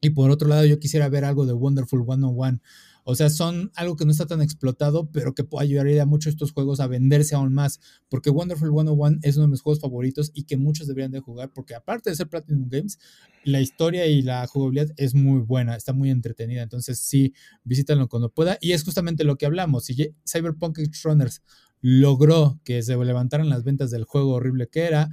Y 0.02 0.10
por 0.10 0.32
otro 0.32 0.50
lado, 0.50 0.66
yo 0.66 0.80
quisiera 0.80 1.08
ver 1.08 1.24
algo 1.24 1.46
de 1.46 1.54
Wonderful 1.54 2.04
101. 2.04 2.60
O 3.06 3.16
sea, 3.16 3.30
son 3.30 3.72
algo 3.76 3.96
que 3.96 4.06
no 4.06 4.12
está 4.12 4.26
tan 4.26 4.42
explotado, 4.42 5.10
pero 5.12 5.36
que 5.36 5.44
puede 5.44 5.66
ayudar 5.66 5.88
a 6.00 6.06
mucho 6.06 6.30
estos 6.30 6.54
juegos 6.54 6.80
a 6.80 6.88
venderse 6.88 7.36
aún 7.36 7.54
más. 7.54 7.80
Porque 8.10 8.30
Wonderful 8.30 8.70
101 8.70 9.20
es 9.24 9.36
uno 9.36 9.48
de 9.48 9.52
mis 9.52 9.62
juegos 9.62 9.82
favoritos 9.82 10.32
y 10.34 10.44
que 10.44 10.56
muchos 10.56 10.88
deberían 10.88 11.12
de 11.12 11.20
jugar. 11.20 11.52
Porque 11.54 11.76
aparte 11.76 12.10
de 12.10 12.16
ser 12.16 12.30
Platinum 12.30 12.70
Games, 12.70 13.00
la 13.44 13.60
historia 13.60 14.08
y 14.08 14.22
la 14.22 14.48
jugabilidad 14.48 14.92
es 14.96 15.14
muy 15.16 15.42
buena, 15.42 15.76
está 15.76 15.92
muy 15.92 16.10
entretenida. 16.10 16.64
Entonces, 16.64 17.00
sí, 17.00 17.34
visítanlo 17.64 18.08
cuando 18.08 18.30
pueda. 18.30 18.58
Y 18.62 18.72
es 18.72 18.84
justamente 18.84 19.26
lo 19.26 19.38
que 19.38 19.46
hablamos. 19.46 19.86
Si 19.86 20.14
Cyberpunk 20.26 20.80
X 20.80 21.04
Runners 21.04 21.42
logró 21.82 22.62
que 22.64 22.82
se 22.82 22.96
levantaran 22.96 23.50
las 23.50 23.66
ventas 23.66 23.92
del 23.92 24.06
juego 24.06 24.36
horrible 24.36 24.70
que 24.70 24.84
era, 24.84 25.10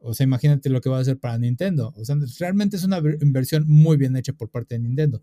o 0.00 0.14
sea, 0.14 0.24
imagínate 0.24 0.70
lo 0.70 0.80
que 0.80 0.90
va 0.90 0.98
a 0.98 1.00
hacer 1.00 1.18
para 1.18 1.38
Nintendo. 1.38 1.94
O 1.96 2.04
sea, 2.04 2.16
realmente 2.40 2.76
es 2.76 2.84
una 2.84 3.00
inversión 3.20 3.64
muy 3.68 3.96
bien 3.96 4.16
hecha 4.16 4.32
por 4.32 4.50
parte 4.50 4.74
de 4.74 4.80
Nintendo. 4.80 5.22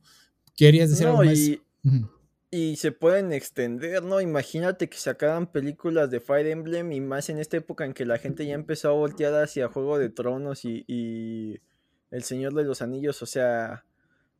¿Querías 0.56 0.89
decir 0.89 1.08
algo 1.08 1.23
más? 1.23 1.38
Y, 1.38 1.62
y, 2.52 2.76
se 2.78 2.91
pueden 2.91 3.34
extender, 3.34 4.04
¿no? 4.04 4.21
Imagínate 4.21 4.89
que 4.89 4.98
sacaran 4.98 5.48
películas 5.48 6.10
de 6.10 6.19
Fire 6.19 6.48
Emblem 6.48 6.91
y 6.91 7.02
más 7.02 7.30
en 7.30 7.39
esta 7.39 7.58
época 7.58 7.86
en 7.86 7.93
que 7.93 8.06
la 8.06 8.17
gente 8.17 8.45
ya 8.45 8.54
empezó 8.54 8.89
a 8.89 8.93
voltear 8.93 9.34
hacia 9.36 9.67
Juego 9.67 9.98
de 9.98 10.10
Tronos 10.10 10.65
y, 10.65 11.60
El 12.12 12.24
Señor 12.24 12.54
de 12.54 12.63
los 12.63 12.82
Anillos. 12.82 13.21
O 13.21 13.26
sea, 13.26 13.86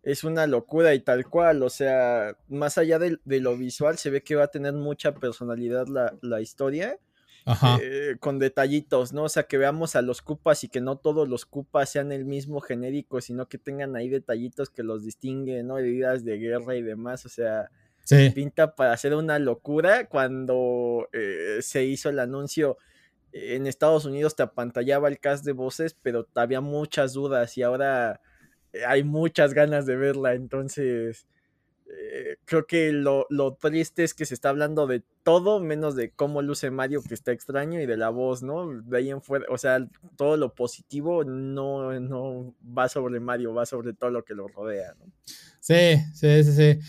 es 0.04 0.24
una 0.24 0.48
locura 0.48 0.94
y 0.94 1.00
tal 1.02 1.26
cual. 1.30 1.64
O 1.64 1.70
sea, 1.70 2.38
más 2.48 2.78
allá 2.78 3.00
de, 3.00 3.20
lo 3.26 3.58
visual, 3.58 3.98
se 3.98 4.10
ve 4.10 4.24
que 4.24 4.36
va 4.36 4.46
a 4.46 4.52
tener 4.52 4.74
mucha 4.74 5.14
personalidad 5.14 5.88
la 6.22 6.42
historia. 6.42 7.00
Eh, 7.80 8.16
con 8.20 8.40
detallitos, 8.40 9.14
¿no? 9.14 9.24
O 9.24 9.30
sea, 9.30 9.44
que 9.44 9.60
veamos 9.60 9.96
a 9.96 10.02
los 10.02 10.24
cupas 10.24 10.64
y 10.64 10.68
que 10.68 10.82
no 10.82 10.98
todos 10.98 11.30
los 11.30 11.46
cupas 11.46 11.90
sean 11.92 12.12
el 12.12 12.26
mismo 12.26 12.60
genérico, 12.60 13.22
sino 13.22 13.48
que 13.48 13.60
tengan 13.60 13.96
ahí 13.96 14.10
detallitos 14.10 14.72
que 14.72 14.82
los 14.82 15.04
distinguen, 15.04 15.68
¿no? 15.68 15.78
Heridas 15.78 16.26
de 16.26 16.38
guerra 16.40 16.76
y 16.76 16.82
demás, 16.82 17.26
o 17.26 17.30
sea, 17.30 17.70
pinta 18.34 18.76
para 18.76 18.94
hacer 18.94 19.14
una 19.14 19.38
locura 19.38 20.08
cuando 20.08 21.08
eh, 21.14 21.60
se 21.62 21.86
hizo 21.86 22.10
el 22.10 22.20
anuncio. 22.20 22.78
En 23.32 23.68
Estados 23.68 24.06
Unidos 24.06 24.36
te 24.36 24.44
apantallaba 24.44 25.08
el 25.08 25.20
cast 25.20 25.46
de 25.46 25.52
voces, 25.52 25.96
pero 26.02 26.28
había 26.36 26.62
muchas 26.62 27.14
dudas 27.14 27.58
y 27.58 27.64
ahora 27.64 28.22
eh, 28.74 28.86
hay 28.86 29.04
muchas 29.04 29.54
ganas 29.54 29.86
de 29.86 29.98
verla, 29.98 30.34
entonces 30.34 31.28
eh, 31.88 32.38
creo 32.46 32.66
que 32.66 32.92
lo, 32.92 33.28
triste 33.60 34.04
es 34.04 34.14
que 34.14 34.26
se 34.26 34.34
está 34.34 34.50
hablando 34.50 34.88
de 34.88 35.04
todo 35.24 35.60
menos 35.60 35.96
de 35.96 36.12
cómo 36.12 36.42
luce 36.42 36.72
Mario, 36.72 37.02
que 37.04 37.14
está 37.14 37.32
extraño, 37.32 37.82
y 37.82 37.86
de 37.86 37.98
la 37.98 38.10
voz, 38.10 38.44
¿no? 38.44 38.82
De 38.82 38.98
ahí 38.98 39.10
en 39.10 39.22
fuera, 39.22 39.46
o 39.50 39.58
sea, 39.58 39.88
todo 40.16 40.38
lo 40.38 40.54
positivo 40.54 41.24
no, 41.24 42.00
no 42.00 42.56
va 42.66 42.90
sobre 42.90 43.20
Mario, 43.20 43.54
va 43.54 43.66
sobre 43.66 43.94
todo 43.94 44.10
lo 44.10 44.24
que 44.24 44.34
lo 44.34 44.48
rodea, 44.48 44.94
¿no? 45.00 45.06
Sí, 45.60 45.98
sí, 46.14 46.44
sí, 46.44 46.52
sí. 46.52 46.80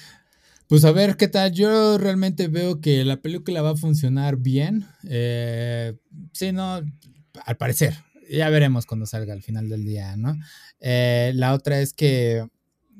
Pues 0.68 0.84
a 0.84 0.92
ver 0.92 1.16
qué 1.16 1.28
tal. 1.28 1.52
Yo 1.52 1.96
realmente 1.96 2.48
veo 2.48 2.80
que 2.80 3.04
la 3.04 3.22
película 3.22 3.62
va 3.62 3.70
a 3.70 3.76
funcionar 3.76 4.36
bien. 4.36 4.84
Eh, 5.08 5.96
sí, 6.32 6.52
no, 6.52 6.82
al 7.44 7.56
parecer. 7.56 7.94
Ya 8.28 8.50
veremos 8.50 8.84
cuando 8.86 9.06
salga 9.06 9.32
al 9.32 9.42
final 9.42 9.68
del 9.68 9.84
día, 9.84 10.16
¿no? 10.16 10.36
Eh, 10.80 11.30
la 11.34 11.54
otra 11.54 11.80
es 11.80 11.92
que 11.92 12.48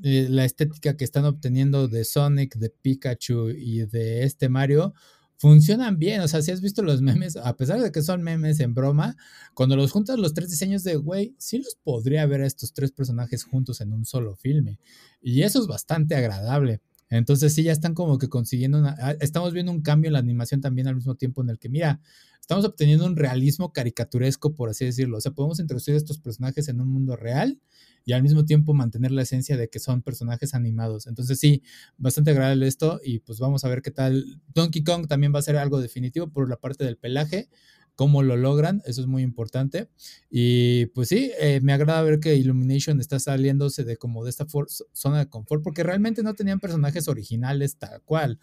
eh, 0.02 0.26
la 0.30 0.44
estética 0.44 0.96
que 0.96 1.04
están 1.04 1.24
obteniendo 1.24 1.88
de 1.88 2.04
Sonic, 2.04 2.56
de 2.56 2.70
Pikachu 2.70 3.50
y 3.50 3.86
de 3.86 4.24
este 4.24 4.48
Mario 4.48 4.94
funcionan 5.38 5.98
bien. 5.98 6.20
O 6.20 6.28
sea, 6.28 6.42
si 6.42 6.50
has 6.50 6.60
visto 6.60 6.82
los 6.82 7.02
memes, 7.02 7.36
a 7.36 7.56
pesar 7.56 7.80
de 7.80 7.92
que 7.92 8.02
son 8.02 8.22
memes 8.22 8.60
en 8.60 8.74
broma, 8.74 9.16
cuando 9.54 9.76
los 9.76 9.92
juntas 9.92 10.18
los 10.18 10.34
tres 10.34 10.50
diseños 10.50 10.82
de, 10.82 10.96
güey, 10.96 11.34
sí 11.38 11.58
los 11.58 11.76
podría 11.82 12.26
ver 12.26 12.42
a 12.42 12.46
estos 12.46 12.72
tres 12.72 12.92
personajes 12.92 13.44
juntos 13.44 13.80
en 13.80 13.92
un 13.92 14.04
solo 14.04 14.34
filme. 14.36 14.78
Y 15.20 15.42
eso 15.42 15.60
es 15.60 15.66
bastante 15.66 16.14
agradable. 16.14 16.80
Entonces 17.08 17.54
sí, 17.54 17.62
ya 17.62 17.72
están 17.72 17.94
como 17.94 18.18
que 18.18 18.28
consiguiendo 18.28 18.78
una... 18.78 18.96
Ah, 18.98 19.16
estamos 19.20 19.52
viendo 19.52 19.72
un 19.72 19.82
cambio 19.82 20.08
en 20.08 20.14
la 20.14 20.18
animación 20.18 20.60
también 20.60 20.88
al 20.88 20.96
mismo 20.96 21.14
tiempo 21.14 21.42
en 21.42 21.50
el 21.50 21.58
que, 21.58 21.68
mira, 21.68 22.00
estamos 22.40 22.64
obteniendo 22.64 23.06
un 23.06 23.16
realismo 23.16 23.72
caricaturesco, 23.72 24.54
por 24.54 24.68
así 24.68 24.84
decirlo. 24.84 25.18
O 25.18 25.20
sea, 25.20 25.32
podemos 25.32 25.60
introducir 25.60 25.94
estos 25.94 26.18
personajes 26.18 26.68
en 26.68 26.80
un 26.80 26.88
mundo 26.88 27.16
real 27.16 27.60
y 28.04 28.12
al 28.12 28.22
mismo 28.22 28.44
tiempo 28.44 28.72
mantener 28.72 29.10
la 29.10 29.22
esencia 29.22 29.56
de 29.56 29.68
que 29.68 29.80
son 29.80 30.00
personajes 30.02 30.54
animados. 30.54 31.06
Entonces 31.08 31.40
sí, 31.40 31.62
bastante 31.98 32.30
agradable 32.30 32.66
esto 32.68 33.00
y 33.04 33.18
pues 33.18 33.40
vamos 33.40 33.64
a 33.64 33.68
ver 33.68 33.82
qué 33.82 33.90
tal. 33.90 34.40
Donkey 34.54 34.84
Kong 34.84 35.08
también 35.08 35.34
va 35.34 35.40
a 35.40 35.42
ser 35.42 35.56
algo 35.56 35.80
definitivo 35.80 36.28
por 36.28 36.48
la 36.48 36.56
parte 36.56 36.84
del 36.84 36.96
pelaje 36.96 37.48
cómo 37.96 38.22
lo 38.22 38.36
logran, 38.36 38.82
eso 38.84 39.00
es 39.00 39.06
muy 39.06 39.22
importante. 39.22 39.88
Y 40.30 40.86
pues 40.86 41.08
sí, 41.08 41.32
eh, 41.40 41.60
me 41.62 41.72
agrada 41.72 42.02
ver 42.02 42.20
que 42.20 42.36
Illumination 42.36 43.00
está 43.00 43.18
saliéndose 43.18 43.84
de 43.84 43.96
como 43.96 44.22
de 44.22 44.30
esta 44.30 44.46
zona 44.92 45.18
de 45.18 45.28
confort, 45.28 45.62
porque 45.64 45.82
realmente 45.82 46.22
no 46.22 46.34
tenían 46.34 46.60
personajes 46.60 47.08
originales 47.08 47.78
tal 47.78 48.02
cual. 48.02 48.38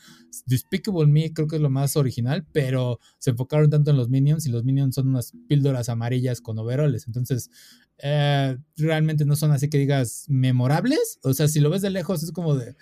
Despicable 0.47 1.05
Me 1.05 1.31
creo 1.31 1.47
que 1.47 1.57
es 1.57 1.61
lo 1.61 1.69
más 1.69 1.95
original, 1.95 2.45
pero 2.51 2.99
se 3.19 3.29
enfocaron 3.29 3.69
tanto 3.69 3.91
en 3.91 3.97
los 3.97 4.09
minions 4.09 4.45
y 4.47 4.49
los 4.49 4.63
minions 4.63 4.95
son 4.95 5.09
unas 5.09 5.33
píldoras 5.47 5.87
amarillas 5.87 6.41
con 6.41 6.57
overoles, 6.57 7.05
entonces 7.05 7.51
eh, 7.99 8.57
realmente 8.75 9.23
no 9.23 9.35
son 9.35 9.51
así 9.51 9.69
que 9.69 9.77
digas 9.77 10.25
memorables, 10.27 11.19
o 11.21 11.33
sea, 11.33 11.47
si 11.47 11.59
lo 11.59 11.69
ves 11.69 11.83
de 11.83 11.91
lejos 11.91 12.23
es 12.23 12.31
como 12.31 12.55
de... 12.55 12.75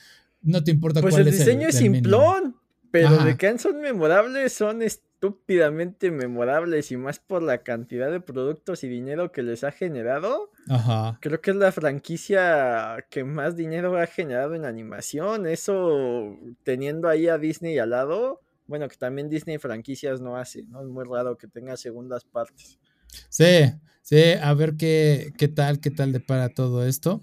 No 0.43 0.63
te 0.63 0.71
importa 0.71 1.01
pues 1.01 1.13
cuál 1.13 1.27
el 1.27 1.33
diseño 1.33 1.67
es 1.67 1.75
simplón, 1.75 2.55
pero 2.89 3.23
de 3.23 3.37
que 3.37 3.59
son 3.59 3.79
memorables 3.79 4.53
son 4.53 4.81
estúpidamente 5.21 6.09
memorables 6.09 6.91
y 6.91 6.97
más 6.97 7.19
por 7.19 7.43
la 7.43 7.59
cantidad 7.59 8.11
de 8.11 8.21
productos 8.21 8.83
y 8.83 8.87
dinero 8.87 9.31
que 9.31 9.43
les 9.43 9.63
ha 9.63 9.71
generado. 9.71 10.49
Ajá. 10.67 11.19
Creo 11.21 11.39
que 11.41 11.51
es 11.51 11.57
la 11.57 11.71
franquicia 11.71 13.05
que 13.11 13.23
más 13.23 13.55
dinero 13.55 13.95
ha 13.97 14.07
generado 14.07 14.55
en 14.55 14.65
animación. 14.65 15.45
Eso 15.45 16.39
teniendo 16.63 17.07
ahí 17.07 17.27
a 17.27 17.37
Disney 17.37 17.77
al 17.77 17.91
lado. 17.91 18.41
Bueno, 18.65 18.87
que 18.87 18.97
también 18.97 19.29
Disney 19.29 19.59
franquicias 19.59 20.21
no 20.21 20.37
hace, 20.37 20.63
¿no? 20.63 20.81
Es 20.81 20.87
muy 20.87 21.05
raro 21.05 21.37
que 21.37 21.47
tenga 21.47 21.77
segundas 21.77 22.23
partes. 22.23 22.79
Sí, 23.29 23.71
sí, 24.01 24.23
a 24.41 24.53
ver 24.55 24.75
qué, 24.75 25.33
qué 25.37 25.47
tal, 25.49 25.79
qué 25.79 25.91
tal 25.91 26.13
depara 26.13 26.49
todo 26.49 26.83
esto. 26.83 27.21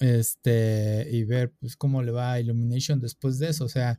Este, 0.00 1.08
y 1.10 1.24
ver 1.24 1.52
pues 1.58 1.76
cómo 1.76 2.02
le 2.02 2.12
va 2.12 2.32
a 2.32 2.40
Illumination 2.40 3.00
después 3.00 3.38
de 3.38 3.48
eso. 3.48 3.64
O 3.64 3.68
sea, 3.68 3.98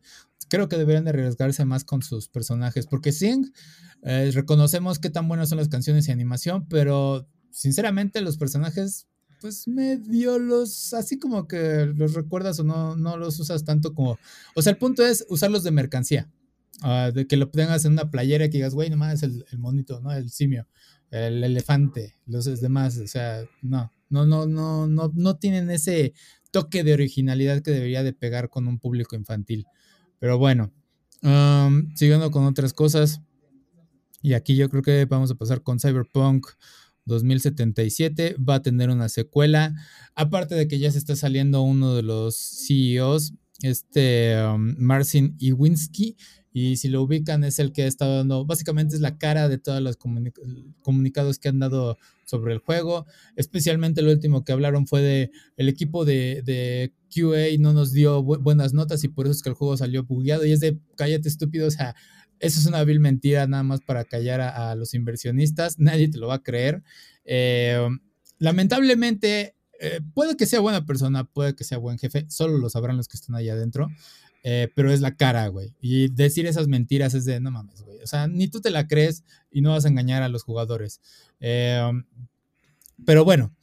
creo 0.49 0.67
que 0.67 0.77
deberían 0.77 1.05
de 1.05 1.11
arriesgarse 1.11 1.63
más 1.65 1.83
con 1.83 2.01
sus 2.01 2.27
personajes, 2.27 2.87
porque 2.87 3.11
Sing, 3.11 3.51
eh, 4.03 4.31
reconocemos 4.33 4.99
qué 4.99 5.09
tan 5.09 5.27
buenas 5.27 5.49
son 5.49 5.57
las 5.57 5.69
canciones 5.69 6.07
y 6.07 6.11
animación, 6.11 6.67
pero 6.67 7.27
sinceramente 7.51 8.21
los 8.21 8.37
personajes, 8.37 9.07
pues 9.41 9.67
medio 9.67 10.39
los, 10.39 10.93
así 10.93 11.17
como 11.17 11.47
que 11.47 11.85
los 11.95 12.13
recuerdas 12.13 12.59
o 12.59 12.63
no, 12.63 12.95
no 12.95 13.17
los 13.17 13.39
usas 13.39 13.63
tanto 13.63 13.93
como, 13.93 14.17
o 14.55 14.61
sea, 14.61 14.71
el 14.71 14.77
punto 14.77 15.05
es 15.05 15.25
usarlos 15.29 15.63
de 15.63 15.71
mercancía, 15.71 16.29
ah, 16.81 17.11
de 17.13 17.27
que 17.27 17.37
lo 17.37 17.49
tengas 17.49 17.85
en 17.85 17.93
una 17.93 18.11
playera 18.11 18.45
y 18.45 18.49
que 18.49 18.57
digas, 18.57 18.73
güey, 18.73 18.89
nomás 18.89 19.23
el, 19.23 19.45
el 19.51 19.59
monito, 19.59 20.01
¿no? 20.01 20.11
El 20.11 20.29
simio, 20.29 20.67
el 21.11 21.43
elefante, 21.43 22.15
los 22.25 22.45
demás, 22.61 22.97
o 22.97 23.07
sea, 23.07 23.43
no, 23.61 23.93
no, 24.09 24.25
no, 24.25 24.45
no, 24.45 24.87
no, 24.87 25.11
no 25.13 25.37
tienen 25.37 25.69
ese 25.69 26.13
toque 26.51 26.83
de 26.83 26.93
originalidad 26.93 27.61
que 27.61 27.71
debería 27.71 28.03
de 28.03 28.13
pegar 28.13 28.49
con 28.49 28.67
un 28.67 28.79
público 28.79 29.15
infantil. 29.15 29.65
Pero 30.19 30.37
bueno, 30.37 30.71
siguiendo 31.95 32.29
con 32.31 32.45
otras 32.45 32.73
cosas. 32.73 33.21
Y 34.21 34.33
aquí 34.33 34.55
yo 34.55 34.69
creo 34.69 34.83
que 34.83 35.05
vamos 35.05 35.31
a 35.31 35.35
pasar 35.35 35.63
con 35.63 35.79
Cyberpunk 35.79 36.45
2077. 37.05 38.35
Va 38.37 38.55
a 38.55 38.61
tener 38.61 38.89
una 38.89 39.09
secuela. 39.09 39.73
Aparte 40.13 40.55
de 40.55 40.67
que 40.67 40.77
ya 40.77 40.91
se 40.91 40.97
está 40.97 41.15
saliendo 41.15 41.61
uno 41.61 41.95
de 41.95 42.03
los 42.03 42.35
CEOs, 42.35 43.33
este 43.61 44.35
Marcin 44.57 45.35
Iwinski. 45.39 46.17
Y 46.51 46.77
si 46.77 46.89
lo 46.89 47.03
ubican, 47.03 47.43
es 47.43 47.59
el 47.59 47.71
que 47.71 47.83
ha 47.83 47.87
estado 47.87 48.17
dando, 48.17 48.45
básicamente 48.45 48.95
es 48.95 49.01
la 49.01 49.17
cara 49.17 49.47
de 49.47 49.59
todos 49.59 49.81
los 49.81 49.97
comunicados 50.81 51.39
que 51.39 51.47
han 51.47 51.59
dado 51.59 51.97
sobre 52.29 52.53
el 52.53 52.59
juego. 52.59 53.05
Especialmente 53.35 54.01
lo 54.01 54.11
último 54.11 54.43
que 54.43 54.51
hablaron 54.51 54.87
fue 54.87 55.01
de 55.01 55.31
el 55.57 55.67
equipo 55.67 56.05
de, 56.05 56.41
de 56.43 56.93
QA 57.13 57.57
no 57.59 57.73
nos 57.73 57.91
dio 57.91 58.21
buenas 58.23 58.73
notas 58.73 59.03
y 59.03 59.07
por 59.07 59.25
eso 59.25 59.33
es 59.33 59.43
que 59.43 59.49
el 59.49 59.55
juego 59.55 59.75
salió 59.75 60.03
bugueado. 60.03 60.45
Y 60.45 60.51
es 60.51 60.59
de 60.59 60.79
cállate 60.95 61.27
estúpido, 61.27 61.67
o 61.67 61.71
sea, 61.71 61.95
eso 62.39 62.59
es 62.59 62.65
una 62.65 62.83
vil 62.83 62.99
mentira 62.99 63.47
nada 63.47 63.63
más 63.63 63.81
para 63.81 64.05
callar 64.05 64.41
a, 64.41 64.73
los 64.75 64.93
inversionistas. 64.93 65.79
Nadie 65.79 66.07
te 66.07 66.17
lo 66.17 66.27
va 66.27 66.35
a 66.35 66.43
creer. 66.43 66.83
Eh, 67.25 67.87
lamentablemente, 68.37 69.55
eh, 69.79 70.01
puede 70.13 70.37
que 70.37 70.45
sea 70.45 70.59
buena 70.59 70.85
persona, 70.85 71.25
puede 71.25 71.55
que 71.55 71.63
sea 71.63 71.77
buen 71.77 71.97
jefe, 71.97 72.25
solo 72.29 72.57
lo 72.57 72.69
sabrán 72.69 72.97
los 72.97 73.07
que 73.07 73.17
están 73.17 73.35
allá 73.35 73.53
adentro. 73.53 73.89
Eh, 74.43 74.69
pero 74.75 74.91
es 74.91 75.01
la 75.01 75.15
cara, 75.15 75.47
güey. 75.47 75.73
Y 75.81 76.09
decir 76.09 76.45
esas 76.45 76.67
mentiras 76.67 77.13
es 77.13 77.25
de, 77.25 77.39
no 77.39 77.51
mames, 77.51 77.81
güey. 77.81 77.99
O 78.01 78.07
sea, 78.07 78.27
ni 78.27 78.47
tú 78.47 78.61
te 78.61 78.69
la 78.69 78.87
crees 78.87 79.23
y 79.51 79.61
no 79.61 79.71
vas 79.71 79.85
a 79.85 79.89
engañar 79.89 80.23
a 80.23 80.29
los 80.29 80.43
jugadores. 80.43 81.01
Eh, 81.39 81.91
pero 83.05 83.25
bueno, 83.25 83.53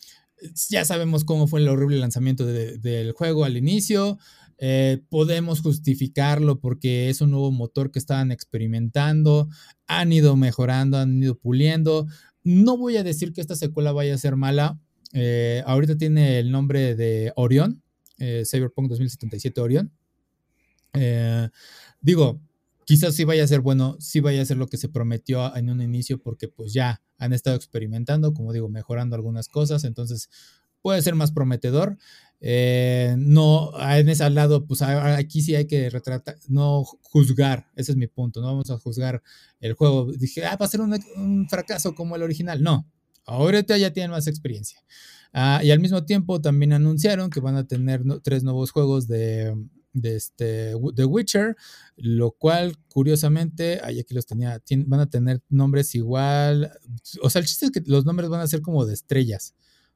ya 0.69 0.85
sabemos 0.85 1.25
cómo 1.25 1.47
fue 1.47 1.61
el 1.61 1.69
horrible 1.69 1.99
lanzamiento 1.99 2.45
del 2.47 3.13
juego 3.13 3.45
al 3.45 3.57
inicio. 3.57 4.19
Eh, 4.59 5.03
podemos 5.11 5.61
justificarlo 5.61 6.61
porque 6.61 7.11
es 7.11 7.21
un 7.21 7.31
nuevo 7.31 7.53
motor 7.53 7.91
que 7.91 7.99
estaban 7.99 8.33
experimentando, 8.33 9.49
han 9.87 10.13
ido 10.13 10.37
mejorando, 10.37 10.99
han 10.99 11.23
ido 11.23 11.39
puliendo. 11.39 12.07
No 12.43 12.77
voy 12.77 12.97
a 12.97 13.03
decir 13.03 13.33
que 13.33 13.41
esta 13.41 13.57
secuela 13.57 13.93
vaya 13.93 14.15
a 14.15 14.19
ser 14.19 14.37
mala. 14.37 14.79
ahorita 15.65 15.97
tiene 15.97 16.39
el 16.39 16.51
nombre 16.51 16.95
de 16.95 17.33
Orion, 17.37 17.83
Cyberpunk 18.19 18.89
2077 18.89 19.61
Orion. 19.61 19.93
Eh, 20.97 21.49
digo, 22.01 22.41
quizás 22.87 23.15
sí 23.15 23.25
vaya 23.25 23.45
a 23.45 23.49
ser 23.49 23.61
bueno, 23.61 23.97
sí 24.01 24.21
vaya 24.21 24.41
a 24.41 24.47
ser 24.47 24.57
lo 24.57 24.69
que 24.69 24.77
se 24.77 24.89
prometió 24.89 25.55
en 25.57 25.71
un 25.71 25.83
inicio, 25.83 26.19
porque 26.19 26.49
pues 26.49 26.73
ya 26.73 27.03
han 27.19 27.33
estado 27.33 27.57
experimentando, 27.57 28.33
como 28.33 28.53
digo, 28.53 28.69
mejorando 28.69 29.17
algunas 29.17 29.49
cosas, 29.49 29.85
entonces 29.85 30.31
puede 30.83 31.03
ser 31.03 31.17
más 31.17 31.33
prometedor. 31.33 31.99
Eh, 32.41 33.17
no, 33.19 33.73
en 33.81 34.09
ese 34.09 34.29
lado, 34.31 34.67
pues 34.67 34.83
aquí 34.83 35.43
sí 35.43 35.57
hay 35.57 35.67
que 35.67 35.91
retratar, 35.91 36.37
no 36.49 36.85
juzgar, 36.85 37.67
ese 37.75 37.93
es 37.93 37.99
mi 37.99 38.07
punto, 38.07 38.41
no 38.41 38.47
vamos 38.47 38.71
a 38.71 38.79
juzgar 38.79 39.21
el 39.59 39.73
juego. 39.73 40.13
Dije, 40.13 40.45
ah, 40.45 40.57
va 40.57 40.67
a 40.67 40.69
ser 40.69 40.81
un, 40.81 41.49
fracaso 41.49 41.95
como 41.95 42.15
el 42.15 42.23
original. 42.23 42.63
No, 42.63 42.89
ahorita 43.25 43.77
ya 43.79 43.93
tienen 43.93 44.13
más 44.13 44.29
experiencia. 44.29 44.79
Ah, 45.33 45.61
y 45.63 45.73
al 45.73 45.81
mismo 45.81 46.05
tiempo 46.05 46.41
también 46.41 46.73
anunciaron 46.73 47.31
que 47.31 47.41
van 47.41 47.57
a 47.57 47.67
tener 47.67 48.05
tres 48.23 48.45
nuevos 48.45 48.71
juegos 48.71 49.09
de, 49.09 49.55
de 49.97 50.17
este 50.17 50.75
The 50.95 51.05
Witcher, 51.05 51.57
lo 51.97 52.33
cual 52.33 52.77
curiosamente, 52.89 53.81
ahí 53.83 53.99
aquí 54.01 54.15
los 54.15 54.27
tenía, 54.27 54.63
van 54.87 55.01
a 55.01 55.11
tener 55.11 55.43
nombres 55.49 55.95
igual, 55.95 56.71
o 57.23 57.31
sea, 57.31 57.41
el 57.41 57.47
chiste 57.47 57.67
es 57.67 57.73
que 57.73 57.83
los 57.87 58.05
nombres 58.05 58.29
van 58.29 58.41
a 58.41 58.47
ser 58.47 58.61
como 58.61 58.85
de 58.85 58.95
estrellas, 58.95 59.55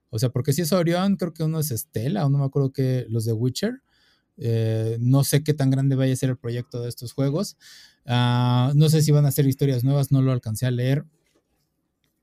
o 0.09 0.19
sea, 0.19 0.31
porque 0.31 0.53
si 0.53 0.63
es 0.63 0.73
Orión, 0.73 1.17
creo 1.17 1.33
que 1.35 1.45
uno 1.45 1.61
es 1.61 1.71
Estela, 1.71 2.27
o 2.27 2.31
no 2.31 2.39
me 2.39 2.45
acuerdo 2.45 2.73
que 2.73 3.07
los 3.09 3.25
de 3.25 3.33
Witcher, 3.33 3.83
eh, 4.39 4.97
no 5.01 5.23
sé 5.23 5.45
qué 5.45 5.53
tan 5.53 5.71
grande 5.71 5.97
vaya 5.97 6.13
a 6.13 6.17
ser 6.17 6.31
el 6.31 6.39
proyecto 6.39 6.83
de 6.83 6.89
estos 6.89 7.13
juegos, 7.13 7.57
ah, 8.07 8.73
no 8.75 8.89
sé 8.89 9.03
si 9.03 9.13
van 9.13 9.27
a 9.27 9.31
ser 9.31 9.47
historias 9.47 9.85
nuevas, 9.85 10.11
no 10.11 10.23
lo 10.23 10.33
alcancé 10.33 10.67
a 10.67 10.71
leer, 10.71 11.05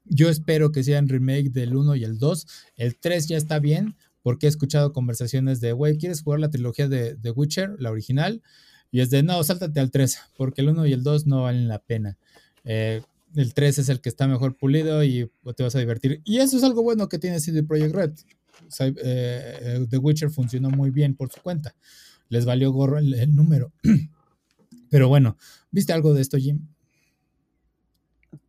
yo 0.10 0.30
espero 0.30 0.72
que 0.72 0.84
sean 0.84 1.10
remake 1.10 1.52
del 1.52 1.76
1 1.76 1.96
y 1.96 2.04
el 2.04 2.18
2. 2.18 2.48
El 2.76 2.98
3 2.98 3.28
ya 3.28 3.38
está 3.38 3.60
bien, 3.60 3.96
porque 4.28 4.46
he 4.46 4.50
escuchado 4.50 4.92
conversaciones 4.92 5.62
de, 5.62 5.72
güey, 5.72 5.98
¿quieres 5.98 6.22
jugar 6.22 6.42
la 6.42 6.50
trilogía 6.50 6.90
de, 6.90 7.16
The 7.16 7.32
Witcher, 7.32 7.78
la 7.80 7.92
original? 7.92 8.44
Y 8.92 9.00
es 9.00 9.10
de, 9.10 9.24
no, 9.24 9.42
sáltate 9.42 9.80
al 9.80 9.90
3, 9.90 10.20
porque 10.36 10.60
el 10.60 10.68
1 10.68 10.86
y 10.88 10.92
el 10.92 11.02
2 11.02 11.28
no 11.28 11.44
valen 11.44 11.70
la 11.70 11.80
pena. 11.80 12.18
Eh, 12.66 13.02
el 13.38 13.54
3 13.54 13.80
es 13.80 13.88
el 13.88 14.02
que 14.02 14.10
está 14.10 14.28
mejor 14.28 14.58
pulido 14.58 15.02
y 15.02 15.32
te 15.56 15.64
vas 15.64 15.78
a 15.78 15.80
divertir. 15.80 16.20
Y 16.26 16.40
eso 16.40 16.58
es 16.58 16.66
algo 16.66 16.84
bueno 16.84 17.08
que 17.08 17.20
tiene 17.20 17.40
CD 17.40 17.64
Projekt 17.64 17.96
Red. 17.96 18.12
Eh, 18.82 18.94
eh, 19.02 19.88
The 19.90 19.98
Witcher 19.98 20.30
funcionó 20.30 20.72
muy 20.72 20.90
bien 20.90 21.16
por 21.16 21.32
su 21.32 21.40
cuenta. 21.42 21.74
Les 22.28 22.44
valió 22.44 22.74
gorro 22.74 22.98
el, 22.98 23.14
el 23.14 23.34
número. 23.34 23.72
Pero 24.90 25.08
bueno, 25.08 25.38
¿viste 25.72 25.94
algo 25.94 26.14
de 26.14 26.22
esto, 26.22 26.38
Jim? 26.38 26.68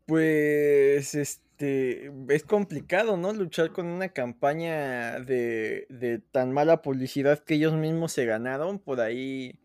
Pues, 0.09 1.15
este 1.15 2.11
es 2.31 2.43
complicado, 2.43 3.19
¿no? 3.19 3.31
Luchar 3.35 3.73
con 3.73 3.85
una 3.89 4.09
campaña 4.09 5.21
de, 5.21 6.23
tan 6.33 6.51
mala 6.51 6.81
publicidad 6.81 7.41
que 7.41 7.57
ellos 7.57 7.75
mismos 7.75 8.13
se 8.13 8.25
ganaron. 8.25 8.79
Por 8.79 9.03
ahí 9.03 9.61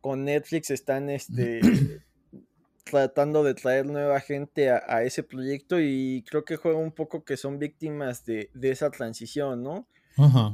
con 0.00 0.24
Netflix 0.24 0.70
están 0.70 1.10
este, 1.10 1.60
tratando 2.84 3.44
de 3.44 3.52
traer 3.52 3.84
nueva 3.84 4.18
gente 4.20 4.70
a, 4.70 5.02
ese 5.02 5.22
proyecto 5.22 5.78
y 5.78 6.24
creo 6.26 6.46
que 6.46 6.56
juega 6.56 6.78
un 6.78 6.92
poco 6.92 7.22
que 7.22 7.36
son 7.36 7.58
víctimas 7.58 8.24
de, 8.24 8.48
esa 8.62 8.90
transición, 8.90 9.62
¿no? 9.62 9.86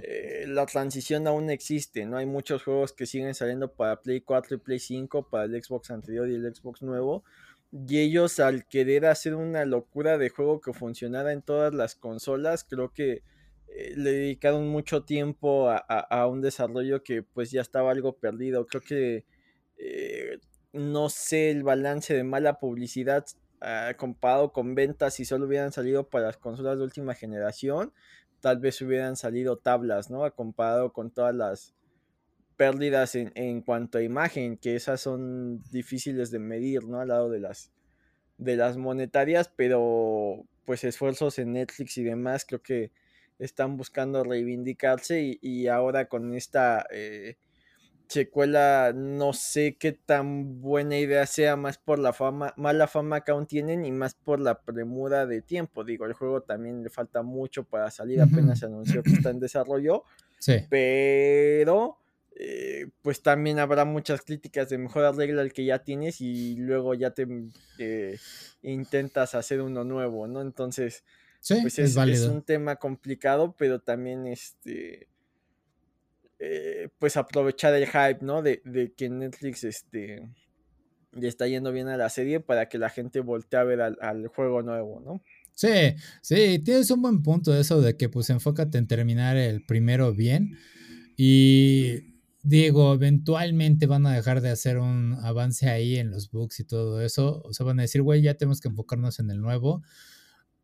Eh, 0.03 0.47
la 0.49 0.67
transición 0.67 1.29
aún 1.29 1.49
existe, 1.51 2.07
¿no? 2.07 2.17
Hay 2.17 2.27
muchos 2.27 2.65
juegos 2.65 2.93
que 2.93 3.07
siguen 3.07 3.37
saliendo 3.37 3.73
para 3.73 4.01
Play 4.01 4.21
4 4.21 4.57
y 4.57 4.59
Play 4.59 4.81
5, 4.81 5.29
para 5.31 5.45
el 5.45 5.63
Xbox 5.63 5.93
anterior 5.93 6.29
y 6.29 6.35
el 6.35 6.53
Xbox 6.53 6.83
nuevo 6.83 7.23
y 7.71 7.99
ellos 7.99 8.41
al 8.41 8.67
querer 8.67 9.07
hacer 9.07 9.35
una 9.35 9.65
locura 9.65 10.19
de 10.19 10.31
juego 10.31 10.61
que 10.61 10.73
funcionara 10.73 11.33
en 11.33 11.43
todas 11.43 11.75
las 11.75 11.95
consolas, 11.97 12.65
creo 12.65 12.93
que 12.93 13.23
eh, 13.69 13.95
le 13.97 14.13
dedicaron 14.13 14.69
mucho 14.69 15.05
tiempo 15.05 15.69
a, 15.71 16.27
un 16.27 16.41
desarrollo 16.41 17.03
que 17.03 17.23
pues 17.23 17.51
ya 17.51 17.61
estaba 17.61 17.91
algo 17.91 18.15
perdido. 18.19 18.67
Creo 18.67 18.83
que 18.83 19.25
eh, 19.77 20.39
no 20.73 21.09
sé 21.11 21.51
el 21.51 21.63
balance 21.63 22.15
de 22.15 22.25
mala 22.25 22.59
publicidad 22.59 23.27
ah, 23.61 23.93
comparado 23.97 24.53
con 24.53 24.75
ventas 24.75 25.15
si 25.15 25.25
solo 25.25 25.47
hubieran 25.47 25.73
salido 25.73 26.09
para 26.09 26.27
las 26.27 26.39
consolas 26.39 26.79
de 26.79 26.85
última 26.85 27.15
generación. 27.15 27.93
Tal 28.41 28.59
vez 28.61 28.81
hubieran 28.81 29.17
salido 29.17 29.59
tablas, 29.59 30.11
¿no? 30.11 30.31
Comparado 30.35 30.93
con 30.93 31.11
todas 31.11 31.35
las 31.35 31.75
pérdidas 32.59 33.15
en, 33.15 33.33
en 33.37 33.63
cuanto 33.63 33.97
a 33.97 34.03
imagen, 34.03 34.59
que 34.59 34.77
esas 34.77 35.01
son 35.01 35.63
difíciles 35.71 36.31
de 36.31 36.41
medir, 36.41 36.85
¿no? 36.85 37.01
Al 37.01 37.09
lado 37.09 37.31
de 37.31 37.41
las 37.41 37.71
de 38.39 38.57
las 38.57 38.77
monetarias, 38.77 39.51
pero 39.55 40.45
pues 40.65 40.85
esfuerzos 40.85 41.39
en 41.39 41.53
Netflix 41.53 41.99
y 41.99 42.05
demás 42.05 42.45
creo 42.47 42.63
que 42.63 42.93
están 43.39 43.77
buscando 43.77 44.25
reivindicarse 44.25 45.39
y, 45.41 45.67
ahora 45.69 46.09
con 46.09 46.35
esta 46.35 46.87
eh, 46.91 47.37
secuela 48.09 48.93
no 48.95 49.33
sé 49.33 49.77
qué 49.79 49.93
tan 49.93 50.61
buena 50.61 50.99
idea 50.99 51.27
sea 51.27 51.57
más 51.57 51.79
por 51.79 51.99
la 51.99 52.13
fama, 52.13 52.53
mala 52.57 52.87
fama 52.87 53.23
que 53.23 53.31
aún 53.31 53.47
tienen 53.47 53.85
y 53.85 53.93
más 53.93 54.15
por 54.15 54.41
la 54.41 54.61
premura 54.63 55.27
de 55.27 55.43
tiempo. 55.43 55.85
Digo, 55.85 56.07
el 56.07 56.15
juego 56.15 56.43
también 56.43 56.83
le 56.83 56.91
falta 56.91 57.23
mucho 57.23 57.65
para 57.65 57.91
salir, 57.91 58.21
apenas 58.21 58.61
se 58.61 58.67
anunció 58.67 59.03
que 59.03 59.11
está 59.11 59.31
en 59.31 59.41
desarrollo. 59.41 60.05
Sí. 60.39 60.65
Pero 60.69 61.99
eh, 62.41 62.87
pues 63.03 63.21
también 63.21 63.59
habrá 63.59 63.85
muchas 63.85 64.23
críticas 64.23 64.69
de 64.69 64.79
mejor 64.79 65.05
arregla 65.05 65.43
el 65.43 65.53
que 65.53 65.65
ya 65.65 65.81
tienes 65.81 66.21
y 66.21 66.55
luego 66.55 66.95
ya 66.95 67.11
te 67.11 67.27
eh, 67.79 68.17
intentas 68.63 69.35
hacer 69.35 69.61
uno 69.61 69.83
nuevo, 69.83 70.29
¿no? 70.29 70.41
Entonces, 70.41 71.03
pues 71.49 71.81
es, 71.81 71.97
un 71.97 72.43
tema 72.43 72.77
complicado, 72.77 73.57
pero 73.59 73.81
también 73.81 74.29
este 74.29 75.09
eh, 76.39 76.91
pues 77.01 77.17
aprovechar 77.17 77.75
el 77.75 77.87
hype, 77.87 78.19
¿no? 78.21 78.41
De, 78.41 78.63
que 78.97 79.09
Netflix 79.09 79.65
este 79.65 80.23
le 81.11 81.27
está 81.27 81.49
yendo 81.49 81.73
bien 81.73 81.89
a 81.89 81.97
la 81.97 82.09
serie 82.09 82.39
para 82.39 82.69
que 82.69 82.79
la 82.79 82.89
gente 82.89 83.19
voltee 83.19 83.59
a 83.59 83.65
ver 83.65 83.81
al, 83.81 83.99
al 84.01 84.29
juego 84.29 84.63
nuevo, 84.63 85.01
¿no? 85.01 85.21
Sí, 85.55 85.97
sí, 86.23 86.61
tienes 86.61 86.89
un 86.93 87.03
buen 87.03 87.21
punto 87.21 87.53
eso 87.53 87.81
de 87.81 87.97
que 87.97 88.09
pues 88.09 88.31
enfócate 88.31 88.79
en 88.79 88.87
terminar 88.87 89.37
el 89.37 89.67
primero 89.67 90.15
bien 90.15 90.57
y 91.17 92.08
digo, 92.43 92.95
eventualmente 92.95 93.87
van 93.87 94.07
a 94.07 94.15
dejar 94.15 94.41
de 94.41 94.51
hacer 94.51 94.79
un 94.79 95.15
avance 95.23 95.69
ahí 95.69 95.97
en 95.97 96.11
los 96.11 96.31
books 96.31 96.61
y 96.61 96.65
todo 96.65 97.01
eso. 97.01 97.43
O 97.45 97.53
sea, 97.53 97.67
van 97.67 97.79
a 97.79 97.83
decir, 97.83 98.03
güey, 98.03 98.23
ya 98.23 98.35
tenemos 98.35 98.61
que 98.61 98.69
enfocarnos 98.69 99.19
en 99.19 99.31
el 99.31 99.41
nuevo. 99.41 99.83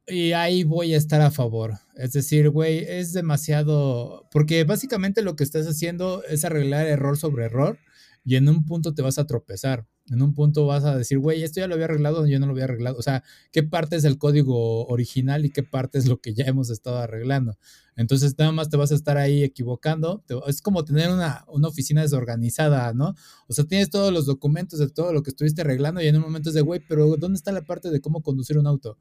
Y 0.07 0.33
ahí 0.33 0.65
voy 0.65 0.95
a 0.95 0.99
estar 0.99 1.21
a 1.23 1.31
favor. 1.31 1.79
Es 1.97 2.13
decir, 2.13 2.51
güey, 2.51 2.85
es 2.87 3.13
demasiado... 3.13 4.29
Porque 4.31 4.65
básicamente 4.65 5.23
lo 5.23 5.37
que 5.37 5.45
estás 5.45 5.67
haciendo 5.67 6.23
es 6.25 6.45
arreglar 6.45 6.87
error 6.87 7.17
sobre 7.17 7.47
error 7.47 7.79
y 8.25 8.37
en 8.37 8.49
un 8.49 8.65
punto 8.65 8.95
te 8.95 9.03
vas 9.03 9.19
a 9.19 9.27
tropezar. 9.27 9.87
En 10.11 10.21
un 10.21 10.35
punto 10.35 10.67
vas 10.67 10.85
a 10.85 10.97
decir, 10.97 11.19
güey, 11.19 11.43
esto 11.43 11.61
ya 11.61 11.67
lo 11.67 11.75
había 11.75 11.87
arreglado, 11.87 12.27
yo 12.27 12.39
no 12.39 12.47
lo 12.47 12.53
había 12.53 12.65
arreglado. 12.65 12.99
O 12.99 13.03
sea, 13.03 13.25
¿qué 13.53 13.63
parte 13.63 13.97
es 13.97 14.05
el 14.05 14.19
código 14.19 14.87
original 14.87 15.47
y 15.47 15.51
qué 15.51 15.63
parte 15.63 15.99
es 15.99 16.07
lo 16.07 16.21
que 16.21 16.35
ya 16.35 16.45
hemos 16.45 16.69
estado 16.69 16.99
arreglando? 16.99 17.57
Entonces, 17.97 18.35
nada 18.37 18.53
más 18.53 18.69
te 18.69 18.77
vas 18.77 18.93
a 18.93 18.97
estar 18.97 19.17
ahí 19.17 19.43
equivocando. 19.43 20.23
es 20.47 20.61
como 20.61 20.85
tener 20.85 21.11
una, 21.11 21.45
una, 21.49 21.69
oficina 21.69 22.03
desorganizada, 22.03 22.93
¿no? 22.93 23.15
O 23.49 23.55
sea, 23.55 23.65
tienes 23.65 23.89
todos 23.89 24.13
los 24.13 24.27
documentos 24.27 24.79
de 24.79 24.91
todo 24.91 25.13
lo 25.13 25.23
que 25.23 25.31
estuviste 25.31 25.63
arreglando 25.63 26.03
y 26.03 26.09
en 26.09 26.17
un 26.17 26.23
momento 26.23 26.51
es 26.51 26.55
de, 26.55 26.61
güey, 26.61 26.81
pero 26.87 27.17
¿dónde 27.17 27.37
está 27.37 27.53
la 27.53 27.63
parte 27.63 27.91
de 27.91 28.01
cómo 28.01 28.23
conducir 28.23 28.59
un 28.59 28.67
auto? 28.67 28.99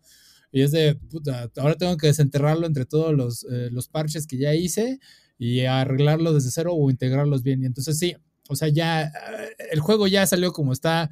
Y 0.53 0.61
es 0.61 0.71
de, 0.71 0.95
puta, 0.95 1.49
ahora 1.57 1.75
tengo 1.75 1.97
que 1.97 2.07
desenterrarlo 2.07 2.67
entre 2.67 2.85
todos 2.85 3.13
los, 3.13 3.43
eh, 3.51 3.69
los 3.71 3.87
parches 3.89 4.27
que 4.27 4.37
ya 4.37 4.53
hice 4.53 4.99
y 5.37 5.61
arreglarlo 5.61 6.31
desde 6.31 6.51
cero 6.51 6.73
o 6.75 6.89
integrarlos 6.91 7.41
bien. 7.41 7.63
Y 7.63 7.65
entonces, 7.65 7.97
sí, 7.97 8.15
o 8.49 8.55
sea, 8.55 8.67
ya 8.67 9.11
el 9.71 9.79
juego 9.79 10.07
ya 10.07 10.25
salió 10.25 10.51
como 10.51 10.73
está, 10.73 11.09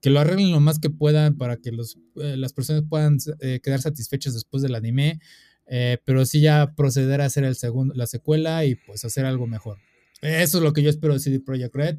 que 0.00 0.10
lo 0.10 0.20
arreglen 0.20 0.52
lo 0.52 0.60
más 0.60 0.78
que 0.78 0.90
puedan 0.90 1.36
para 1.36 1.56
que 1.56 1.72
los, 1.72 1.98
eh, 2.16 2.36
las 2.36 2.52
personas 2.52 2.84
puedan 2.88 3.18
eh, 3.40 3.60
quedar 3.62 3.80
satisfechas 3.80 4.34
después 4.34 4.62
del 4.62 4.74
anime, 4.74 5.20
eh, 5.66 5.98
pero 6.04 6.26
sí 6.26 6.40
ya 6.40 6.74
proceder 6.76 7.20
a 7.20 7.26
hacer 7.26 7.44
el 7.44 7.56
segundo, 7.56 7.94
la 7.94 8.06
secuela 8.06 8.64
y 8.64 8.74
pues 8.74 9.04
hacer 9.04 9.24
algo 9.24 9.46
mejor. 9.46 9.78
Eso 10.20 10.58
es 10.58 10.64
lo 10.64 10.72
que 10.72 10.82
yo 10.82 10.90
espero 10.90 11.14
de 11.14 11.20
CD 11.20 11.40
Projekt 11.40 11.74
Red, 11.74 11.98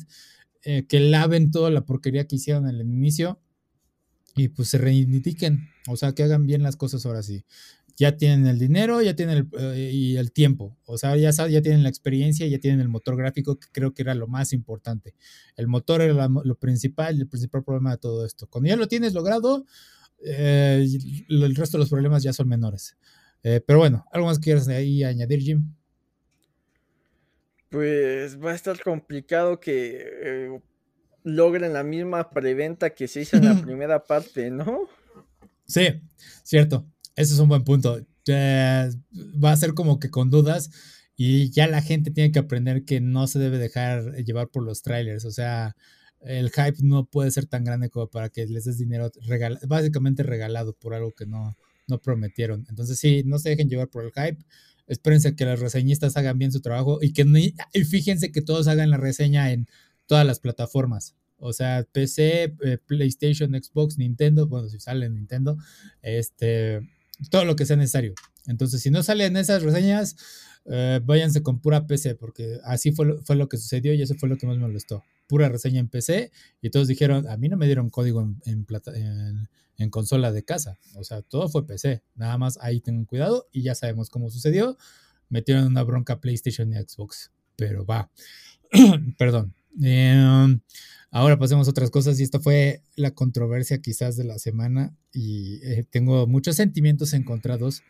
que 0.88 1.00
laven 1.00 1.52
toda 1.52 1.70
la 1.70 1.86
porquería 1.86 2.26
que 2.26 2.38
hicieron 2.38 2.68
en 2.68 2.76
el 2.76 2.82
inicio 2.82 3.40
y 4.36 4.48
pues 4.48 4.70
se 4.70 4.80
reivindiquen, 4.80 5.70
o 5.88 5.96
sea, 5.96 6.14
que 6.14 6.24
hagan 6.24 6.48
bien 6.48 6.64
las 6.64 6.76
cosas 6.76 7.06
ahora 7.06 7.22
sí 7.22 7.46
ya 7.98 8.18
tienen 8.18 8.48
el 8.48 8.60
dinero, 8.60 9.02
ya 9.02 9.16
tienen 9.16 9.38
el, 9.38 9.48
eh, 9.60 9.92
y 9.92 10.18
el 10.18 10.32
tiempo, 10.32 10.78
o 10.86 10.98
sea, 10.98 11.16
ya, 11.16 11.32
ya 11.32 11.62
tienen 11.62 11.84
la 11.84 11.90
experiencia, 11.90 12.46
ya 12.48 12.60
tienen 12.60 12.82
el 12.82 12.90
motor 12.90 13.16
gráfico, 13.16 13.58
que 13.58 13.68
creo 13.72 13.94
que 13.94 14.02
era 14.02 14.16
lo 14.16 14.28
más 14.28 14.54
importante. 14.54 15.16
El 15.56 15.68
motor 15.68 16.02
era 16.02 16.28
lo 16.28 16.56
principal, 16.56 17.20
el 17.20 17.28
principal 17.28 17.64
problema 17.64 17.92
de 17.92 17.98
todo 17.98 18.26
esto. 18.26 18.48
Cuando 18.48 18.70
ya 18.70 18.76
lo 18.76 18.88
tienes 18.88 19.14
logrado, 19.14 19.66
eh, 20.24 20.86
el 21.30 21.56
resto 21.56 21.78
de 21.78 21.84
los 21.84 21.90
problemas 21.90 22.24
ya 22.24 22.34
son 22.34 22.50
menores. 22.50 22.98
Eh, 23.44 23.62
pero 23.66 23.80
bueno, 23.80 24.06
¿algo 24.12 24.28
más 24.28 24.40
quieras 24.40 24.68
ahí 24.68 25.04
añadir, 25.04 25.40
Jim? 25.40 25.74
Pues 27.70 28.42
va 28.42 28.52
a 28.52 28.56
estar 28.56 28.82
complicado 28.82 29.60
que 29.60 30.60
logren 31.24 31.74
la 31.74 31.84
misma 31.84 32.30
preventa 32.30 32.92
que 32.92 33.08
se 33.08 33.22
hizo 33.22 33.38
en 33.38 33.46
la 33.46 33.56
primera 33.66 34.04
parte, 34.04 34.50
¿no? 34.52 34.88
Sí, 35.66 36.02
cierto. 36.44 36.86
Ese 37.16 37.34
es 37.34 37.40
un 37.40 37.50
buen 37.50 37.64
punto. 37.64 38.06
va 38.30 39.52
a 39.52 39.58
ser 39.58 39.74
como 39.74 40.00
que 40.00 40.10
con 40.10 40.30
dudas 40.30 40.70
y 41.16 41.50
ya 41.52 41.68
la 41.68 41.82
gente 41.82 42.12
tiene 42.12 42.32
que 42.32 42.40
aprender 42.40 42.84
que 42.86 43.00
no 43.00 43.28
se 43.28 43.40
debe 43.40 43.58
dejar 43.58 44.16
llevar 44.26 44.50
por 44.50 44.64
los 44.64 44.82
trailers. 44.82 45.26
O 45.26 45.32
sea, 45.32 45.76
el 46.22 46.50
hype 46.50 46.78
no 46.82 47.06
puede 47.06 47.32
ser 47.32 47.46
tan 47.46 47.64
grande 47.64 47.90
como 47.90 48.08
para 48.10 48.30
que 48.30 48.46
les 48.48 48.66
des 48.66 48.78
dinero 48.78 49.12
básicamente 49.68 50.24
regalado 50.24 50.74
por 50.74 50.94
algo 50.94 51.14
que 51.14 51.26
no, 51.26 51.56
no 51.88 52.02
prometieron. 52.02 52.66
Entonces 52.70 53.00
sí, 53.00 53.24
no 53.26 53.40
se 53.40 53.50
dejen 53.50 53.70
llevar 53.70 53.90
por 53.90 54.04
el 54.04 54.12
hype. 54.12 54.44
Espérense 54.88 55.36
que 55.36 55.46
los 55.46 55.60
reseñistas 55.60 56.18
hagan 56.18 56.38
bien 56.38 56.52
su 56.52 56.62
trabajo 56.62 57.00
y 57.02 57.14
que 57.14 57.26
y 57.74 57.84
fíjense 57.86 58.32
que 58.32 58.42
todos 58.42 58.68
hagan 58.68 58.90
la 58.92 58.98
reseña 58.98 59.52
en 59.52 59.68
todas 60.06 60.26
las 60.26 60.40
plataformas. 60.40 61.16
O 61.38 61.54
sea, 61.54 61.86
PC, 61.92 62.56
eh, 62.64 62.78
PlayStation, 62.86 63.52
Xbox, 63.52 63.98
Nintendo, 63.98 64.48
bueno, 64.48 64.70
si 64.70 64.80
sale 64.80 65.10
Nintendo, 65.10 65.58
este, 66.02 66.82
todo 67.30 67.46
lo 67.46 67.56
que 67.56 67.66
sea 67.66 67.76
necesario. 67.76 68.14
Entonces, 68.48 68.82
si 68.82 68.92
no 68.92 69.04
salen 69.04 69.38
esas 69.38 69.64
reseñas, 69.64 70.16
eh, 70.66 71.00
váyanse 71.04 71.44
con 71.44 71.60
pura 71.60 71.86
PC, 71.86 72.16
porque 72.16 72.60
así 72.64 72.92
fue 72.92 73.06
lo, 73.06 73.22
fue 73.24 73.36
lo 73.36 73.48
que 73.48 73.58
sucedió 73.58 73.94
y 73.94 74.02
eso 74.02 74.16
fue 74.16 74.30
lo 74.30 74.38
que 74.38 74.48
más 74.48 74.58
me 74.58 74.64
molestó. 74.64 75.04
Pura 75.28 75.50
reseña 75.50 75.80
en 75.80 75.90
PC 75.90 76.32
y 76.62 76.70
todos 76.70 76.88
dijeron, 76.88 77.28
a 77.28 77.38
mí 77.38 77.50
no 77.50 77.58
me 77.58 77.66
dieron 77.66 77.90
código 77.90 78.22
en, 78.22 79.48
en, 79.78 79.90
consola 79.90 80.32
de 80.32 80.44
casa. 80.44 80.80
O 80.96 81.04
sea, 81.04 81.22
todo 81.22 81.50
fue 81.50 81.66
PC. 81.66 82.04
Nada 82.16 82.38
más 82.38 82.58
ahí 82.62 82.80
tengan 82.80 83.06
cuidado 83.06 83.48
y 83.52 83.64
ya 83.64 83.76
sabemos 83.76 84.10
cómo 84.10 84.30
sucedió. 84.30 84.78
Metieron 85.30 85.66
una 85.66 85.84
bronca 85.84 86.20
PlayStation 86.20 86.72
y 86.72 86.76
Xbox. 86.76 87.32
Pero 87.56 87.86
va. 87.86 88.12
Perdón. 89.18 89.54
Eh, 89.84 90.60
Ahora 91.16 91.40
pasemos 91.40 91.66
a 91.66 91.72
otras 91.72 91.92
cosas 91.92 92.20
y 92.20 92.24
esta 92.24 92.42
fue 92.42 92.82
la 92.98 93.12
controversia 93.12 93.82
quizás 93.82 94.18
de 94.18 94.26
la 94.26 94.38
semana 94.38 94.94
y 95.14 95.62
eh, 95.64 95.86
tengo 95.90 96.28
muchos 96.28 96.58
sentimientos 96.58 97.14
encontrados 97.14 97.84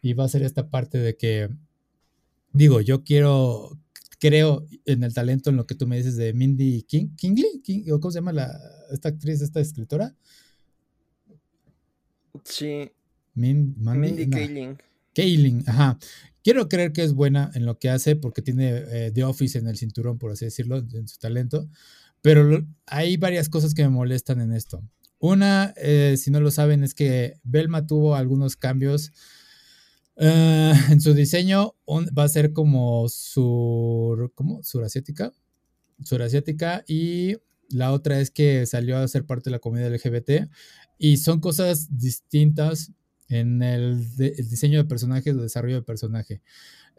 y 0.00 0.12
va 0.12 0.22
a 0.22 0.28
ser 0.28 0.44
esta 0.44 0.70
parte 0.70 0.96
de 0.96 1.16
que, 1.16 1.48
digo, 2.52 2.80
yo 2.80 3.02
quiero, 3.02 3.76
creo 4.20 4.64
en 4.84 5.02
el 5.02 5.12
talento 5.12 5.50
en 5.50 5.56
lo 5.56 5.66
que 5.66 5.74
tú 5.74 5.88
me 5.88 5.96
dices 5.96 6.14
de 6.14 6.32
Mindy 6.32 6.84
King, 6.84 7.08
Kingley, 7.16 7.90
¿o 7.90 7.98
cómo 7.98 8.12
se 8.12 8.18
llama 8.18 8.32
la, 8.32 8.56
esta 8.92 9.08
actriz, 9.08 9.40
esta 9.40 9.58
escritora? 9.58 10.14
Sí. 12.44 12.92
Mindy 13.34 14.30
Kaling. 14.30 14.78
Kaling, 15.16 15.64
ajá. 15.66 15.98
Quiero 16.44 16.68
creer 16.68 16.92
que 16.92 17.02
es 17.02 17.12
buena 17.12 17.50
en 17.54 17.66
lo 17.66 17.76
que 17.80 17.90
hace 17.90 18.14
porque 18.14 18.40
tiene 18.40 18.84
eh, 18.88 19.10
The 19.12 19.24
Office 19.24 19.58
en 19.58 19.66
el 19.66 19.76
cinturón, 19.76 20.16
por 20.16 20.30
así 20.30 20.44
decirlo, 20.44 20.76
en 20.78 21.08
su 21.08 21.18
talento. 21.18 21.68
Pero 22.22 22.66
hay 22.86 23.16
varias 23.16 23.48
cosas 23.48 23.74
que 23.74 23.82
me 23.82 23.88
molestan 23.88 24.40
en 24.40 24.52
esto. 24.52 24.82
Una, 25.18 25.74
eh, 25.76 26.16
si 26.16 26.30
no 26.30 26.40
lo 26.40 26.50
saben, 26.50 26.84
es 26.84 26.94
que 26.94 27.34
Belma 27.42 27.86
tuvo 27.86 28.14
algunos 28.14 28.56
cambios 28.56 29.12
eh, 30.16 30.72
en 30.90 31.00
su 31.00 31.14
diseño. 31.14 31.74
va 31.86 32.24
a 32.24 32.28
ser 32.28 32.52
como 32.52 33.08
sur, 33.08 34.32
¿cómo? 34.34 34.62
Surasiática. 34.62 35.32
Surasiática. 36.04 36.84
Y 36.86 37.36
la 37.68 37.92
otra 37.92 38.20
es 38.20 38.30
que 38.30 38.66
salió 38.66 38.96
a 38.96 39.08
ser 39.08 39.24
parte 39.24 39.50
de 39.50 39.52
la 39.52 39.58
comunidad 39.58 39.92
LGBT. 39.92 40.50
Y 40.98 41.18
son 41.18 41.40
cosas 41.40 41.88
distintas 41.96 42.92
en 43.28 43.62
el, 43.62 44.16
diseño 44.16 44.78
de 44.78 44.88
personajes 44.88 45.34
o 45.34 45.42
desarrollo 45.42 45.76
de 45.76 45.82
personaje. 45.82 46.42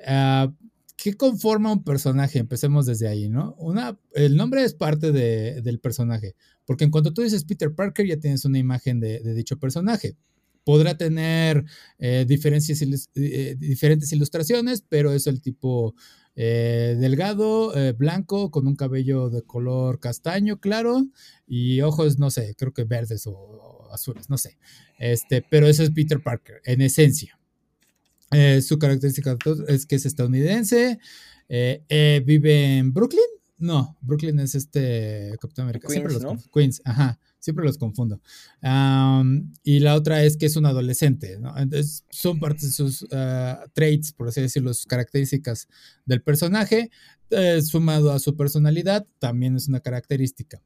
Ah, 0.05 0.53
¿qué 1.01 1.15
conforma 1.15 1.71
un 1.71 1.83
personaje? 1.83 2.39
Empecemos 2.39 2.85
desde 2.85 3.07
ahí, 3.07 3.29
¿no? 3.29 3.55
Una, 3.57 3.97
el 4.13 4.35
nombre 4.35 4.63
es 4.63 4.73
parte 4.73 5.11
de, 5.11 5.61
del 5.61 5.79
personaje, 5.79 6.35
porque 6.65 6.83
en 6.83 6.91
cuanto 6.91 7.13
tú 7.13 7.21
dices 7.21 7.45
Peter 7.45 7.73
Parker 7.73 8.05
ya 8.05 8.17
tienes 8.17 8.43
una 8.45 8.59
imagen 8.59 8.99
de, 8.99 9.19
dicho 9.33 9.57
personaje. 9.57 10.17
Podrá 10.65 10.97
tener 10.97 11.63
eh, 11.99 12.25
eh, 12.27 13.55
diferentes 13.57 14.11
ilustraciones, 14.11 14.83
pero 14.87 15.13
es 15.13 15.25
el 15.25 15.41
tipo 15.41 15.95
eh, 16.35 16.97
delgado, 16.99 17.73
blanco, 17.97 18.51
con 18.51 18.67
un 18.67 18.75
cabello 18.75 19.29
de 19.29 19.41
color 19.41 19.99
castaño 19.99 20.59
claro 20.59 21.07
y 21.47 21.81
ojos, 21.81 22.19
no 22.19 22.29
sé, 22.29 22.55
creo 22.57 22.73
que 22.73 22.83
verdes 22.83 23.25
o, 23.25 23.87
azules, 23.91 24.29
no 24.29 24.37
sé. 24.37 24.57
Este, 24.99 25.41
pero 25.49 25.67
eso 25.67 25.81
es 25.81 25.91
Peter 25.91 26.21
Parker, 26.21 26.61
en 26.65 26.81
esencia. 26.81 27.38
Su 28.61 28.79
característica 28.79 29.37
es 29.67 29.85
que 29.85 29.95
es 29.95 30.05
estadounidense, 30.05 30.99
vive 31.47 32.77
en 32.77 32.93
Brooklyn. 32.93 33.21
No, 33.57 33.97
Brooklyn 34.01 34.39
es 34.39 34.55
este 34.55 35.35
Capitán 35.41 35.63
América. 35.63 35.87
Queens, 35.87 36.21
¿no? 36.21 36.37
Queens, 36.53 36.81
ajá 36.85 37.19
siempre 37.39 37.65
los 37.65 37.77
confundo. 37.77 38.21
y 39.63 39.79
la 39.79 39.95
otra 39.95 40.23
es 40.23 40.37
que 40.37 40.45
es 40.45 40.55
un 40.55 40.65
adolescente, 40.65 41.37
¿no? 41.39 41.57
Entonces, 41.57 42.05
son 42.09 42.39
parte 42.39 42.65
de 42.65 42.71
sus 42.71 43.07
ah, 43.11 43.63
traits, 43.73 44.11
por 44.11 44.27
así 44.27 44.41
decirlo, 44.41 44.73
sus 44.73 44.85
características 44.85 45.67
del 46.05 46.21
personaje, 46.21 46.91
eh, 47.31 47.61
sumado 47.61 48.11
a 48.11 48.19
su 48.19 48.35
personalidad, 48.35 49.07
también 49.19 49.55
es 49.55 49.67
una 49.67 49.79
característica. 49.79 50.61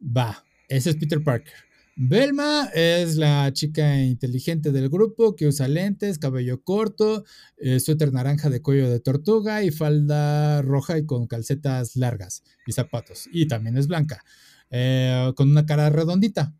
Va, 0.00 0.44
ese 0.68 0.90
es 0.90 0.96
Peter 0.96 1.22
Parker. 1.22 1.54
Belma 2.00 2.70
es 2.74 3.16
la 3.16 3.52
chica 3.52 4.00
inteligente 4.00 4.70
del 4.70 4.88
grupo 4.88 5.34
que 5.34 5.48
usa 5.48 5.66
lentes, 5.66 6.20
cabello 6.20 6.62
corto, 6.62 7.24
eh, 7.56 7.80
suéter 7.80 8.12
naranja 8.12 8.48
de 8.50 8.62
cuello 8.62 8.88
de 8.88 9.00
tortuga 9.00 9.64
y 9.64 9.72
falda 9.72 10.62
roja 10.62 10.96
y 10.96 11.04
con 11.04 11.26
calcetas 11.26 11.96
largas 11.96 12.44
y 12.68 12.72
zapatos. 12.72 13.28
Y 13.32 13.48
también 13.48 13.76
es 13.76 13.88
blanca. 13.88 14.22
Eh, 14.70 15.32
con 15.34 15.50
una 15.50 15.66
cara 15.66 15.90
redondita. 15.90 16.54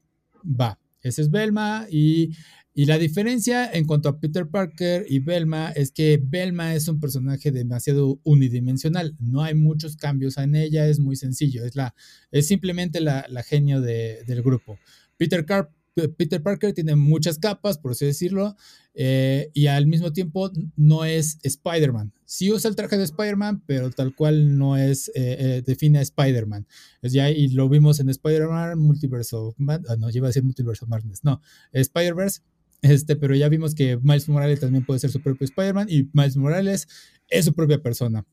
Va, 0.45 0.81
ese 1.03 1.23
es 1.23 1.31
Belma 1.31 1.87
y, 1.89 2.33
y, 2.75 2.87
la 2.87 2.99
diferencia 2.99 3.71
en 3.71 3.87
cuanto 3.87 4.09
a 4.09 4.19
Peter 4.19 4.49
Parker 4.49 5.07
y 5.09 5.21
Belma 5.21 5.71
es 5.71 5.93
que 5.93 6.21
Belma 6.21 6.75
es 6.75 6.89
un 6.89 6.99
personaje 6.99 7.53
demasiado 7.53 8.19
unidimensional, 8.25 9.15
no 9.21 9.45
hay 9.45 9.55
muchos 9.55 9.97
cambios 9.97 10.37
en 10.37 10.57
ella, 10.57 10.89
es 10.89 10.99
muy 10.99 11.15
sencillo, 11.15 11.65
es, 11.65 11.77
la, 11.77 11.95
es 12.33 12.49
simplemente 12.49 13.01
la, 13.01 13.25
la 13.29 13.45
genio 13.45 13.81
de, 13.81 14.25
del 14.27 14.43
grupo. 14.43 14.79
Peter, 15.19 15.45
Car 15.45 15.71
Peter 16.07 16.43
Parker 16.43 16.73
tiene 16.73 16.95
muchas 16.95 17.39
capas, 17.39 17.79
por 17.79 17.93
así 17.93 18.07
decirlo, 18.07 18.57
eh, 18.95 19.51
y 19.53 19.67
al 19.67 19.87
mismo 19.87 20.13
tiempo 20.13 20.51
no 20.77 21.05
es 21.05 21.39
Spider-Man. 21.43 22.13
Sí 22.25 22.53
usa 22.53 22.69
el 22.69 22.77
traje 22.77 22.97
de 22.97 23.05
Spider-Man, 23.05 23.63
pero 23.67 23.91
tal 23.91 24.15
cual 24.15 24.57
no 24.57 24.77
es, 24.77 25.09
eh, 25.09 25.37
eh, 25.39 25.63
define 25.67 25.99
a 25.99 26.03
Spider-Man. 26.03 26.67
y 27.03 27.49
lo 27.49 27.69
vimos 27.69 28.01
en 28.01 28.11
Spider-Man 28.11 28.79
Multiverse 28.79 29.35
of 29.35 29.57
ah, 29.69 29.97
no, 29.99 30.11
lleva 30.11 30.27
a 30.27 30.31
decir 30.31 30.45
Multiverse 30.45 30.85
of 30.85 30.91
Madness, 30.91 31.25
no, 31.25 31.41
Spider-Verse, 31.73 32.43
este, 32.83 33.17
pero 33.17 33.35
ya 33.35 33.49
vimos 33.49 33.75
que 33.75 33.99
Miles 33.99 34.29
Morales 34.29 34.61
también 34.61 34.85
puede 34.85 35.01
ser 35.01 35.11
su 35.11 35.21
propio 35.21 35.45
Spider-Man 35.45 35.89
y 35.91 36.09
Miles 36.13 36.37
Morales 36.37 36.87
es 37.29 37.45
su 37.45 37.55
propia 37.55 37.83
persona. 37.83 38.25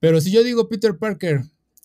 Pero 0.00 0.20
si 0.20 0.32
yo 0.32 0.42
digo 0.42 0.68
Peter 0.68 0.96
Parker, 0.96 1.42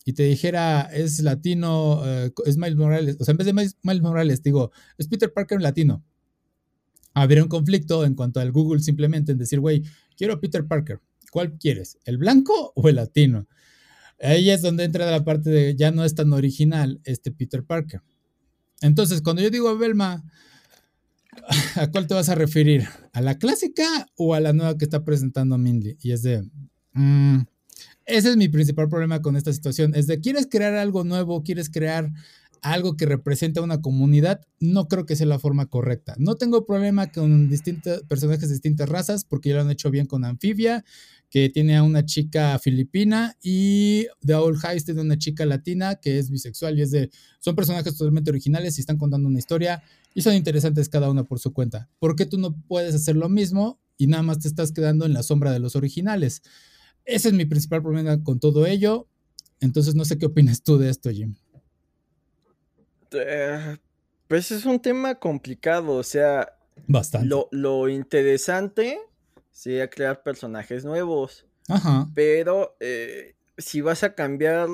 y 0.08 0.14
te 0.14 0.22
dijera 0.22 0.88
es 0.90 1.20
latino, 1.20 2.00
eh, 2.02 2.32
es 2.46 2.56
Miles 2.56 2.76
Morales, 2.76 3.18
o 3.20 3.24
sea, 3.26 3.32
en 3.32 3.36
vez 3.36 3.46
de 3.46 3.52
Miles, 3.52 3.76
Morales, 4.00 4.42
digo, 4.42 4.72
es 4.96 5.06
Peter 5.06 5.30
Parker 5.30 5.60
latino. 5.60 6.02
Habría 7.12 7.42
un 7.42 7.50
conflicto 7.50 8.06
en 8.06 8.14
cuanto 8.14 8.40
al 8.40 8.50
Google 8.50 8.80
simplemente 8.80 9.32
en 9.32 9.38
decir, 9.38 9.60
güey, 9.60 9.82
quiero 10.16 10.40
Peter 10.40 10.66
Parker. 10.66 11.02
¿Cuál 11.30 11.58
quieres? 11.58 11.98
¿El 12.06 12.16
blanco 12.16 12.72
o 12.74 12.88
el 12.88 12.96
latino? 12.96 13.48
Ahí 14.18 14.48
es 14.48 14.62
donde 14.62 14.84
entra 14.84 15.10
la 15.10 15.26
parte 15.26 15.50
de 15.50 15.76
ya 15.76 15.90
no 15.90 16.06
es 16.06 16.14
tan 16.14 16.32
original 16.32 17.02
este 17.04 17.30
Peter 17.30 17.62
Parker. 17.62 18.00
Entonces, 18.80 19.20
cuando 19.20 19.42
yo 19.42 19.50
digo 19.50 19.76
Belma, 19.76 20.24
¿a 21.74 21.90
cuál 21.90 22.06
te 22.06 22.14
vas 22.14 22.30
a 22.30 22.34
referir? 22.34 22.88
¿A 23.12 23.20
la 23.20 23.36
clásica 23.36 23.84
o 24.16 24.32
a 24.32 24.40
la 24.40 24.54
nueva 24.54 24.78
que 24.78 24.86
está 24.86 25.04
presentando 25.04 25.58
Mindy? 25.58 25.98
Y 26.00 26.12
es 26.12 26.22
de, 26.22 26.48
mm, 26.94 27.40
ese 28.08 28.30
es 28.30 28.36
mi 28.36 28.48
principal 28.48 28.88
problema 28.88 29.22
con 29.22 29.36
esta 29.36 29.52
situación. 29.52 29.94
Es 29.94 30.06
de, 30.06 30.20
¿quieres 30.20 30.48
crear 30.50 30.74
algo 30.74 31.04
nuevo? 31.04 31.42
¿Quieres 31.42 31.70
crear 31.70 32.10
algo 32.62 32.96
que 32.96 33.06
represente 33.06 33.60
a 33.60 33.62
una 33.62 33.80
comunidad? 33.80 34.40
No 34.58 34.88
creo 34.88 35.06
que 35.06 35.14
sea 35.14 35.26
la 35.26 35.38
forma 35.38 35.66
correcta. 35.66 36.14
No 36.18 36.36
tengo 36.36 36.66
problema 36.66 37.12
con 37.12 37.48
distintos 37.48 38.02
personajes 38.04 38.48
de 38.48 38.54
distintas 38.54 38.88
razas, 38.88 39.24
porque 39.24 39.50
ya 39.50 39.56
lo 39.56 39.60
han 39.60 39.70
hecho 39.70 39.90
bien 39.90 40.06
con 40.06 40.24
Anfibia, 40.24 40.84
que 41.30 41.50
tiene 41.50 41.76
a 41.76 41.82
una 41.82 42.06
chica 42.06 42.58
filipina, 42.58 43.36
y 43.42 44.06
The 44.24 44.34
Old 44.34 44.64
Heist 44.64 44.86
tiene 44.86 45.02
una 45.02 45.18
chica 45.18 45.44
latina 45.44 45.96
que 45.96 46.18
es 46.18 46.30
bisexual 46.30 46.78
y 46.78 46.82
es 46.82 46.90
de, 46.90 47.10
son 47.38 47.54
personajes 47.54 47.96
totalmente 47.96 48.30
originales 48.30 48.78
y 48.78 48.80
están 48.80 48.96
contando 48.96 49.28
una 49.28 49.38
historia 49.38 49.82
y 50.14 50.22
son 50.22 50.34
interesantes 50.34 50.88
cada 50.88 51.10
una 51.10 51.24
por 51.24 51.38
su 51.38 51.52
cuenta. 51.52 51.90
¿Por 51.98 52.16
qué 52.16 52.24
tú 52.24 52.38
no 52.38 52.56
puedes 52.66 52.94
hacer 52.94 53.16
lo 53.16 53.28
mismo 53.28 53.78
y 53.98 54.06
nada 54.06 54.22
más 54.22 54.38
te 54.38 54.48
estás 54.48 54.72
quedando 54.72 55.04
en 55.04 55.12
la 55.12 55.22
sombra 55.22 55.52
de 55.52 55.58
los 55.58 55.76
originales? 55.76 56.42
Ese 57.08 57.28
es 57.28 57.34
mi 57.34 57.46
principal 57.46 57.82
problema 57.82 58.22
con 58.22 58.38
todo 58.38 58.66
ello. 58.66 59.08
Entonces, 59.60 59.94
no 59.94 60.04
sé 60.04 60.18
qué 60.18 60.26
opinas 60.26 60.62
tú 60.62 60.76
de 60.76 60.90
esto, 60.90 61.10
Jim. 61.10 61.34
Eh, 63.12 63.78
pues 64.28 64.50
es 64.50 64.66
un 64.66 64.78
tema 64.78 65.14
complicado, 65.14 65.94
o 65.94 66.02
sea. 66.02 66.54
Bastante. 66.86 67.34
Lo, 67.50 67.88
interesante 67.88 69.00
sería 69.50 69.88
crear 69.88 70.22
personajes 70.22 70.84
nuevos. 70.84 71.46
Ajá. 71.66 72.10
Pero 72.14 72.76
eh, 72.78 73.34
si 73.56 73.80
vas 73.80 74.02
a 74.04 74.14
cambiar 74.14 74.68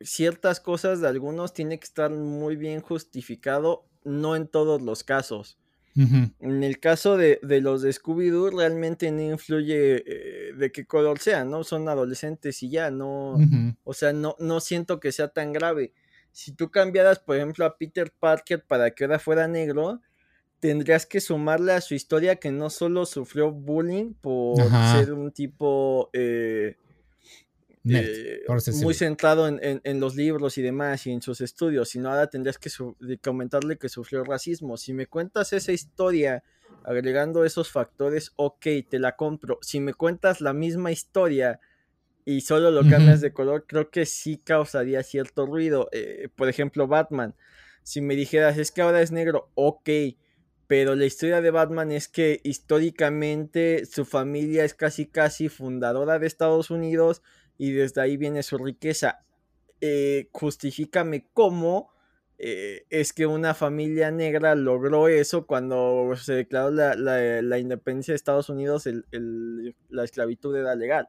ciertas 0.00 0.60
cosas 0.60 1.00
de 1.00 1.08
algunos, 1.08 1.52
tiene 1.52 1.80
que 1.80 1.84
estar 1.84 2.12
muy 2.12 2.54
bien 2.54 2.80
justificado, 2.80 3.88
no 4.04 4.36
en 4.36 4.46
todos 4.46 4.80
los 4.82 5.02
casos. 5.02 5.58
En 5.96 6.64
el 6.64 6.80
caso 6.80 7.16
de, 7.16 7.38
los 7.42 7.82
de 7.82 7.90
Scooby-Doo, 7.90 8.50
realmente 8.56 9.10
no 9.12 9.22
influye 9.22 10.02
eh, 10.06 10.52
de 10.54 10.72
qué 10.72 10.86
color 10.86 11.20
sea, 11.20 11.44
¿no? 11.44 11.62
Son 11.62 11.88
adolescentes 11.88 12.62
y 12.62 12.70
ya, 12.70 12.90
no. 12.90 13.36
O 13.84 13.94
sea, 13.94 14.12
no, 14.12 14.36
no 14.38 14.60
siento 14.60 14.98
que 14.98 15.12
sea 15.12 15.28
tan 15.28 15.52
grave. 15.52 15.92
Si 16.32 16.52
tú 16.52 16.70
cambiaras, 16.70 17.20
por 17.20 17.36
ejemplo, 17.36 17.64
a 17.64 17.78
Peter 17.78 18.12
Parker 18.18 18.64
para 18.66 18.90
que 18.90 19.04
ahora 19.04 19.20
fuera 19.20 19.46
negro, 19.46 20.00
tendrías 20.58 21.06
que 21.06 21.20
sumarle 21.20 21.74
a 21.74 21.80
su 21.80 21.94
historia 21.94 22.36
que 22.36 22.50
no 22.50 22.70
solo 22.70 23.06
sufrió 23.06 23.52
bullying 23.52 24.14
por 24.14 24.56
ser 24.92 25.12
un 25.12 25.30
tipo 25.30 26.10
eh, 26.12 26.76
eh, 27.86 28.42
muy 28.82 28.94
centrado 28.94 29.46
en, 29.46 30.00
los 30.00 30.16
libros 30.16 30.56
y 30.56 30.62
demás 30.62 31.06
y 31.06 31.12
en 31.12 31.20
sus 31.20 31.40
estudios, 31.40 31.90
sino 31.90 32.10
ahora 32.10 32.28
tendrías 32.28 32.58
que 32.58 32.70
comentarle 33.22 33.76
que 33.76 33.88
sufrió 33.88 34.24
racismo. 34.24 34.76
Si 34.76 34.92
me 34.94 35.06
cuentas 35.06 35.52
esa 35.52 35.72
historia 35.72 36.42
agregando 36.82 37.44
esos 37.44 37.70
factores, 37.70 38.32
ok, 38.36 38.66
te 38.88 38.98
la 38.98 39.16
compro. 39.16 39.58
Si 39.60 39.80
me 39.80 39.92
cuentas 39.92 40.40
la 40.40 40.52
misma 40.52 40.92
historia 40.92 41.60
y 42.24 42.40
solo 42.40 42.70
lo 42.70 42.88
cambias 42.88 43.20
de 43.20 43.32
color, 43.32 43.66
creo 43.66 43.90
que 43.90 44.06
sí 44.06 44.38
causaría 44.38 45.02
cierto 45.02 45.44
ruido. 45.44 45.88
Eh, 45.92 46.28
por 46.34 46.48
ejemplo, 46.48 46.86
Batman. 46.86 47.34
Si 47.82 48.00
me 48.00 48.16
dijeras, 48.16 48.56
es 48.56 48.72
que 48.72 48.80
ahora 48.80 49.02
es 49.02 49.12
negro, 49.12 49.50
ok, 49.54 49.90
pero 50.66 50.94
la 50.94 51.04
historia 51.04 51.42
de 51.42 51.50
Batman 51.50 51.92
es 51.92 52.08
que 52.08 52.40
históricamente 52.44 53.84
su 53.84 54.06
familia 54.06 54.64
es 54.64 54.72
casi 54.72 55.04
casi 55.04 55.50
fundadora 55.50 56.18
de 56.18 56.26
Estados 56.26 56.70
Unidos 56.70 57.22
y 57.58 57.72
desde 57.72 58.00
ahí 58.00 58.16
viene 58.16 58.42
su 58.42 58.58
riqueza. 58.58 59.24
Eh, 59.80 60.28
justifícame 60.32 61.26
cómo 61.32 61.92
eh, 62.38 62.84
es 62.90 63.12
que 63.12 63.26
una 63.26 63.54
familia 63.54 64.10
negra 64.10 64.54
logró 64.54 65.08
eso 65.08 65.46
cuando 65.46 66.12
se 66.16 66.34
declaró 66.34 66.70
la, 66.70 67.58
independencia 67.58 68.12
de 68.12 68.16
Estados 68.16 68.48
Unidos, 68.48 68.88
la 69.88 70.04
esclavitud 70.04 70.56
era 70.56 70.74
legal. 70.74 71.08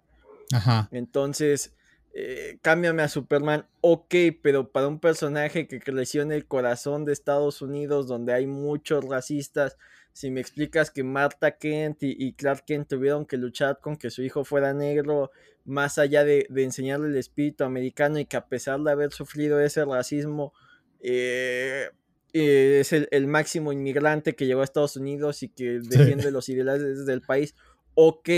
Ajá. 0.53 0.87
Entonces, 0.91 1.73
eh, 2.13 2.59
cámbiame 2.61 3.01
a 3.01 3.09
Superman, 3.09 3.65
ok, 3.81 4.15
pero 4.41 4.71
para 4.71 4.87
un 4.87 4.99
personaje 4.99 5.67
que 5.67 5.79
creció 5.79 6.21
en 6.21 6.31
el 6.31 6.45
corazón 6.45 7.03
de 7.03 7.13
Estados 7.13 7.61
Unidos, 7.61 8.07
donde 8.07 8.33
hay 8.33 8.47
muchos 8.47 9.03
racistas, 9.03 9.77
si 10.15 10.31
me 10.31 10.39
explicas 10.39 10.91
que 10.91 11.03
Marta 11.03 11.57
Kent 11.57 11.97
y, 12.03 12.31
Clark 12.31 12.63
Kent 12.63 12.87
tuvieron 12.87 13.25
que 13.25 13.35
luchar 13.35 13.81
con 13.81 13.97
que 13.97 14.09
su 14.09 14.23
hijo 14.23 14.45
fuera 14.45 14.73
negro, 14.73 15.29
más 15.65 15.97
allá 15.97 16.23
de, 16.23 16.47
enseñarle 16.55 17.09
el 17.09 17.17
espíritu 17.17 17.65
americano 17.65 18.17
y 18.17 18.25
que 18.25 18.37
a 18.37 18.47
pesar 18.47 18.79
de 18.79 18.91
haber 18.91 19.11
sufrido 19.11 19.59
ese 19.59 19.83
racismo, 19.83 20.53
eh, 21.01 21.89
eh, 22.31 22.77
es 22.79 22.93
el, 22.93 23.27
máximo 23.27 23.73
inmigrante 23.73 24.37
que 24.37 24.45
llegó 24.45 24.61
a 24.61 24.63
Estados 24.63 24.95
Unidos 24.95 25.43
y 25.43 25.49
que 25.49 25.81
defiende 25.81 26.31
los 26.31 26.47
ideales 26.47 27.05
del 27.05 27.19
país, 27.19 27.53
ok, 27.95 28.29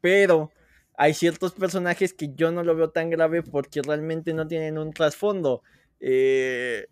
pero 0.00 0.50
hay 0.96 1.14
ciertos 1.14 1.52
personajes 1.52 2.12
que 2.12 2.34
yo 2.34 2.50
no 2.50 2.64
lo 2.64 2.74
veo 2.74 2.90
tan 2.90 3.08
grave 3.08 3.44
porque 3.44 3.82
realmente 3.82 4.34
no 4.34 4.48
tienen 4.48 4.78
un 4.78 4.92
trasfondo. 4.92 5.62
Eh, 6.00 6.88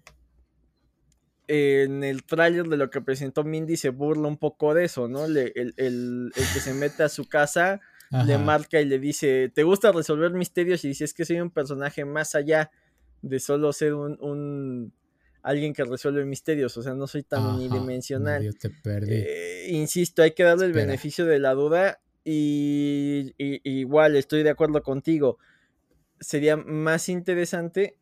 en 1.53 2.03
el 2.03 2.25
tráiler 2.25 2.67
de 2.67 2.77
lo 2.79 2.89
que 2.89 3.01
presentó 3.03 3.45
Mindy 3.45 3.77
se 3.77 3.91
burla 3.91 4.27
un 4.29 4.39
poco 4.39 4.73
de 4.73 4.85
eso, 4.85 5.07
¿no? 5.09 5.27
el, 5.27 6.33
que 6.35 6.61
se 6.61 6.73
mete 6.73 7.03
a 7.03 7.09
su 7.09 7.29
casa 7.29 7.81
le 8.27 8.37
marca 8.39 8.79
y 8.81 8.85
le 8.85 8.99
dice, 8.99 9.51
¿te 9.55 9.63
gusta 9.63 9.91
resolver 9.91 10.33
misterios? 10.33 10.85
Y 10.85 10.89
dice, 10.89 11.05
es 11.05 11.15
que 11.15 11.25
soy 11.25 11.41
un 11.41 11.51
personaje 11.51 12.05
más 12.05 12.35
allá 12.35 12.71
de 13.23 13.41
solo 13.41 13.73
ser 13.73 13.95
un, 13.95 14.93
alguien 15.43 15.73
que 15.73 15.85
resuelve 15.85 16.25
misterios, 16.25 16.77
o 16.77 16.83
sea, 16.83 16.95
no 16.95 17.07
soy 17.07 17.23
tan 17.23 17.41
Ajá, 17.47 17.55
unidimensional. 17.57 18.41
medio 18.41 18.53
te 18.53 18.71
perdí. 18.71 19.15
Eh, 19.15 19.67
insisto, 19.71 20.23
hay 20.23 20.33
que 20.33 20.43
darle 20.43 20.67
el 20.67 20.73
beneficio 20.73 21.25
de 21.25 21.39
la 21.39 21.55
duda 21.55 22.01
y, 22.25 23.33
y- 23.39 23.61
igual 23.65 24.15
estoy 24.17 24.43
de 24.43 24.51
acuerdo 24.51 24.83
contigo. 24.83 25.39
Sería 26.21 26.57
más 26.57 27.09
interesante. 27.09 27.97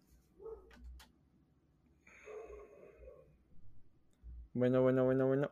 Bueno, 4.60 4.82
bueno, 4.82 5.06
bueno, 5.06 5.26
bueno. 5.26 5.50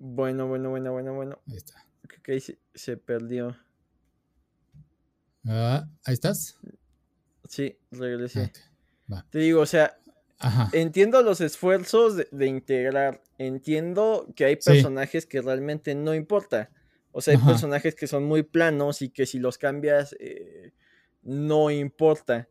Bueno, 0.00 0.48
bueno, 0.48 0.70
bueno, 0.70 0.90
bueno, 0.92 1.14
bueno. 1.14 1.38
Ahí 1.46 1.56
está. 1.58 1.86
Creo 2.08 2.22
que 2.24 2.32
ahí 2.32 2.40
se, 2.40 2.58
se 2.74 2.96
perdió. 2.96 3.56
Ah, 5.46 5.86
¿Ahí 6.04 6.14
estás? 6.14 6.58
Sí, 7.48 7.78
regresé. 7.92 8.50
Va. 9.12 9.24
Te 9.30 9.38
digo, 9.38 9.60
o 9.60 9.66
sea, 9.66 9.96
Ajá. 10.40 10.70
entiendo 10.72 11.22
los 11.22 11.40
esfuerzos 11.40 12.16
de, 12.16 12.26
de 12.32 12.46
integrar. 12.46 13.22
Entiendo 13.38 14.26
que 14.34 14.46
hay 14.46 14.56
Sí. 14.56 14.64
personajes 14.64 15.24
que 15.26 15.40
realmente 15.40 15.94
no 15.94 16.14
importa. 16.16 16.72
O 17.12 17.20
sea, 17.20 17.30
hay 17.34 17.38
Ajá. 17.38 17.46
personajes 17.52 17.94
que 17.94 18.08
son 18.08 18.24
muy 18.24 18.42
planos 18.42 19.02
y 19.02 19.10
que 19.10 19.24
si 19.26 19.38
los 19.38 19.56
cambias 19.56 20.16
eh, 20.18 20.72
no 21.22 21.70
importa. 21.70 22.48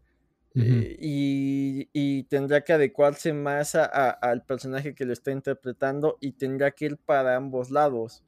Eh, 0.58 0.95
y, 0.99 1.89
y 1.93 2.24
tendrá 2.26 2.62
que 2.64 2.74
adecuarse 2.74 3.34
más 3.34 3.76
a- 3.76 3.86
a- 3.86 4.10
al 4.12 4.45
personaje 4.45 4.93
que 4.95 5.06
lo 5.06 5.14
está 5.14 5.32
interpretando 5.32 6.18
y 6.22 6.34
tendrá 6.34 6.72
que 6.72 6.86
ir 6.86 6.97
para 6.97 7.36
ambos 7.36 7.72
lados. 7.72 8.24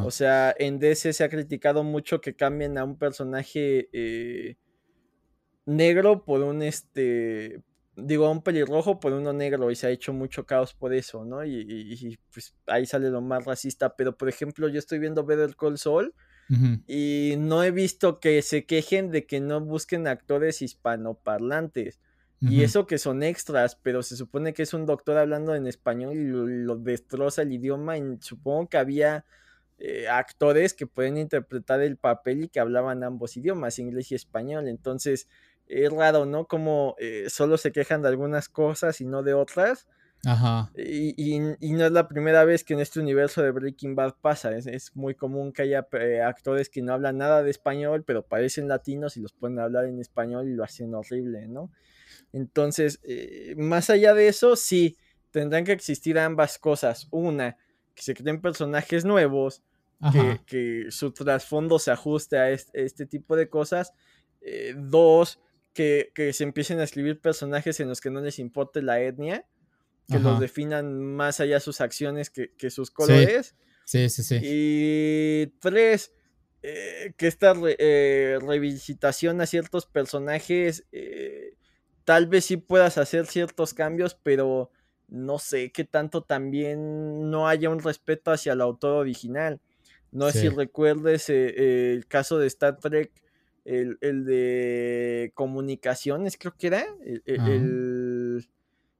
O 0.00 0.10
sea, 0.12 0.54
en 0.58 0.78
DC 0.80 1.12
se 1.14 1.24
ha 1.24 1.30
criticado 1.30 1.84
mucho 1.84 2.20
que 2.20 2.36
cambien 2.36 2.78
a 2.78 2.84
un 2.84 2.98
personaje 2.98 3.88
eh, 3.92 4.56
negro 5.66 6.24
por 6.24 6.42
un 6.42 6.62
este. 6.62 7.62
Digo, 7.96 8.26
a 8.26 8.30
un 8.30 8.42
pelirrojo 8.42 8.98
por 8.98 9.12
uno 9.12 9.32
negro 9.32 9.70
y 9.70 9.76
se 9.76 9.86
ha 9.86 9.90
hecho 9.90 10.12
mucho 10.12 10.46
caos 10.46 10.74
por 10.74 10.92
eso, 10.94 11.24
¿no? 11.24 11.44
Y, 11.44 11.52
y- 11.60 11.92
y, 12.12 12.18
pues 12.32 12.56
ahí 12.66 12.86
sale 12.86 13.08
lo 13.10 13.20
más 13.22 13.44
racista. 13.44 13.94
Pero 13.96 14.16
por 14.16 14.28
ejemplo, 14.28 14.68
yo 14.68 14.78
estoy 14.80 14.98
viendo 14.98 15.24
Better 15.24 15.54
Call 15.56 15.78
Saul 15.78 16.12
Y 16.86 17.34
no 17.38 17.62
he 17.64 17.70
visto 17.70 18.20
que 18.20 18.42
se 18.42 18.66
quejen 18.66 19.10
de 19.10 19.26
que 19.26 19.40
no 19.40 19.60
busquen 19.60 20.06
actores 20.06 20.62
hispanoparlantes. 20.62 22.00
Y 22.40 22.62
eso 22.62 22.86
que 22.86 22.98
son 22.98 23.22
extras, 23.22 23.74
pero 23.76 24.02
se 24.02 24.16
supone 24.16 24.52
que 24.52 24.64
es 24.64 24.74
un 24.74 24.84
doctor 24.84 25.16
hablando 25.16 25.54
en 25.54 25.66
español 25.66 26.14
y 26.14 26.24
lo, 26.24 26.46
lo 26.46 26.76
destroza 26.76 27.40
el 27.42 27.52
idioma. 27.52 27.96
Y 27.96 28.18
supongo 28.20 28.68
que 28.68 28.76
había 28.76 29.24
eh, 29.78 30.08
actores 30.08 30.74
que 30.74 30.86
pueden 30.86 31.16
interpretar 31.16 31.80
el 31.80 31.96
papel 31.96 32.44
y 32.44 32.48
que 32.48 32.60
hablaban 32.60 33.02
ambos 33.02 33.36
idiomas, 33.36 33.78
inglés 33.78 34.12
y 34.12 34.14
español. 34.14 34.68
Entonces, 34.68 35.28
es 35.66 35.90
raro, 35.90 36.26
¿no? 36.26 36.46
Como 36.46 36.94
eh, 36.98 37.26
solo 37.28 37.56
se 37.56 37.72
quejan 37.72 38.02
de 38.02 38.08
algunas 38.08 38.48
cosas 38.48 39.00
y 39.00 39.04
no 39.06 39.22
de 39.22 39.34
otras. 39.34 39.88
Ajá. 40.26 40.70
Y, 40.76 41.14
y- 41.16 41.56
y 41.60 41.72
no 41.72 41.84
es 41.86 41.92
la 41.92 42.08
primera 42.08 42.44
vez 42.44 42.64
que 42.64 42.74
en 42.74 42.80
este 42.80 43.00
universo 43.00 43.42
de 43.42 43.50
Breaking 43.50 43.94
Bad 43.94 44.14
pasa. 44.20 44.56
Es, 44.56 44.66
es 44.66 44.94
muy 44.96 45.14
común 45.14 45.52
que 45.52 45.62
haya 45.62 45.86
eh, 45.92 46.20
actores 46.22 46.68
que 46.68 46.82
no 46.82 46.92
hablan 46.94 47.18
nada 47.18 47.42
de 47.42 47.50
español, 47.50 48.04
pero 48.04 48.26
parecen 48.26 48.68
latinos 48.68 49.16
y 49.16 49.20
los 49.20 49.32
pueden 49.32 49.58
hablar 49.58 49.84
en 49.86 50.00
español 50.00 50.48
y 50.48 50.54
lo 50.54 50.64
hacen 50.64 50.94
horrible, 50.94 51.46
¿no? 51.48 51.70
Entonces, 52.32 53.00
eh, 53.04 53.54
más 53.56 53.90
allá 53.90 54.14
de 54.14 54.28
eso, 54.28 54.56
sí, 54.56 54.96
tendrán 55.30 55.64
que 55.64 55.72
existir 55.72 56.18
ambas 56.18 56.58
cosas. 56.58 57.08
Una, 57.10 57.56
que 57.94 58.02
se 58.02 58.14
creen 58.14 58.40
personajes 58.40 59.04
nuevos, 59.04 59.62
que, 60.12 60.40
que 60.44 60.90
su 60.90 61.12
trasfondo 61.12 61.78
se 61.78 61.90
ajuste 61.90 62.36
a 62.36 62.50
este, 62.50 62.84
este 62.84 63.06
tipo 63.06 63.36
de 63.36 63.48
cosas. 63.48 63.94
Eh, 64.42 64.74
dos, 64.76 65.40
que, 65.72 66.12
que 66.14 66.32
se 66.32 66.44
empiecen 66.44 66.78
a 66.78 66.84
escribir 66.84 67.20
personajes 67.20 67.80
en 67.80 67.88
los 67.88 68.00
que 68.00 68.10
no 68.10 68.20
les 68.20 68.38
importe 68.38 68.82
la 68.82 69.00
etnia, 69.00 69.46
que 70.08 70.18
los 70.18 70.32
Ajá. 70.32 70.40
definan 70.40 71.02
más 71.14 71.40
allá 71.40 71.60
sus 71.60 71.80
acciones 71.80 72.30
que, 72.30 72.52
que 72.56 72.70
sus 72.70 72.90
colores. 72.90 73.54
Sí, 73.84 74.08
sí, 74.08 74.22
sí. 74.22 74.40
Y 74.42 75.46
tres, 75.60 76.12
eh, 76.62 77.12
que 77.16 77.26
esta 77.26 77.54
re- 77.54 77.76
eh, 77.78 78.38
revisitación 78.40 79.40
a 79.40 79.46
ciertos 79.46 79.86
personajes, 79.86 80.86
eh, 80.92 81.56
tal 82.04 82.26
vez 82.26 82.46
sí 82.46 82.56
puedas 82.56 82.98
hacer 82.98 83.26
ciertos 83.26 83.74
cambios, 83.74 84.14
pero 84.22 84.70
no 85.08 85.38
sé 85.38 85.70
qué 85.72 85.84
tanto 85.84 86.22
también 86.22 87.30
no 87.30 87.46
haya 87.48 87.70
un 87.70 87.80
respeto 87.80 88.30
hacia 88.30 88.54
el 88.54 88.60
autor 88.60 88.96
original. 88.96 89.60
No 90.12 90.30
sé 90.30 90.42
si 90.42 90.48
recuerdes 90.48 91.28
el 91.28 92.06
caso 92.06 92.38
de 92.38 92.46
Star 92.46 92.78
Trek, 92.78 93.10
el, 93.64 93.98
el 94.00 94.24
de 94.24 95.32
comunicaciones, 95.34 96.36
creo 96.38 96.54
que 96.56 96.68
era, 96.68 96.86
el. 97.24 98.48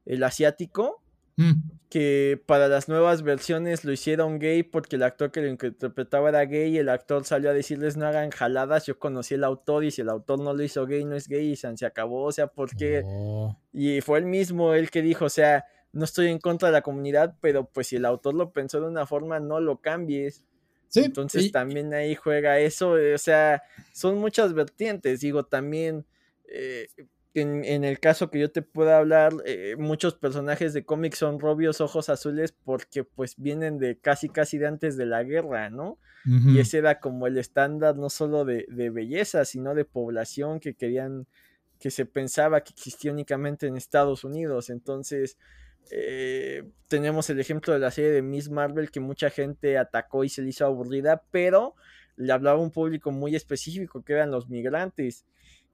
El- 0.07 0.23
asiático 0.23 1.01
Mm, 1.37 1.53
que 1.91 2.41
para 2.47 2.69
las 2.69 2.89
nuevas 2.89 3.23
versiones 3.23 3.85
lo 3.85 3.91
hicieron 3.91 4.39
gay 4.39 4.63
porque 4.63 4.95
el 4.95 5.03
actor 5.03 5.33
que 5.33 5.41
lo 5.43 5.49
interpretaba 5.49 6.29
era 6.29 6.45
gay 6.45 6.75
y 6.77 6.79
el 6.79 6.89
actor 6.89 7.25
salió 7.25 7.51
a 7.51 7.53
decirles 7.53 7.97
no 7.97 8.07
hagan 8.07 8.31
jaladas, 8.31 8.87
yo 8.87 9.01
conocí 9.01 9.35
el 9.35 9.43
autor 9.43 9.83
y 9.85 9.91
si 9.91 10.03
el 10.03 10.11
autor 10.11 10.39
no 10.39 10.55
lo 10.55 10.63
hizo 10.63 10.87
gay 10.87 11.05
no 11.05 11.17
es 11.17 11.27
gay 11.27 11.51
y 11.51 11.57
se 11.57 11.87
acabó, 11.87 12.23
o 12.25 12.31
sea, 12.33 12.47
porque... 12.47 13.03
oh, 13.05 13.57
Y 13.73 14.01
fue 14.01 14.21
el 14.21 14.27
mismo 14.27 14.75
el 14.75 14.91
que 14.93 15.03
dijo, 15.03 15.25
o 15.25 15.29
sea, 15.29 15.65
no 15.93 16.05
estoy 16.05 16.29
en 16.29 16.39
contra 16.39 16.69
de 16.69 16.73
la 16.73 16.83
comunidad, 16.83 17.37
pero 17.41 17.65
pues 17.65 17.89
si 17.89 17.97
el 17.97 18.05
autor 18.05 18.35
lo 18.35 18.53
pensó 18.53 18.81
de 18.81 18.87
una 18.87 19.07
forma, 19.07 19.41
no 19.41 19.59
lo 19.59 19.81
cambies. 19.81 20.45
Sí, 20.89 21.01
Entonces 21.01 21.47
y- 21.47 21.51
también 21.51 21.93
ahí 21.95 22.15
juega 22.15 22.61
eso, 22.61 22.93
o 22.93 23.19
sea, 23.19 23.63
son 23.93 24.19
muchas 24.19 24.55
vertientes, 24.55 25.19
digo, 25.21 25.45
también 25.45 26.07
eh, 26.49 26.87
en, 27.35 27.65
en 27.65 27.85
el 27.85 27.99
caso 28.01 28.31
que 28.31 28.39
yo 28.39 28.51
te 28.51 28.63
pueda 28.63 28.99
hablar, 28.99 29.33
eh, 29.45 29.75
muchos 29.77 30.15
personajes 30.15 30.73
de 30.73 30.85
cómics 30.85 31.19
son 31.19 31.41
rubios, 31.41 31.81
ojos 31.81 32.09
azules, 32.09 32.53
porque 32.53 33.05
pues 33.05 33.35
vienen 33.37 33.79
de 33.79 33.99
casi 33.99 34.29
casi 34.29 34.59
de 34.59 34.69
antes 34.69 34.97
de 34.97 35.07
la 35.07 35.23
guerra, 35.25 35.71
¿no? 35.71 35.99
Y 36.27 36.59
ese 36.59 36.79
era 36.79 37.01
como 37.01 37.27
el 37.27 37.37
estándar 37.37 37.97
no 37.97 38.09
solo 38.09 38.47
de, 38.47 38.65
de 38.71 38.89
belleza, 38.89 39.45
sino 39.45 39.75
de 39.75 39.85
población 39.85 40.59
que 40.59 40.73
querían, 40.73 41.27
que 41.79 41.91
se 41.91 42.07
pensaba 42.07 42.63
que 42.63 42.73
existía 42.73 43.13
únicamente 43.13 43.67
en 43.67 43.77
Estados 43.77 44.25
Unidos. 44.25 44.71
Entonces, 44.71 45.37
eh, 45.91 46.65
tenemos 46.89 47.29
el 47.29 47.41
ejemplo 47.41 47.75
de 47.75 47.79
la 47.79 47.91
serie 47.91 48.11
de 48.11 48.23
Miss 48.23 48.49
Marvel 48.49 48.91
que 48.91 49.01
mucha 49.01 49.29
gente 49.29 49.77
atacó 49.77 50.25
y 50.25 50.31
se 50.31 50.41
le 50.41 50.49
hizo 50.49 50.65
aburrida, 50.65 51.25
pero 51.31 51.75
le 52.17 52.33
hablaba 52.33 52.59
a 52.59 52.63
un 52.63 52.71
público 52.71 53.11
muy 53.11 53.37
específico 53.37 54.03
que 54.03 54.15
eran 54.15 54.31
los 54.31 54.49
migrantes. 54.49 55.27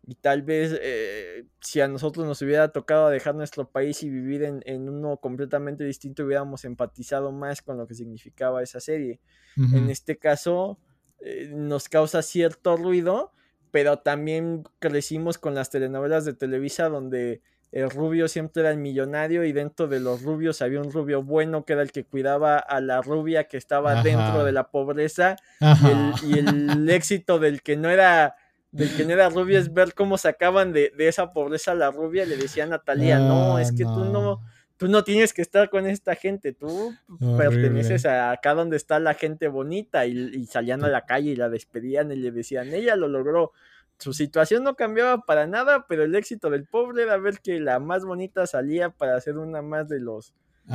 Y 0.06 0.14
tal 0.14 0.42
vez 0.42 0.78
eh, 0.80 1.44
si 1.60 1.80
a 1.80 1.88
nosotros 1.88 2.26
nos 2.26 2.40
hubiera 2.42 2.72
tocado 2.72 3.10
dejar 3.10 3.34
nuestro 3.34 3.68
país 3.68 4.02
y 4.02 4.10
vivir 4.10 4.42
en, 4.44 4.62
en 4.64 4.88
uno 4.88 5.18
completamente 5.18 5.84
distinto, 5.84 6.24
hubiéramos 6.24 6.64
empatizado 6.64 7.32
más 7.32 7.62
con 7.62 7.76
lo 7.76 7.86
que 7.86 7.94
significaba 7.94 8.62
esa 8.62 8.80
serie. 8.80 9.20
En 9.56 9.90
este 9.90 10.16
caso, 10.16 10.78
eh, 11.20 11.50
nos 11.52 11.88
causa 11.88 12.22
cierto 12.22 12.76
ruido, 12.76 13.32
pero 13.70 13.98
también 13.98 14.64
crecimos 14.78 15.38
con 15.38 15.54
las 15.54 15.68
telenovelas 15.68 16.24
de 16.24 16.32
Televisa 16.32 16.88
donde 16.88 17.42
el 17.72 17.90
rubio 17.90 18.26
siempre 18.26 18.62
era 18.62 18.70
el 18.70 18.78
millonario 18.78 19.44
y 19.44 19.52
dentro 19.52 19.86
de 19.86 20.00
los 20.00 20.22
rubios 20.22 20.60
había 20.60 20.80
un 20.80 20.90
rubio 20.90 21.22
bueno 21.22 21.64
que 21.64 21.74
era 21.74 21.82
el 21.82 21.92
que 21.92 22.04
cuidaba 22.04 22.58
a 22.58 22.80
la 22.80 23.00
rubia 23.00 23.44
que 23.44 23.56
estaba 23.56 24.02
dentro 24.02 24.44
de 24.44 24.52
la 24.52 24.70
pobreza 24.70 25.36
y 25.60 25.64
Ajá. 25.64 25.90
el, 25.90 26.30
y 26.30 26.38
el 26.38 26.90
éxito 26.90 27.38
del 27.38 27.62
que 27.62 27.76
no 27.76 27.88
era 27.90 28.34
del 28.72 28.94
que 28.96 29.04
no 29.04 29.12
era 29.12 29.28
rubio 29.28 29.58
es 29.58 29.72
ver 29.72 29.94
cómo 29.94 30.16
sacaban 30.18 30.72
de, 30.72 30.92
de 30.96 31.08
esa 31.08 31.32
pobreza 31.32 31.72
a 31.72 31.74
la 31.74 31.90
rubia 31.90 32.24
le 32.24 32.36
decían 32.36 32.72
a 32.72 32.78
Talía, 32.78 33.18
no, 33.18 33.56
Ah, 33.56 33.62
es 33.62 33.72
que 33.72 33.84
tú 33.84 34.04
no, 34.04 34.40
tú 34.76 34.88
no 34.88 35.02
tienes 35.04 35.32
que 35.34 35.42
estar 35.42 35.70
con 35.70 35.86
esta 35.86 36.14
gente, 36.14 36.52
tú 36.52 36.92
perteneces 37.36 38.06
a 38.06 38.30
acá 38.30 38.54
donde 38.54 38.76
está 38.76 38.98
la 39.00 39.14
gente 39.14 39.48
bonita 39.48 40.06
y, 40.06 40.12
y 40.34 40.46
salían 40.46 40.84
a 40.84 40.88
la 40.88 41.04
calle 41.04 41.30
y 41.32 41.36
la 41.36 41.48
despedían 41.48 42.12
y 42.12 42.16
le 42.16 42.30
decían, 42.30 42.72
ella 42.72 42.96
lo 42.96 43.08
logró. 43.08 43.52
Su 43.98 44.14
situación 44.14 44.64
no 44.64 44.76
cambiaba 44.76 45.26
para 45.26 45.46
nada, 45.46 45.84
pero 45.86 46.04
el 46.04 46.14
éxito 46.14 46.48
del 46.48 46.64
pobre 46.66 47.02
era 47.02 47.18
ver 47.18 47.40
que 47.40 47.60
la 47.60 47.80
más 47.80 48.04
bonita 48.04 48.46
salía 48.46 48.88
para 48.90 49.20
ser 49.20 49.36
una 49.36 49.60
más 49.60 49.88
de 49.88 50.00
los, 50.00 50.32
de 50.66 50.72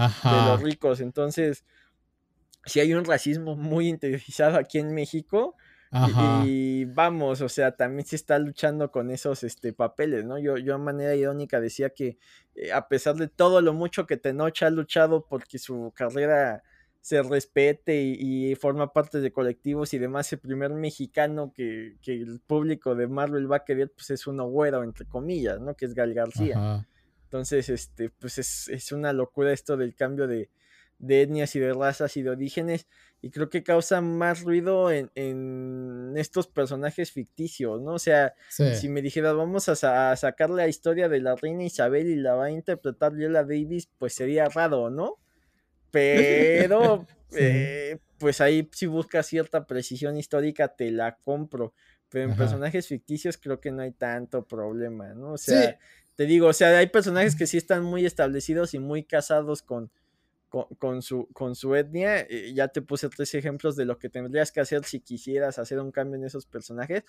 los 0.51 0.61
ricos. 0.61 0.99
Entonces, 0.99 1.65
si 2.65 2.79
hay 2.81 2.93
un 2.93 3.05
racismo 3.05 3.55
muy 3.55 3.87
interiorizado 3.87 4.57
aquí 4.57 4.79
en 4.79 4.93
México. 4.93 5.55
Y- 6.45 6.85
vamos, 6.85 7.41
o 7.41 7.49
sea, 7.49 7.75
también 7.75 8.05
se 8.05 8.15
está 8.15 8.37
luchando 8.39 8.91
con 8.91 9.11
esos 9.11 9.43
este, 9.43 9.73
papeles, 9.73 10.25
¿no? 10.25 10.37
Yo, 10.37 10.57
yo 10.57 10.73
de 10.73 10.79
manera 10.83 11.15
irónica 11.15 11.59
decía 11.59 11.89
que 11.89 12.17
eh, 12.55 12.71
a 12.71 12.87
pesar 12.87 13.15
de 13.15 13.27
todo 13.27 13.61
lo 13.61 13.73
mucho 13.73 14.05
que 14.05 14.17
Tenoch 14.17 14.63
ha 14.63 14.69
luchado 14.69 15.25
porque 15.27 15.57
su 15.57 15.91
carrera 15.95 16.63
se 17.01 17.21
respete 17.21 18.01
y, 18.01 18.51
y 18.51 18.55
forma 18.55 18.91
parte 18.91 19.19
de 19.19 19.31
colectivos 19.31 19.93
y 19.93 19.99
demás, 19.99 20.31
el 20.33 20.39
primer 20.39 20.71
mexicano 20.71 21.53
que, 21.53 21.97
que 22.01 22.13
el 22.13 22.39
público 22.39 22.95
de 22.95 23.07
Marvel 23.07 23.51
va 23.51 23.57
a 23.57 23.63
querer, 23.63 23.91
pues 23.91 24.09
es 24.09 24.25
uno 24.25 24.47
güero, 24.47 24.83
entre 24.83 25.05
comillas, 25.05 25.59
¿no? 25.59 25.75
Que 25.75 25.85
es 25.85 25.93
Gal 25.93 26.13
García. 26.13 26.57
Ajá. 26.57 26.87
Entonces, 27.25 27.69
este, 27.69 28.09
pues 28.09 28.37
es, 28.37 28.69
es 28.69 28.91
una 28.91 29.11
locura 29.13 29.51
esto 29.51 29.77
del 29.77 29.93
cambio 29.93 30.25
de, 30.27 30.49
de 30.99 31.23
etnias 31.23 31.55
y 31.55 31.59
de 31.59 31.73
razas 31.73 32.17
y 32.17 32.23
de 32.23 32.29
orígenes. 32.29 32.87
Y 33.21 33.31
creo 33.31 33.49
que 33.49 33.63
causa 33.63 34.01
más 34.01 34.41
ruido 34.41 34.91
en, 34.91 35.09
en 35.15 36.13
estos 36.15 36.47
personajes 36.47 37.11
ficticios, 37.11 37.81
¿no? 37.81 37.93
O 37.93 37.99
sea, 37.99 38.35
si 38.49 38.87
me 38.87 39.01
dijeras, 39.01 39.35
vamos 39.35 39.67
a, 39.67 40.15
sacar 40.15 40.49
la 40.49 40.67
historia 40.67 41.09
de 41.09 41.21
la 41.21 41.35
reina 41.35 41.63
Isabel 41.63 42.07
y 42.07 42.15
la 42.17 42.35
va 42.35 42.45
a 42.45 42.51
interpretar 42.51 43.13
Viola 43.13 43.43
Davis, 43.43 43.89
pues 43.97 44.13
sería 44.13 44.47
raro, 44.47 44.89
¿no? 44.89 45.17
Pero, 45.89 47.07
eh, 47.35 47.97
pues 48.19 48.41
ahí 48.41 48.69
si 48.71 48.85
buscas 48.85 49.25
cierta 49.25 49.65
precisión 49.65 50.17
histórica, 50.17 50.67
te 50.67 50.91
la 50.91 51.15
compro. 51.15 51.73
Pero 52.09 52.29
en 52.29 52.37
personajes 52.37 52.87
ficticios 52.87 53.37
creo 53.37 53.59
que 53.59 53.71
no 53.71 53.81
hay 53.81 53.91
tanto 53.91 54.45
problema, 54.45 55.13
¿no? 55.15 55.33
O 55.33 55.37
sea, 55.37 55.79
te 56.15 56.25
digo, 56.25 56.47
o 56.47 56.53
sea, 56.53 56.77
hay 56.77 56.87
personajes 56.87 57.35
que 57.35 57.47
sí 57.47 57.57
están 57.57 57.83
muy 57.83 58.05
establecidos 58.05 58.73
y 58.73 58.79
muy 58.79 59.03
casados 59.03 59.63
con, 59.63 59.91
con, 60.79 61.01
su, 61.01 61.27
con 61.33 61.55
su 61.55 61.75
etnia. 61.75 62.19
Eh, 62.21 62.53
ya 62.53 62.67
te 62.67 62.81
puse 62.81 63.09
tres 63.09 63.33
ejemplos 63.35 63.75
de 63.75 63.85
lo 63.85 63.97
que 63.97 64.09
tendrías 64.09 64.51
que 64.51 64.61
hacer 64.61 64.83
si 64.85 64.99
quisieras 64.99 65.59
hacer 65.59 65.79
un 65.79 65.91
cambio 65.91 66.15
en 66.17 66.25
esos 66.25 66.45
personajes. 66.45 67.03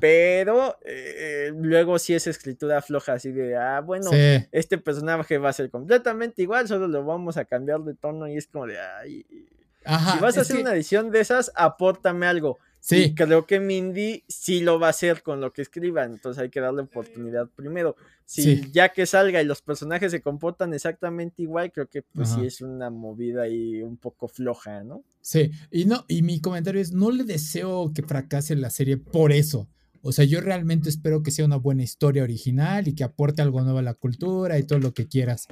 Pero 0.00 0.78
eh, 0.84 1.52
luego 1.54 1.98
sí 1.98 2.14
es 2.14 2.26
escritura 2.26 2.82
floja, 2.82 3.14
así 3.14 3.32
de, 3.32 3.56
ah, 3.56 3.80
bueno, 3.80 4.10
este 4.52 4.78
personaje 4.78 5.38
va 5.38 5.50
a 5.50 5.52
ser 5.52 5.70
completamente 5.70 6.42
igual, 6.42 6.68
solo 6.68 6.88
lo 6.88 7.04
vamos 7.04 7.36
a 7.36 7.44
cambiar 7.44 7.80
de 7.80 7.94
tono 7.94 8.28
y 8.28 8.36
es 8.36 8.46
como 8.46 8.66
de, 8.66 8.78
ay. 8.80 9.26
si 9.84 10.18
vas 10.20 10.36
a 10.36 10.42
hacer 10.42 10.60
una 10.60 10.74
edición 10.74 11.10
de 11.10 11.20
esas, 11.20 11.52
apórtame 11.54 12.26
algo. 12.26 12.58
Sí. 12.82 13.14
creo 13.14 13.46
que 13.46 13.60
Mindy 13.60 14.24
sí 14.26 14.60
lo 14.60 14.80
va 14.80 14.88
a 14.88 14.90
hacer 14.90 15.22
con 15.22 15.40
lo 15.40 15.52
que 15.52 15.62
escriba, 15.62 16.04
entonces 16.04 16.42
hay 16.42 16.50
que 16.50 16.58
darle 16.58 16.82
oportunidad 16.82 17.48
primero. 17.54 17.94
Si 18.24 18.72
ya 18.72 18.88
que 18.88 19.06
salga 19.06 19.40
y 19.40 19.44
los 19.44 19.62
personajes 19.62 20.10
se 20.10 20.20
comportan 20.20 20.74
exactamente 20.74 21.42
igual, 21.42 21.70
creo 21.70 21.86
que 21.86 22.02
pues 22.02 22.30
sí 22.30 22.44
es 22.44 22.60
una 22.60 22.90
movida 22.90 23.42
ahí 23.42 23.82
un 23.82 23.96
poco 23.98 24.26
floja, 24.26 24.82
¿no? 24.82 25.04
Sí, 25.20 25.52
y 25.70 25.84
no, 25.84 26.04
y 26.08 26.22
mi 26.22 26.40
comentario 26.40 26.80
es, 26.80 26.92
no 26.92 27.12
le 27.12 27.22
deseo 27.22 27.92
que 27.94 28.02
fracase 28.02 28.56
la 28.56 28.70
serie 28.70 28.96
por 28.96 29.30
eso. 29.30 29.68
O 30.00 30.10
sea, 30.10 30.24
yo 30.24 30.40
realmente 30.40 30.88
espero 30.88 31.22
que 31.22 31.30
sea 31.30 31.44
una 31.44 31.56
buena 31.56 31.84
historia 31.84 32.24
original 32.24 32.88
y 32.88 32.94
que 32.94 33.04
aporte 33.04 33.42
algo 33.42 33.62
nuevo 33.62 33.78
a 33.78 33.82
la 33.82 33.94
cultura 33.94 34.58
y 34.58 34.64
todo 34.64 34.80
lo 34.80 34.92
que 34.92 35.06
quieras. 35.06 35.46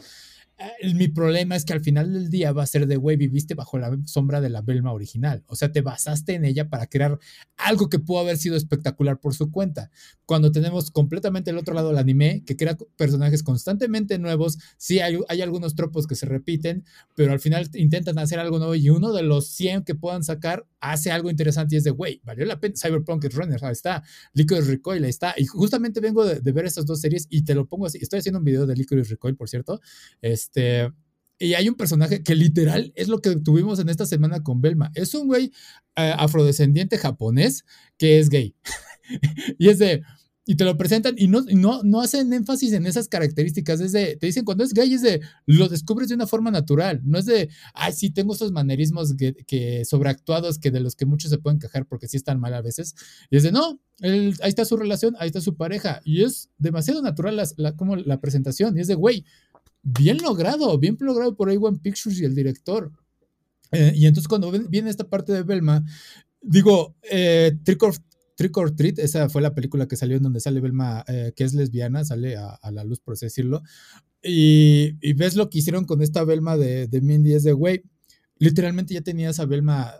Mi 0.94 1.08
problema 1.08 1.56
es 1.56 1.64
que 1.64 1.72
al 1.72 1.80
final 1.80 2.12
del 2.12 2.28
día 2.28 2.52
va 2.52 2.62
a 2.62 2.66
ser 2.66 2.86
de, 2.86 2.96
güey, 2.96 3.16
viviste 3.16 3.54
bajo 3.54 3.78
la 3.78 3.96
sombra 4.04 4.42
de 4.42 4.50
la 4.50 4.60
Belma 4.60 4.92
original. 4.92 5.42
O 5.46 5.56
sea, 5.56 5.72
te 5.72 5.80
basaste 5.80 6.34
en 6.34 6.44
ella 6.44 6.68
para 6.68 6.86
crear 6.86 7.18
algo 7.56 7.88
que 7.88 7.98
pudo 7.98 8.18
haber 8.18 8.36
sido 8.36 8.56
espectacular 8.56 9.20
por 9.20 9.34
su 9.34 9.50
cuenta. 9.50 9.90
Cuando 10.26 10.52
tenemos 10.52 10.90
completamente 10.90 11.50
el 11.50 11.56
otro 11.58 11.74
lado 11.74 11.88
del 11.88 11.98
anime, 11.98 12.42
que 12.44 12.56
crea 12.56 12.76
personajes 12.96 13.42
constantemente 13.42 14.18
nuevos, 14.18 14.58
sí 14.76 15.00
hay, 15.00 15.18
hay 15.28 15.40
algunos 15.40 15.74
tropos 15.74 16.06
que 16.06 16.14
se 16.14 16.26
repiten, 16.26 16.84
pero 17.14 17.32
al 17.32 17.40
final 17.40 17.70
intentan 17.74 18.18
hacer 18.18 18.38
algo 18.38 18.58
nuevo 18.58 18.74
y 18.74 18.90
uno 18.90 19.12
de 19.12 19.22
los 19.22 19.46
100 19.48 19.84
que 19.84 19.94
puedan 19.94 20.24
sacar 20.24 20.66
hace 20.80 21.10
algo 21.10 21.30
interesante 21.30 21.74
y 21.74 21.78
es 21.78 21.84
de, 21.84 21.90
güey, 21.90 22.20
valió 22.22 22.44
la 22.44 22.60
pena. 22.60 22.74
Cyberpunk 22.76 23.24
Runner, 23.32 23.62
ahí 23.64 23.72
está. 23.72 24.02
Liquid 24.34 24.60
Recoil, 24.66 25.04
ahí 25.04 25.10
está. 25.10 25.34
Y 25.36 25.46
justamente 25.46 26.00
vengo 26.00 26.24
de, 26.24 26.40
de 26.40 26.52
ver 26.52 26.66
estas 26.66 26.84
dos 26.84 27.00
series 27.00 27.26
y 27.30 27.42
te 27.44 27.54
lo 27.54 27.66
pongo 27.66 27.86
así. 27.86 27.98
Estoy 28.00 28.18
haciendo 28.18 28.38
un 28.38 28.44
video 28.44 28.66
de 28.66 28.76
Liquid 28.76 29.04
Recoil, 29.08 29.36
por 29.36 29.48
cierto. 29.48 29.80
Este, 30.20 30.49
este, 30.50 30.92
y 31.38 31.54
hay 31.54 31.68
un 31.68 31.74
personaje 31.74 32.22
que 32.22 32.34
literal 32.34 32.92
es 32.96 33.08
lo 33.08 33.20
que 33.22 33.34
tuvimos 33.36 33.78
en 33.78 33.88
esta 33.88 34.04
semana 34.04 34.42
con 34.42 34.60
Belma. 34.60 34.90
Es 34.94 35.14
un 35.14 35.26
güey 35.26 35.52
eh, 35.96 36.14
afrodescendiente 36.18 36.98
japonés 36.98 37.64
que 37.96 38.18
es 38.18 38.28
gay. 38.28 38.54
y 39.58 39.68
es 39.68 39.78
de, 39.78 40.02
y 40.44 40.56
te 40.56 40.64
lo 40.64 40.76
presentan 40.76 41.14
y 41.16 41.28
no, 41.28 41.42
no, 41.42 41.82
no 41.82 42.00
hacen 42.02 42.32
énfasis 42.32 42.74
en 42.74 42.84
esas 42.84 43.08
características. 43.08 43.80
Es 43.80 43.92
de, 43.92 44.16
te 44.16 44.26
dicen 44.26 44.44
cuando 44.44 44.64
es 44.64 44.74
gay, 44.74 44.92
es 44.92 45.00
de, 45.00 45.22
lo 45.46 45.68
descubres 45.68 46.08
de 46.08 46.16
una 46.16 46.26
forma 46.26 46.50
natural. 46.50 47.00
No 47.04 47.18
es 47.18 47.24
de, 47.24 47.48
ay, 47.72 47.94
sí, 47.94 48.10
tengo 48.10 48.34
estos 48.34 48.52
manerismos 48.52 49.14
que, 49.16 49.84
sobreactuados 49.86 50.58
que 50.58 50.70
de 50.70 50.80
los 50.80 50.94
que 50.94 51.06
muchos 51.06 51.30
se 51.30 51.38
pueden 51.38 51.58
quejar 51.58 51.86
porque 51.86 52.06
sí 52.06 52.18
están 52.18 52.38
mal 52.38 52.52
a 52.52 52.60
veces. 52.60 52.94
Y 53.30 53.38
es 53.38 53.44
de, 53.44 53.52
no, 53.52 53.80
ahí 54.02 54.34
está 54.42 54.66
su 54.66 54.76
relación, 54.76 55.16
ahí 55.20 55.28
está 55.28 55.40
su 55.40 55.56
pareja. 55.56 56.02
Y 56.04 56.22
es 56.22 56.50
demasiado 56.58 57.00
natural 57.00 57.40
la, 57.56 57.76
como 57.76 57.96
la 57.96 58.20
presentación. 58.20 58.76
Y 58.76 58.80
es 58.80 58.88
de, 58.88 58.94
güey, 58.94 59.24
bien 59.82 60.18
logrado, 60.18 60.78
bien 60.78 60.96
logrado 61.00 61.36
por 61.36 61.50
A1 61.50 61.80
Pictures 61.80 62.20
y 62.20 62.24
el 62.24 62.34
director. 62.34 62.92
Eh, 63.72 63.92
y 63.94 64.06
entonces 64.06 64.28
cuando 64.28 64.50
viene 64.50 64.90
esta 64.90 65.08
parte 65.08 65.32
de 65.32 65.42
Belma, 65.42 65.84
digo, 66.40 66.96
eh, 67.10 67.56
Trick, 67.64 67.82
or, 68.56 68.74
Treat, 68.74 68.98
esa 68.98 69.28
fue 69.28 69.42
la 69.42 69.54
película 69.54 69.86
que 69.86 69.96
salió 69.96 70.16
en 70.16 70.22
donde 70.22 70.40
sale 70.40 70.60
Belma, 70.60 71.04
eh, 71.06 71.32
que 71.36 71.44
es 71.44 71.54
lesbiana, 71.54 72.04
sale 72.04 72.36
a, 72.36 72.58
la 72.72 72.84
luz, 72.84 73.00
por 73.00 73.14
así 73.14 73.26
decirlo. 73.26 73.62
Y, 74.22 75.12
ves 75.14 75.36
lo 75.36 75.50
que 75.50 75.58
hicieron 75.58 75.84
con 75.84 76.02
esta 76.02 76.24
Belma 76.24 76.56
de, 76.56 76.86
de 76.88 77.00
Mindy, 77.00 77.34
es 77.34 77.44
de, 77.44 77.52
güey, 77.52 77.84
literalmente 78.38 78.94
ya 78.94 79.02
tenías 79.02 79.40
a 79.40 79.46
Belma 79.46 79.94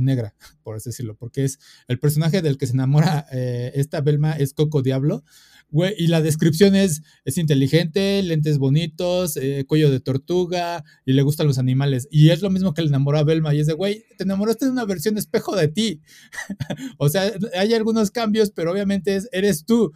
negra, 0.00 0.34
por 0.62 0.76
así 0.76 0.90
decirlo, 0.90 1.16
porque 1.16 1.44
es 1.44 1.58
el 1.88 1.98
personaje 1.98 2.40
del 2.40 2.56
que 2.56 2.66
se 2.66 2.74
enamora 2.74 3.26
esta 3.30 4.00
Belma 4.00 4.32
es 4.32 4.54
Coco 4.54 4.82
Diablo, 4.82 5.24
Güey, 5.72 5.94
y 5.96 6.08
la 6.08 6.20
descripción 6.20 6.76
es, 6.76 7.00
es 7.24 7.38
inteligente, 7.38 8.22
lentes 8.22 8.58
bonitos, 8.58 9.38
eh, 9.38 9.64
cuello 9.66 9.90
de 9.90 10.00
tortuga 10.00 10.84
y 11.06 11.14
le 11.14 11.22
gustan 11.22 11.46
los 11.46 11.56
animales. 11.56 12.08
Y 12.10 12.28
es 12.28 12.42
lo 12.42 12.50
mismo 12.50 12.74
que 12.74 12.82
le 12.82 12.88
enamoró 12.88 13.16
a 13.16 13.24
Belma 13.24 13.54
y 13.54 13.60
es 13.60 13.66
de, 13.66 13.72
güey, 13.72 14.04
te 14.18 14.24
enamoraste 14.24 14.66
de 14.66 14.70
una 14.70 14.84
versión 14.84 15.16
espejo 15.16 15.56
de 15.56 15.68
ti. 15.68 16.02
o 16.98 17.08
sea, 17.08 17.32
hay 17.58 17.72
algunos 17.72 18.10
cambios, 18.10 18.50
pero 18.50 18.70
obviamente 18.70 19.16
es, 19.16 19.30
eres 19.32 19.64
tú. 19.64 19.92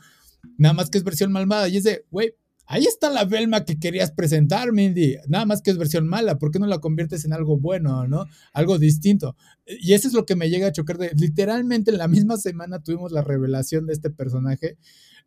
Nada 0.56 0.72
más 0.72 0.88
que 0.88 0.96
es 0.96 1.04
versión 1.04 1.30
malvada. 1.30 1.68
Y 1.68 1.76
es 1.76 1.84
de, 1.84 2.06
güey, 2.10 2.32
ahí 2.64 2.84
está 2.86 3.10
la 3.10 3.26
Belma 3.26 3.66
que 3.66 3.78
querías 3.78 4.12
presentar, 4.12 4.72
Mindy. 4.72 5.16
Nada 5.28 5.44
más 5.44 5.60
que 5.60 5.70
es 5.70 5.76
versión 5.76 6.08
mala. 6.08 6.38
¿Por 6.38 6.52
qué 6.52 6.58
no 6.58 6.66
la 6.66 6.78
conviertes 6.78 7.26
en 7.26 7.34
algo 7.34 7.58
bueno, 7.58 8.08
no? 8.08 8.24
Algo 8.54 8.78
distinto. 8.78 9.36
Y 9.66 9.92
eso 9.92 10.08
es 10.08 10.14
lo 10.14 10.24
que 10.24 10.36
me 10.36 10.48
llega 10.48 10.68
a 10.68 10.72
chocar 10.72 10.96
de, 10.96 11.10
literalmente 11.14 11.90
en 11.90 11.98
la 11.98 12.08
misma 12.08 12.38
semana 12.38 12.82
tuvimos 12.82 13.12
la 13.12 13.20
revelación 13.20 13.86
de 13.86 13.92
este 13.92 14.08
personaje 14.08 14.78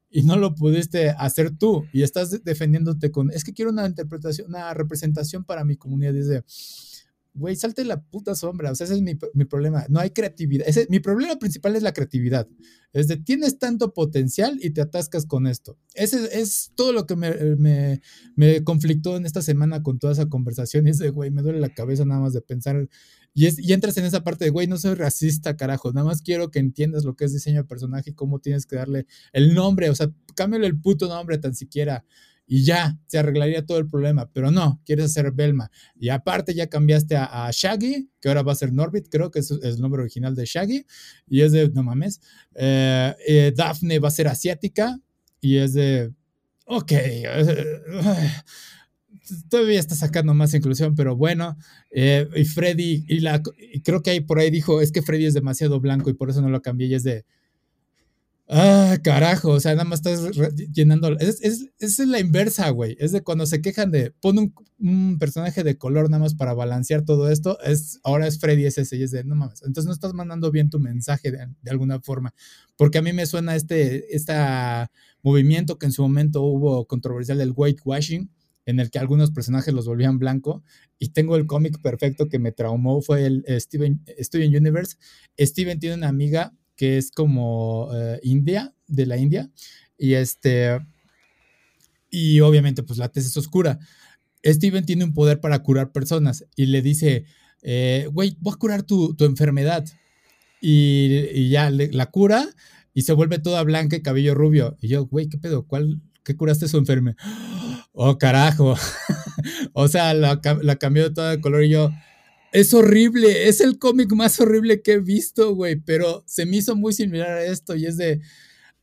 y 0.10 0.24
no 0.24 0.36
lo 0.38 0.56
pudiste 0.56 1.10
hacer 1.10 1.52
tú 1.56 1.86
y 1.94 2.04
estás 2.04 2.44
defendiéndote 2.44 3.12
con, 3.12 3.32
es 3.32 3.44
que 3.44 3.54
quiero 3.54 3.72
una 3.72 3.86
interpretación, 3.86 4.48
una 4.48 4.74
representación 4.74 5.44
para 5.44 5.64
mi 5.64 5.76
comunidad. 5.76 6.14
Dice, 6.14 6.44
güey, 7.34 7.56
salte 7.56 7.86
la 7.86 8.02
puta 8.02 8.36
sombra. 8.36 8.72
O 8.72 8.76
sea, 8.76 8.86
ese 8.86 8.96
es 8.96 9.02
mi, 9.02 9.18
mi 9.34 9.46
problema. 9.46 9.86
No 9.90 10.00
hay 10.00 10.10
creatividad. 10.10 10.68
Ese, 10.68 10.88
mi 10.90 11.00
problema 11.00 11.38
principal 11.38 11.76
es 11.76 11.84
la 11.84 11.94
creatividad. 11.94 12.48
Es 12.92 13.08
de, 13.08 13.18
tienes 13.18 13.60
tanto 13.60 13.94
potencial 13.94 14.58
y 14.62 14.72
te 14.72 14.82
atascas 14.82 15.26
con 15.26 15.48
esto. 15.48 15.78
Ese 15.94 16.40
es 16.40 16.72
todo 16.76 16.92
lo 16.92 17.06
que 17.06 17.16
me, 17.16 17.32
me, 17.56 18.02
me 18.36 18.64
conflictó 18.64 19.16
en 19.16 19.26
esta 19.26 19.42
semana 19.42 19.84
con 19.84 20.00
toda 20.00 20.14
esa 20.14 20.28
conversación. 20.28 20.88
Y 20.88 20.92
güey, 21.10 21.32
me 21.32 21.42
duele 21.42 21.60
la 21.60 21.74
cabeza 21.74 22.06
nada 22.06 22.22
más 22.22 22.34
de 22.34 22.42
pensar 22.42 22.90
y, 23.34 23.46
es, 23.46 23.60
y 23.60 23.74
entras 23.74 23.98
en 23.98 24.06
esa 24.06 24.24
parte 24.24 24.46
de, 24.46 24.52
güey, 24.52 24.68
no 24.68 24.78
soy 24.78 24.96
racista, 24.96 25.56
carajo. 25.56 25.92
Nada 25.94 26.08
más 26.08 26.22
quiero 26.22 26.52
que 26.52 26.60
entiendas 26.60 27.06
lo 27.06 27.16
que 27.16 27.26
es 27.26 27.34
diseño 27.34 27.62
de 27.62 27.68
personaje 27.68 28.12
y 28.12 28.14
cómo 28.14 28.40
tienes 28.40 28.66
que 28.66 28.76
darle 28.76 29.06
el 29.34 29.54
nombre. 29.54 29.90
O 29.90 29.96
sea, 29.96 30.12
cámbiale 30.36 30.68
el 30.68 30.80
puto 30.80 31.08
nombre 31.08 31.38
tan 31.38 31.56
siquiera. 31.56 32.04
Y 32.52 32.64
ya, 32.64 32.98
se 33.06 33.20
arreglaría 33.20 33.64
todo 33.64 33.78
el 33.78 33.88
problema. 33.88 34.28
Pero 34.34 34.50
no, 34.50 34.82
quieres 34.84 35.06
hacer 35.06 35.32
Belma. 35.32 35.70
Y 36.00 36.10
aparte 36.10 36.56
ya 36.56 36.68
cambiaste 36.68 37.16
a, 37.16 37.50
Shaggy, 37.52 38.10
que 38.20 38.28
ahora 38.28 38.42
va 38.42 38.54
a 38.54 38.56
ser 38.56 38.74
Norbit, 38.74 39.08
creo 39.10 39.30
que 39.30 39.40
es, 39.40 39.52
el 39.52 39.80
nombre 39.80 40.02
original 40.02 40.36
de 40.36 40.46
Shaggy. 40.46 40.86
Y 41.28 41.42
es 41.42 41.52
de, 41.52 41.70
no 41.70 41.84
mames. 41.84 42.22
Eh, 42.56 43.16
eh, 43.28 43.54
Daphne 43.56 44.00
va 44.00 44.08
a 44.08 44.12
ser 44.12 44.28
asiática. 44.28 45.00
Y 45.40 45.58
es 45.58 45.74
de, 45.74 46.12
ok. 46.66 46.92
Todavía 49.50 49.80
está 49.80 49.96
sacando 49.96 50.34
más 50.34 50.54
inclusión, 50.54 50.96
pero 50.96 51.16
bueno, 51.16 51.58
eh, 51.92 52.28
y 52.36 52.46
Freddy, 52.46 53.06
y, 53.08 53.20
la, 53.20 53.42
creo 53.84 54.02
que 54.02 54.12
ahí 54.12 54.22
por 54.22 54.40
ahí 54.40 54.52
dijo, 54.52 54.82
es 54.82 54.92
que 54.92 55.02
Freddy 55.02 55.26
es 55.26 55.34
demasiado 55.34 55.80
blanco 55.80 56.10
y 56.10 56.14
por 56.14 56.30
eso 56.30 56.42
no 56.42 56.50
lo 56.50 56.62
cambié, 56.62 56.88
y 56.88 56.96
es 56.96 57.04
de, 57.04 57.26
ah, 58.48 58.98
carajo, 59.04 59.50
o 59.50 59.60
sea, 59.60 59.74
nada 59.74 59.86
más 59.86 60.00
estás 60.00 60.32
llenando, 60.74 61.18
es, 61.20 61.42
es, 61.42 61.70
es 61.80 62.00
la 62.00 62.20
inversa, 62.20 62.70
güey, 62.70 62.96
es 63.00 63.12
de 63.12 63.22
cuando 63.22 63.46
se 63.46 63.62
quejan 63.62 63.92
de, 63.92 64.12
pon 64.12 64.54
un, 64.80 65.18
personaje 65.20 65.64
de 65.64 65.78
color 65.78 66.10
nada 66.10 66.24
más 66.24 66.36
para 66.36 66.54
balancear 66.54 67.04
todo 67.04 67.30
esto, 67.30 67.60
es, 67.62 68.00
ahora 68.04 68.28
es 68.28 68.40
Freddy 68.40 68.66
es 68.66 68.78
ese, 68.78 68.98
y 68.98 69.04
es 69.04 69.12
de, 69.12 69.24
no 69.24 69.36
mames, 69.36 69.62
entonces 69.64 69.86
no 69.86 69.94
estás 69.94 70.14
mandando 70.14 70.52
bien 70.52 70.70
tu 70.70 70.80
mensaje 70.80 71.32
de, 71.32 71.48
de 71.62 71.72
alguna 71.72 72.00
forma, 72.00 72.34
porque 72.78 72.98
a 72.98 73.02
mí 73.02 73.14
me 73.14 73.26
suena 73.26 73.56
este, 73.56 74.16
este 74.16 74.34
movimiento 75.22 75.78
que 75.78 75.86
en 75.86 75.92
su 75.92 76.02
momento 76.02 76.42
hubo 76.44 76.86
controversial 76.86 77.38
del 77.38 77.54
whitewashing, 77.56 78.30
en 78.70 78.80
el 78.80 78.92
que 78.92 79.00
algunos 79.00 79.32
personajes 79.32 79.74
los 79.74 79.88
volvían 79.88 80.20
blanco. 80.20 80.64
Y 81.00 81.10
tengo 81.10 81.36
el 81.36 81.48
cómic 81.48 81.82
perfecto 81.82 82.28
que 82.30 82.38
me 82.38 82.52
traumó, 82.52 83.02
fue 83.02 83.26
el 83.26 83.44
eh, 83.48 83.60
Steven, 83.60 84.04
Steven 84.20 84.56
Universe. 84.56 84.98
Steven 85.40 85.80
tiene 85.80 85.96
una 85.96 86.08
amiga 86.08 86.54
que 86.76 86.98
es 86.98 87.10
como 87.10 87.90
eh, 87.94 88.20
India, 88.22 88.74
de 88.88 89.06
la 89.08 89.18
India, 89.18 89.50
y 89.98 90.14
este, 90.14 90.80
y 92.10 92.40
obviamente 92.40 92.84
pues 92.84 93.00
la 93.00 93.10
tesis 93.10 93.32
es 93.32 93.38
oscura. 93.38 93.80
Steven 94.46 94.86
tiene 94.86 95.04
un 95.04 95.14
poder 95.14 95.42
para 95.42 95.60
curar 95.60 95.92
personas 95.92 96.46
y 96.56 96.68
le 96.68 96.82
dice, 96.82 97.26
eh, 97.64 98.08
güey, 98.14 98.38
voy 98.40 98.54
a 98.54 98.58
curar 98.58 98.84
tu, 98.84 99.16
enfermedad. 99.20 99.86
Y, 100.62 101.50
ya 101.50 101.70
la 101.72 102.06
cura 102.12 102.48
y 102.94 103.02
se 103.02 103.14
vuelve 103.14 103.40
toda 103.40 103.64
blanca 103.64 103.96
y 103.96 104.02
cabello 104.02 104.36
rubio. 104.36 104.78
Y 104.80 104.90
yo, 104.90 105.06
güey, 105.06 105.28
¿qué 105.28 105.38
pedo? 105.38 105.66
¿Cuál, 105.66 106.02
¿Qué 106.24 106.36
curaste 106.36 106.68
su 106.68 106.78
enfermedad? 106.78 107.18
Oh, 107.94 108.18
carajo. 108.18 108.76
o 109.74 109.88
sea, 109.88 110.14
la, 110.14 110.40
cambió 110.80 111.10
de 111.10 111.14
todo 111.14 111.30
de 111.30 111.42
color 111.42 111.64
y 111.64 111.70
yo, 111.70 111.92
Es 112.52 112.74
horrible, 112.74 113.48
es 113.48 113.62
el 113.62 113.78
cómic 113.78 114.12
más 114.14 114.40
horrible 114.40 114.82
que 114.82 114.94
he 114.94 115.00
visto, 115.00 115.54
güey, 115.56 115.76
pero 115.78 116.24
se 116.28 116.46
me 116.46 116.58
hizo 116.58 116.76
muy 116.76 116.94
similar 116.94 117.30
a 117.30 117.44
esto 117.46 117.76
y 117.76 117.86
es 117.86 117.98
de, 117.98 118.22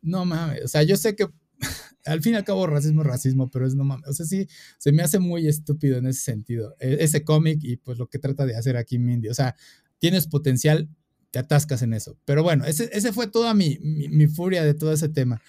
no 0.02 0.24
mames, 0.24 0.64
o 0.64 0.68
sea, 0.68 0.82
yo 0.84 0.96
sé 0.96 1.16
que 1.16 1.26
al 2.04 2.22
fin 2.22 2.34
y 2.34 2.36
al 2.36 2.44
cabo 2.44 2.66
racismo 2.66 3.02
es 3.02 3.08
racismo, 3.08 3.50
pero 3.50 3.66
es 3.66 3.74
no 3.74 3.84
mames, 3.84 4.08
o 4.08 4.12
sea, 4.12 4.26
sí, 4.26 4.46
se 4.78 4.92
me 4.92 5.02
hace 5.02 5.18
muy 5.18 5.48
estúpido 5.48 5.98
en 5.98 6.06
ese 6.06 6.20
sentido, 6.20 6.76
e, 6.78 6.98
ese 7.00 7.24
cómic 7.24 7.58
y 7.62 7.76
pues 7.76 7.98
lo 7.98 8.08
que 8.08 8.18
trata 8.18 8.46
de 8.46 8.56
hacer 8.56 8.76
aquí 8.76 8.98
Mindy, 8.98 9.28
o 9.28 9.34
sea, 9.34 9.56
tienes 9.98 10.28
potencial, 10.28 10.88
te 11.32 11.40
atascas 11.40 11.82
en 11.82 11.92
eso, 11.94 12.16
pero 12.24 12.42
bueno, 12.44 12.64
ese, 12.66 12.88
ese 12.92 13.12
fue 13.12 13.26
toda 13.26 13.52
mi, 13.54 13.78
mi, 13.80 14.26
furia 14.28 14.64
de 14.64 14.74
todo 14.74 14.92
ese 14.92 15.08
tema. 15.08 15.42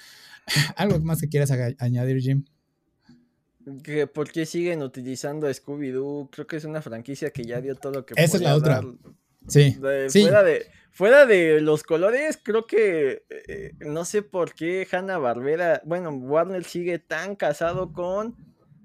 ¿Algo 0.75 0.99
más 1.01 1.21
que 1.21 1.29
quieras 1.29 1.51
añadir, 1.79 2.19
Jim? 2.19 2.45
Que 3.83 4.07
por 4.07 4.31
qué 4.31 4.45
siguen 4.45 4.81
utilizando 4.81 5.47
a 5.47 5.51
Scooby-Doo. 5.51 6.29
Creo 6.31 6.47
que 6.47 6.57
es 6.57 6.63
una 6.63 6.81
franquicia 6.81 7.31
que 7.31 7.43
ya 7.43 7.61
dio 7.61 7.75
todo 7.75 7.91
lo 7.93 8.05
que 8.05 8.13
Esa 8.17 8.37
es 8.37 8.43
la 8.43 8.55
otra. 8.55 8.81
Sí. 9.47 9.77
Fuera, 10.09 10.43
de, 10.43 10.67
fuera 10.91 11.25
de 11.25 11.61
los 11.61 11.83
colores, 11.83 12.39
creo 12.41 12.67
que 12.67 13.23
eh, 13.29 13.73
no 13.79 14.03
sé 14.03 14.21
por 14.21 14.53
qué 14.53 14.85
Hanna 14.91 15.17
Barbera, 15.17 15.81
bueno, 15.85 16.09
Warner 16.11 16.63
sigue 16.63 16.99
tan 16.99 17.35
casado 17.35 17.93
con. 17.93 18.35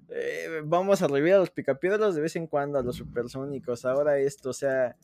Eh, 0.08 0.60
vamos 0.64 1.00
a 1.02 1.08
revivir 1.08 1.34
a 1.34 1.38
los 1.38 1.50
picapiedras 1.50 2.14
de 2.14 2.20
vez 2.20 2.36
en 2.36 2.46
cuando, 2.46 2.78
a 2.78 2.82
los 2.82 2.96
supersónicos. 2.96 3.84
Ahora 3.84 4.18
esto, 4.18 4.50
o 4.50 4.52
sea, 4.52 4.96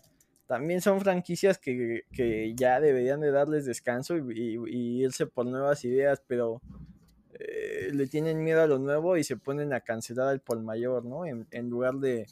también 0.47 0.81
son 0.81 1.01
franquicias 1.01 1.59
que, 1.59 2.05
ya 2.55 2.81
deberían 2.81 3.21
de 3.21 3.31
darles 3.31 3.65
descanso 3.65 4.17
y 4.17 5.03
irse 5.03 5.27
por 5.27 5.47
nuevas 5.47 5.85
ideas, 5.85 6.23
pero 6.27 6.61
eh, 7.39 7.91
le 7.93 8.07
tienen 8.07 8.43
miedo 8.43 8.63
a 8.63 8.67
lo 8.67 8.79
nuevo 8.79 9.17
y 9.17 9.25
se 9.25 9.37
ponen 9.37 9.73
a 9.73 9.81
cancelar 9.81 10.29
al 10.29 10.41
por 10.41 10.61
mayor, 10.61 11.05
¿no? 11.05 11.25
En, 11.27 11.71
lugar 11.71 11.95
de, 11.95 12.27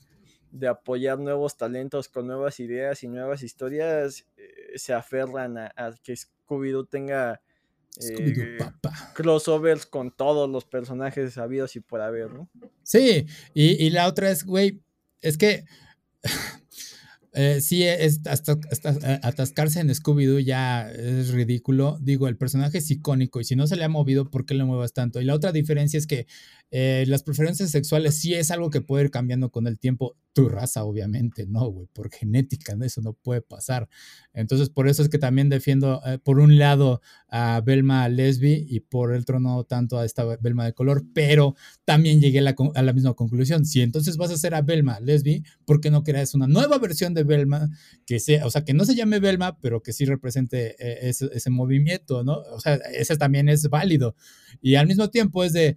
apoyar 0.69 1.19
nuevos 1.19 1.57
talentos 1.57 2.09
con 2.09 2.27
nuevas 2.27 2.59
ideas 2.61 3.03
y 3.03 3.09
nuevas 3.09 3.43
historias, 3.43 4.27
eh, 4.37 4.73
se 4.77 4.93
aferran 4.93 5.59
a, 5.59 5.95
que 6.03 6.15
Scooby-Doo 6.15 6.89
tenga 6.89 7.41
eh, 8.01 8.59
crossovers 9.15 9.87
con 9.87 10.11
todos 10.11 10.51
los 10.51 10.65
personajes 10.65 11.35
sabidos 11.35 11.77
y 11.77 11.81
por 11.81 12.01
haber, 12.01 12.33
¿no? 12.33 12.49
Sí, 12.83 13.27
y, 13.55 13.85
y 13.85 13.91
la 13.91 14.09
otra 14.09 14.31
es, 14.31 14.45
güey, 14.45 14.81
es 15.23 15.39
que 15.39 15.65
eh, 17.39 17.61
sí, 17.61 17.83
es, 17.85 18.23
hasta, 18.27 18.53
eh, 18.53 19.21
atascarse 19.23 19.81
en 19.81 19.91
Scooby-Doo 19.91 20.41
ya 20.41 20.91
es 20.91 21.29
ridículo. 21.29 21.99
Digo, 22.01 22.29
el 22.29 22.39
personaje 22.39 22.79
es 22.79 22.91
icónico 22.91 23.41
y 23.41 23.45
si 23.45 23.57
no 23.57 23.67
se 23.67 23.77
le 23.77 23.85
ha 23.85 23.91
movido, 23.91 24.31
¿por 24.31 24.47
qué 24.47 24.55
le 24.55 24.65
muevas 24.65 24.95
tanto? 24.95 25.21
Y 25.21 25.27
la 25.27 25.35
otra 25.35 25.53
diferencia 25.53 25.99
es 25.99 26.07
que 26.07 26.27
eh, 26.71 27.05
las 27.07 27.23
preferencias 27.23 27.71
sexuales 27.71 28.15
sí 28.15 28.33
es 28.33 28.51
algo 28.51 28.71
que 28.71 28.81
puede 28.81 29.05
ir 29.05 29.11
cambiando 29.11 29.51
con 29.51 29.67
el 29.67 29.79
tiempo. 29.79 30.17
Tu 30.33 30.49
raza, 30.49 30.85
obviamente, 30.85 31.47
no, 31.47 31.67
güey, 31.71 31.89
por 31.93 32.11
genética, 32.11 32.77
eso 32.83 33.01
no 33.01 33.13
puede 33.13 33.43
pasar. 33.43 33.89
Entonces, 34.35 34.69
por 34.69 34.87
eso 34.87 35.03
es 35.03 35.09
que 35.09 35.19
también 35.19 35.49
defiendo, 35.49 36.03
por 36.25 36.41
un 36.41 36.59
lado, 36.59 37.01
a 37.29 37.63
Belma 37.65 38.07
Lesbi 38.11 38.67
y 38.69 38.81
por 38.81 39.15
el 39.15 39.23
otro 39.23 39.41
no 39.41 39.65
tanto 39.65 39.99
a 39.99 40.05
esta 40.05 40.25
Belma 40.37 40.67
de 40.67 40.75
color, 40.75 41.05
pero 41.15 41.55
también 41.87 42.21
llegué 42.21 42.41
a 42.41 42.43
la, 42.43 42.57
a 42.75 42.83
la 42.83 42.93
misma 42.93 43.15
conclusión. 43.15 43.65
Si 43.65 43.81
entonces 43.81 44.19
vas 44.19 44.31
a 44.31 44.35
hacer 44.35 44.55
a 44.55 44.61
Belma 44.61 45.01
Lesbi, 45.01 45.43
¿por 45.65 45.81
qué 45.81 45.91
no 45.91 46.03
creas 46.03 46.35
una 46.35 46.47
nueva 46.47 46.79
versión 46.79 47.15
de 47.15 47.25
Belma, 47.27 47.69
que 48.07 48.19
sea, 48.19 48.47
o 48.47 48.51
sea, 48.51 48.65
que 48.65 48.73
no 48.73 48.85
se 48.87 48.95
llame 48.95 49.21
Belma, 49.21 49.59
pero 49.61 49.83
que 49.83 49.93
sí 49.93 50.07
represente 50.07 50.75
eh, 50.79 51.11
ese, 51.11 51.51
movimiento, 51.51 52.25
¿no? 52.25 52.39
O 52.53 52.61
sea, 52.61 52.77
ese 52.77 53.17
también 53.17 53.49
es 53.51 53.69
válido. 53.69 54.17
Y 54.63 54.77
al 54.77 54.87
mismo 54.87 55.11
tiempo 55.11 55.45
es 55.45 55.53
de, 55.53 55.77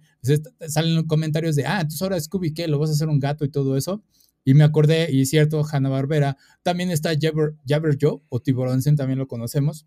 salen 0.68 1.06
comentarios 1.06 1.56
de, 1.56 1.66
ah, 1.66 1.82
entonces 1.82 2.00
ahora 2.00 2.18
Scooby, 2.18 2.54
¿qué? 2.54 2.66
¿Lo 2.66 2.78
vas 2.78 2.90
a 2.90 2.94
hacer 2.94 3.08
un 3.08 3.20
gato 3.20 3.44
y 3.44 3.50
todo 3.50 3.76
eso? 3.76 4.02
Y 4.44 4.54
me 4.54 4.64
acordé, 4.64 5.12
y 5.12 5.22
es 5.22 5.30
cierto, 5.30 5.62
Hanna 5.70 5.90
Barbera, 5.90 6.38
también 6.62 6.90
está 6.90 7.10
Jabber, 7.20 7.56
Jabber 7.68 7.98
Joe, 8.00 8.22
o 8.30 8.40
Tiburonsen, 8.40 8.96
también 8.96 9.18
lo 9.18 9.28
conocemos, 9.28 9.86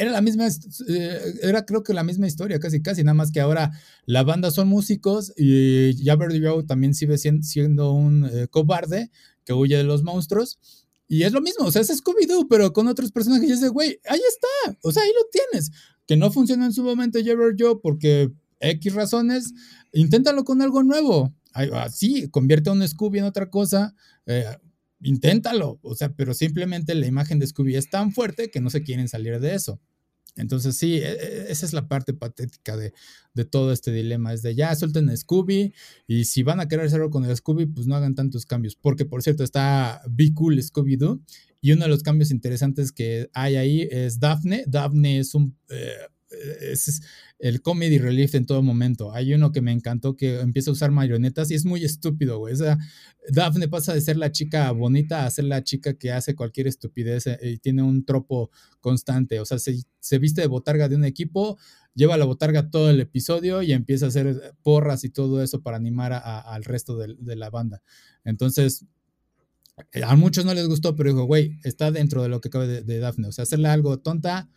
era 0.00 0.12
la 0.12 0.22
misma, 0.22 0.46
eh, 0.88 1.18
era 1.42 1.66
creo 1.66 1.82
que 1.82 1.92
la 1.92 2.02
misma 2.02 2.26
historia, 2.26 2.58
casi, 2.58 2.80
casi, 2.80 3.04
nada 3.04 3.14
más 3.14 3.30
que 3.30 3.40
ahora 3.40 3.72
la 4.06 4.22
banda 4.22 4.50
son 4.50 4.66
músicos 4.66 5.32
y 5.36 5.94
Jabber 6.02 6.30
Joe 6.42 6.64
también 6.64 6.94
sigue 6.94 7.18
siendo 7.18 7.92
un 7.92 8.24
eh, 8.24 8.46
cobarde 8.48 9.10
que 9.50 9.54
huye 9.54 9.76
de 9.76 9.82
los 9.82 10.04
monstruos. 10.04 10.60
Y 11.08 11.24
es 11.24 11.32
lo 11.32 11.40
mismo, 11.40 11.66
o 11.66 11.72
sea, 11.72 11.82
es 11.82 11.90
Scooby-Doo, 11.90 12.46
pero 12.48 12.72
con 12.72 12.86
otros 12.86 13.10
personajes. 13.10 13.48
Y 13.48 13.52
es 13.52 13.60
de, 13.60 13.68
güey, 13.68 13.98
ahí 14.08 14.20
está, 14.28 14.78
o 14.84 14.92
sea, 14.92 15.02
ahí 15.02 15.10
lo 15.10 15.26
tienes. 15.32 15.72
Que 16.06 16.16
no 16.16 16.30
funcionó 16.30 16.64
en 16.66 16.72
su 16.72 16.84
momento 16.84 17.18
Jabber 17.24 17.56
Joe 17.58 17.80
porque 17.82 18.30
X 18.60 18.94
razones, 18.94 19.52
inténtalo 19.92 20.44
con 20.44 20.62
algo 20.62 20.84
nuevo. 20.84 21.34
Así, 21.52 22.28
convierte 22.30 22.70
a 22.70 22.74
un 22.74 22.86
Scooby 22.86 23.18
en 23.18 23.24
otra 23.24 23.50
cosa. 23.50 23.92
Eh, 24.26 24.56
inténtalo, 25.00 25.80
o 25.82 25.96
sea, 25.96 26.14
pero 26.14 26.32
simplemente 26.32 26.94
la 26.94 27.06
imagen 27.06 27.40
de 27.40 27.48
Scooby 27.48 27.74
es 27.74 27.90
tan 27.90 28.12
fuerte 28.12 28.52
que 28.52 28.60
no 28.60 28.70
se 28.70 28.84
quieren 28.84 29.08
salir 29.08 29.40
de 29.40 29.56
eso. 29.56 29.80
Entonces 30.36 30.76
sí, 30.76 30.96
e, 30.96 31.10
e, 31.10 31.46
esa 31.50 31.66
es 31.66 31.72
la 31.72 31.88
parte 31.88 32.14
patética 32.14 32.76
de, 32.76 32.92
todo 33.50 33.72
este 33.72 33.90
dilema, 33.90 34.34
es 34.34 34.42
de 34.42 34.54
ya 34.54 34.74
suelten 34.74 35.16
Scooby 35.16 35.72
y 36.06 36.24
si 36.26 36.42
van 36.42 36.60
a 36.60 36.68
querer 36.68 36.84
hacerlo 36.84 37.08
con 37.08 37.24
el 37.24 37.34
Scooby, 37.34 37.64
pues 37.64 37.86
no 37.86 37.96
hagan 37.96 38.14
tantos 38.14 38.44
cambios, 38.44 38.76
porque 38.76 39.06
por 39.06 39.22
cierto 39.22 39.44
está 39.44 40.02
Be 40.10 40.34
Cool 40.34 40.58
Scooby-Doo 40.58 41.20
y 41.62 41.72
uno 41.72 41.84
de 41.84 41.88
los 41.88 42.02
cambios 42.02 42.30
interesantes 42.30 42.92
que 42.92 43.30
hay 43.32 43.56
ahí 43.56 43.88
es 43.90 44.18
Daphne. 44.18 44.64
Daphne 44.66 45.20
es 45.20 45.34
un... 45.34 45.56
Eh, 45.68 45.92
es 46.30 47.02
el 47.38 47.62
comedy 47.62 47.98
relief 47.98 48.34
en 48.34 48.46
todo 48.46 48.62
momento. 48.62 49.12
Hay 49.12 49.34
uno 49.34 49.50
que 49.52 49.60
me 49.60 49.72
encantó 49.72 50.16
que 50.16 50.40
empieza 50.40 50.70
a 50.70 50.74
usar 50.74 50.90
marionetas 50.90 51.50
y 51.50 51.54
es 51.54 51.64
muy 51.64 51.84
estúpido, 51.84 52.38
güey. 52.38 52.54
O 52.54 52.56
sea, 52.56 52.78
Daphne 53.28 53.68
pasa 53.68 53.94
de 53.94 54.00
ser 54.00 54.16
la 54.16 54.30
chica 54.30 54.70
bonita 54.72 55.26
a 55.26 55.30
ser 55.30 55.46
la 55.46 55.64
chica 55.64 55.94
que 55.94 56.12
hace 56.12 56.34
cualquier 56.34 56.66
estupidez 56.66 57.26
eh, 57.26 57.38
y 57.42 57.58
tiene 57.58 57.82
un 57.82 58.04
tropo 58.04 58.50
constante. 58.80 59.40
O 59.40 59.44
sea, 59.44 59.58
se, 59.58 60.18
viste 60.18 60.40
de 60.40 60.46
botarga 60.46 60.88
de 60.88 60.96
un 60.96 61.04
equipo, 61.04 61.58
lleva 61.94 62.16
la 62.16 62.24
botarga 62.24 62.70
todo 62.70 62.90
el 62.90 63.00
episodio 63.00 63.62
y 63.62 63.72
empieza 63.72 64.06
a 64.06 64.08
hacer 64.08 64.54
porras 64.62 65.04
y 65.04 65.10
todo 65.10 65.42
eso 65.42 65.62
para 65.62 65.76
animar 65.76 66.12
al 66.12 66.64
resto 66.64 66.96
de, 66.96 67.36
la 67.36 67.50
banda. 67.50 67.82
Entonces, 68.24 68.84
a 70.02 70.14
muchos 70.14 70.44
no 70.44 70.54
les 70.54 70.68
gustó, 70.68 70.94
pero 70.94 71.10
dijo, 71.10 71.24
güey, 71.24 71.58
está 71.64 71.90
dentro 71.90 72.22
de 72.22 72.28
lo 72.28 72.40
que 72.40 72.50
cabe 72.50 72.66
de, 72.66 72.82
de 72.82 72.98
Daphne. 72.98 73.28
O 73.28 73.32
sea, 73.32 73.44
hacerle 73.44 73.68
algo 73.68 73.98
tonta 73.98 74.48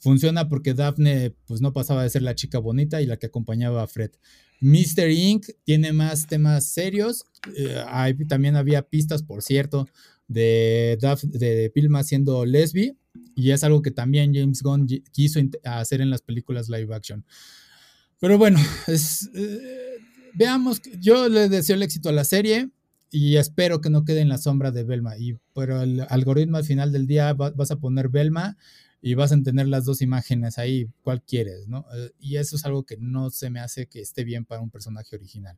Funciona 0.00 0.48
porque 0.48 0.74
Daphne 0.74 1.34
pues 1.46 1.60
no 1.60 1.72
pasaba 1.72 2.02
de 2.02 2.10
ser 2.10 2.22
la 2.22 2.34
chica 2.34 2.58
bonita 2.58 3.02
y 3.02 3.06
la 3.06 3.16
que 3.16 3.26
acompañaba 3.26 3.82
a 3.82 3.86
Fred. 3.86 4.12
Mr. 4.60 5.10
Inc. 5.10 5.46
tiene 5.64 5.92
más 5.92 6.26
temas 6.26 6.66
serios. 6.66 7.24
Eh, 7.56 7.84
también 8.28 8.56
había 8.56 8.82
pistas, 8.82 9.22
por 9.22 9.42
cierto, 9.42 9.88
de, 10.26 10.98
de 11.22 11.70
Pilma 11.74 12.02
siendo 12.02 12.44
lesbi. 12.44 12.96
Y 13.34 13.50
es 13.50 13.64
algo 13.64 13.82
que 13.82 13.90
también 13.90 14.34
James 14.34 14.62
Gunn 14.62 14.86
quiso 15.12 15.40
hacer 15.64 16.00
en 16.00 16.10
las 16.10 16.22
películas 16.22 16.68
live 16.68 16.94
action. 16.94 17.24
Pero 18.20 18.38
bueno, 18.38 18.58
eh, 18.88 19.96
veamos. 20.34 20.80
Yo 21.00 21.28
le 21.28 21.48
deseo 21.48 21.76
el 21.76 21.82
éxito 21.82 22.08
a 22.08 22.12
la 22.12 22.24
serie 22.24 22.70
y 23.10 23.36
espero 23.36 23.80
que 23.80 23.90
no 23.90 24.04
quede 24.04 24.20
en 24.20 24.28
la 24.28 24.38
sombra 24.38 24.70
de 24.70 24.84
Belma. 24.84 25.16
Y, 25.18 25.36
pero 25.54 25.82
el 25.82 26.04
algoritmo 26.08 26.56
al 26.56 26.64
final 26.64 26.92
del 26.92 27.06
día 27.06 27.32
vas 27.32 27.70
a 27.70 27.76
poner 27.76 28.08
Belma 28.08 28.56
y 29.00 29.14
vas 29.14 29.32
a 29.32 29.42
tener 29.42 29.68
las 29.68 29.84
dos 29.84 30.02
imágenes 30.02 30.58
ahí, 30.58 30.90
cuál 31.02 31.22
quieres, 31.22 31.68
¿no? 31.68 31.86
Eh, 31.94 32.10
y 32.18 32.36
eso 32.36 32.56
es 32.56 32.64
algo 32.64 32.84
que 32.84 32.96
no 32.98 33.30
se 33.30 33.50
me 33.50 33.60
hace 33.60 33.86
que 33.86 34.00
esté 34.00 34.24
bien 34.24 34.44
para 34.44 34.60
un 34.60 34.70
personaje 34.70 35.14
original. 35.14 35.56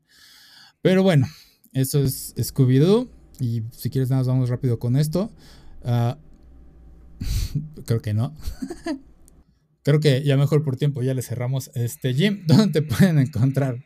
Pero 0.83 1.03
bueno, 1.03 1.27
eso 1.73 2.03
es 2.03 2.35
Scooby-Doo. 2.37 3.09
Y 3.41 3.63
si 3.73 3.89
quieres, 3.89 4.11
nada 4.11 4.21
más 4.21 4.29
vamos 4.29 4.51
rápido 4.51 4.79
con 4.79 4.97
esto. 4.97 5.31
Ah, 5.83 6.19
creo 7.87 8.01
que 8.01 8.13
no. 8.13 8.35
creo 9.83 10.01
que 10.01 10.23
ya 10.23 10.37
mejor 10.37 10.63
por 10.63 10.77
tiempo 10.77 11.03
ya 11.03 11.15
le 11.15 11.23
cerramos. 11.23 11.71
Este, 11.75 12.13
Jim, 12.13 12.43
¿dónde 12.47 12.81
te 12.81 12.83
pueden 12.83 13.19
encontrar? 13.19 13.83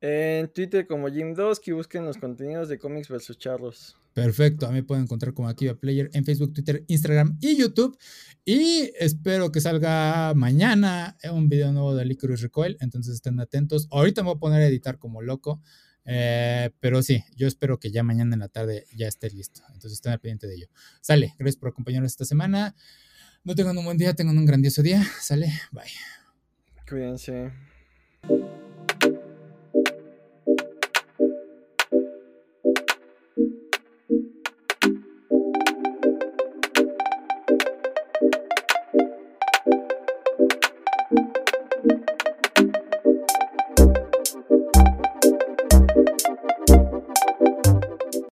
En 0.00 0.48
Twitter 0.52 0.86
como 0.86 1.08
Jim2, 1.08 1.60
que 1.60 1.72
busquen 1.72 2.04
los 2.04 2.18
contenidos 2.18 2.68
de 2.68 2.78
cómics 2.78 3.08
versus 3.08 3.38
charlos. 3.38 3.96
Perfecto, 4.14 4.68
a 4.68 4.70
mí 4.70 4.82
pueden 4.82 5.04
encontrar 5.04 5.34
como 5.34 5.48
Akiva 5.48 5.74
Player 5.74 6.08
en 6.12 6.24
Facebook, 6.24 6.52
Twitter, 6.52 6.84
Instagram 6.86 7.36
y 7.40 7.56
YouTube. 7.56 7.98
Y 8.44 8.92
espero 8.96 9.50
que 9.50 9.60
salga 9.60 10.32
mañana 10.34 11.16
un 11.32 11.48
video 11.48 11.72
nuevo 11.72 11.96
de 11.96 12.04
Licorice 12.04 12.44
Recoil, 12.44 12.76
entonces 12.80 13.16
estén 13.16 13.40
atentos. 13.40 13.88
Ahorita 13.90 14.22
me 14.22 14.28
voy 14.28 14.36
a 14.36 14.38
poner 14.38 14.62
a 14.62 14.66
editar 14.68 14.98
como 14.98 15.20
loco, 15.20 15.60
eh, 16.04 16.70
pero 16.78 17.02
sí, 17.02 17.24
yo 17.34 17.48
espero 17.48 17.80
que 17.80 17.90
ya 17.90 18.04
mañana 18.04 18.34
en 18.34 18.40
la 18.40 18.48
tarde 18.48 18.86
ya 18.94 19.08
esté 19.08 19.30
listo. 19.30 19.62
Entonces 19.68 19.94
estén 19.94 20.12
al 20.12 20.20
pendiente 20.20 20.46
de 20.46 20.54
ello. 20.54 20.68
Sale, 21.00 21.34
gracias 21.36 21.56
por 21.56 21.70
acompañarnos 21.70 22.12
esta 22.12 22.24
semana. 22.24 22.76
No 23.42 23.56
tengan 23.56 23.76
un 23.76 23.84
buen 23.84 23.98
día, 23.98 24.14
tengan 24.14 24.38
un 24.38 24.46
grandioso 24.46 24.80
día. 24.80 25.02
Sale, 25.20 25.52
bye. 25.72 25.82
Cuídense. 26.88 27.73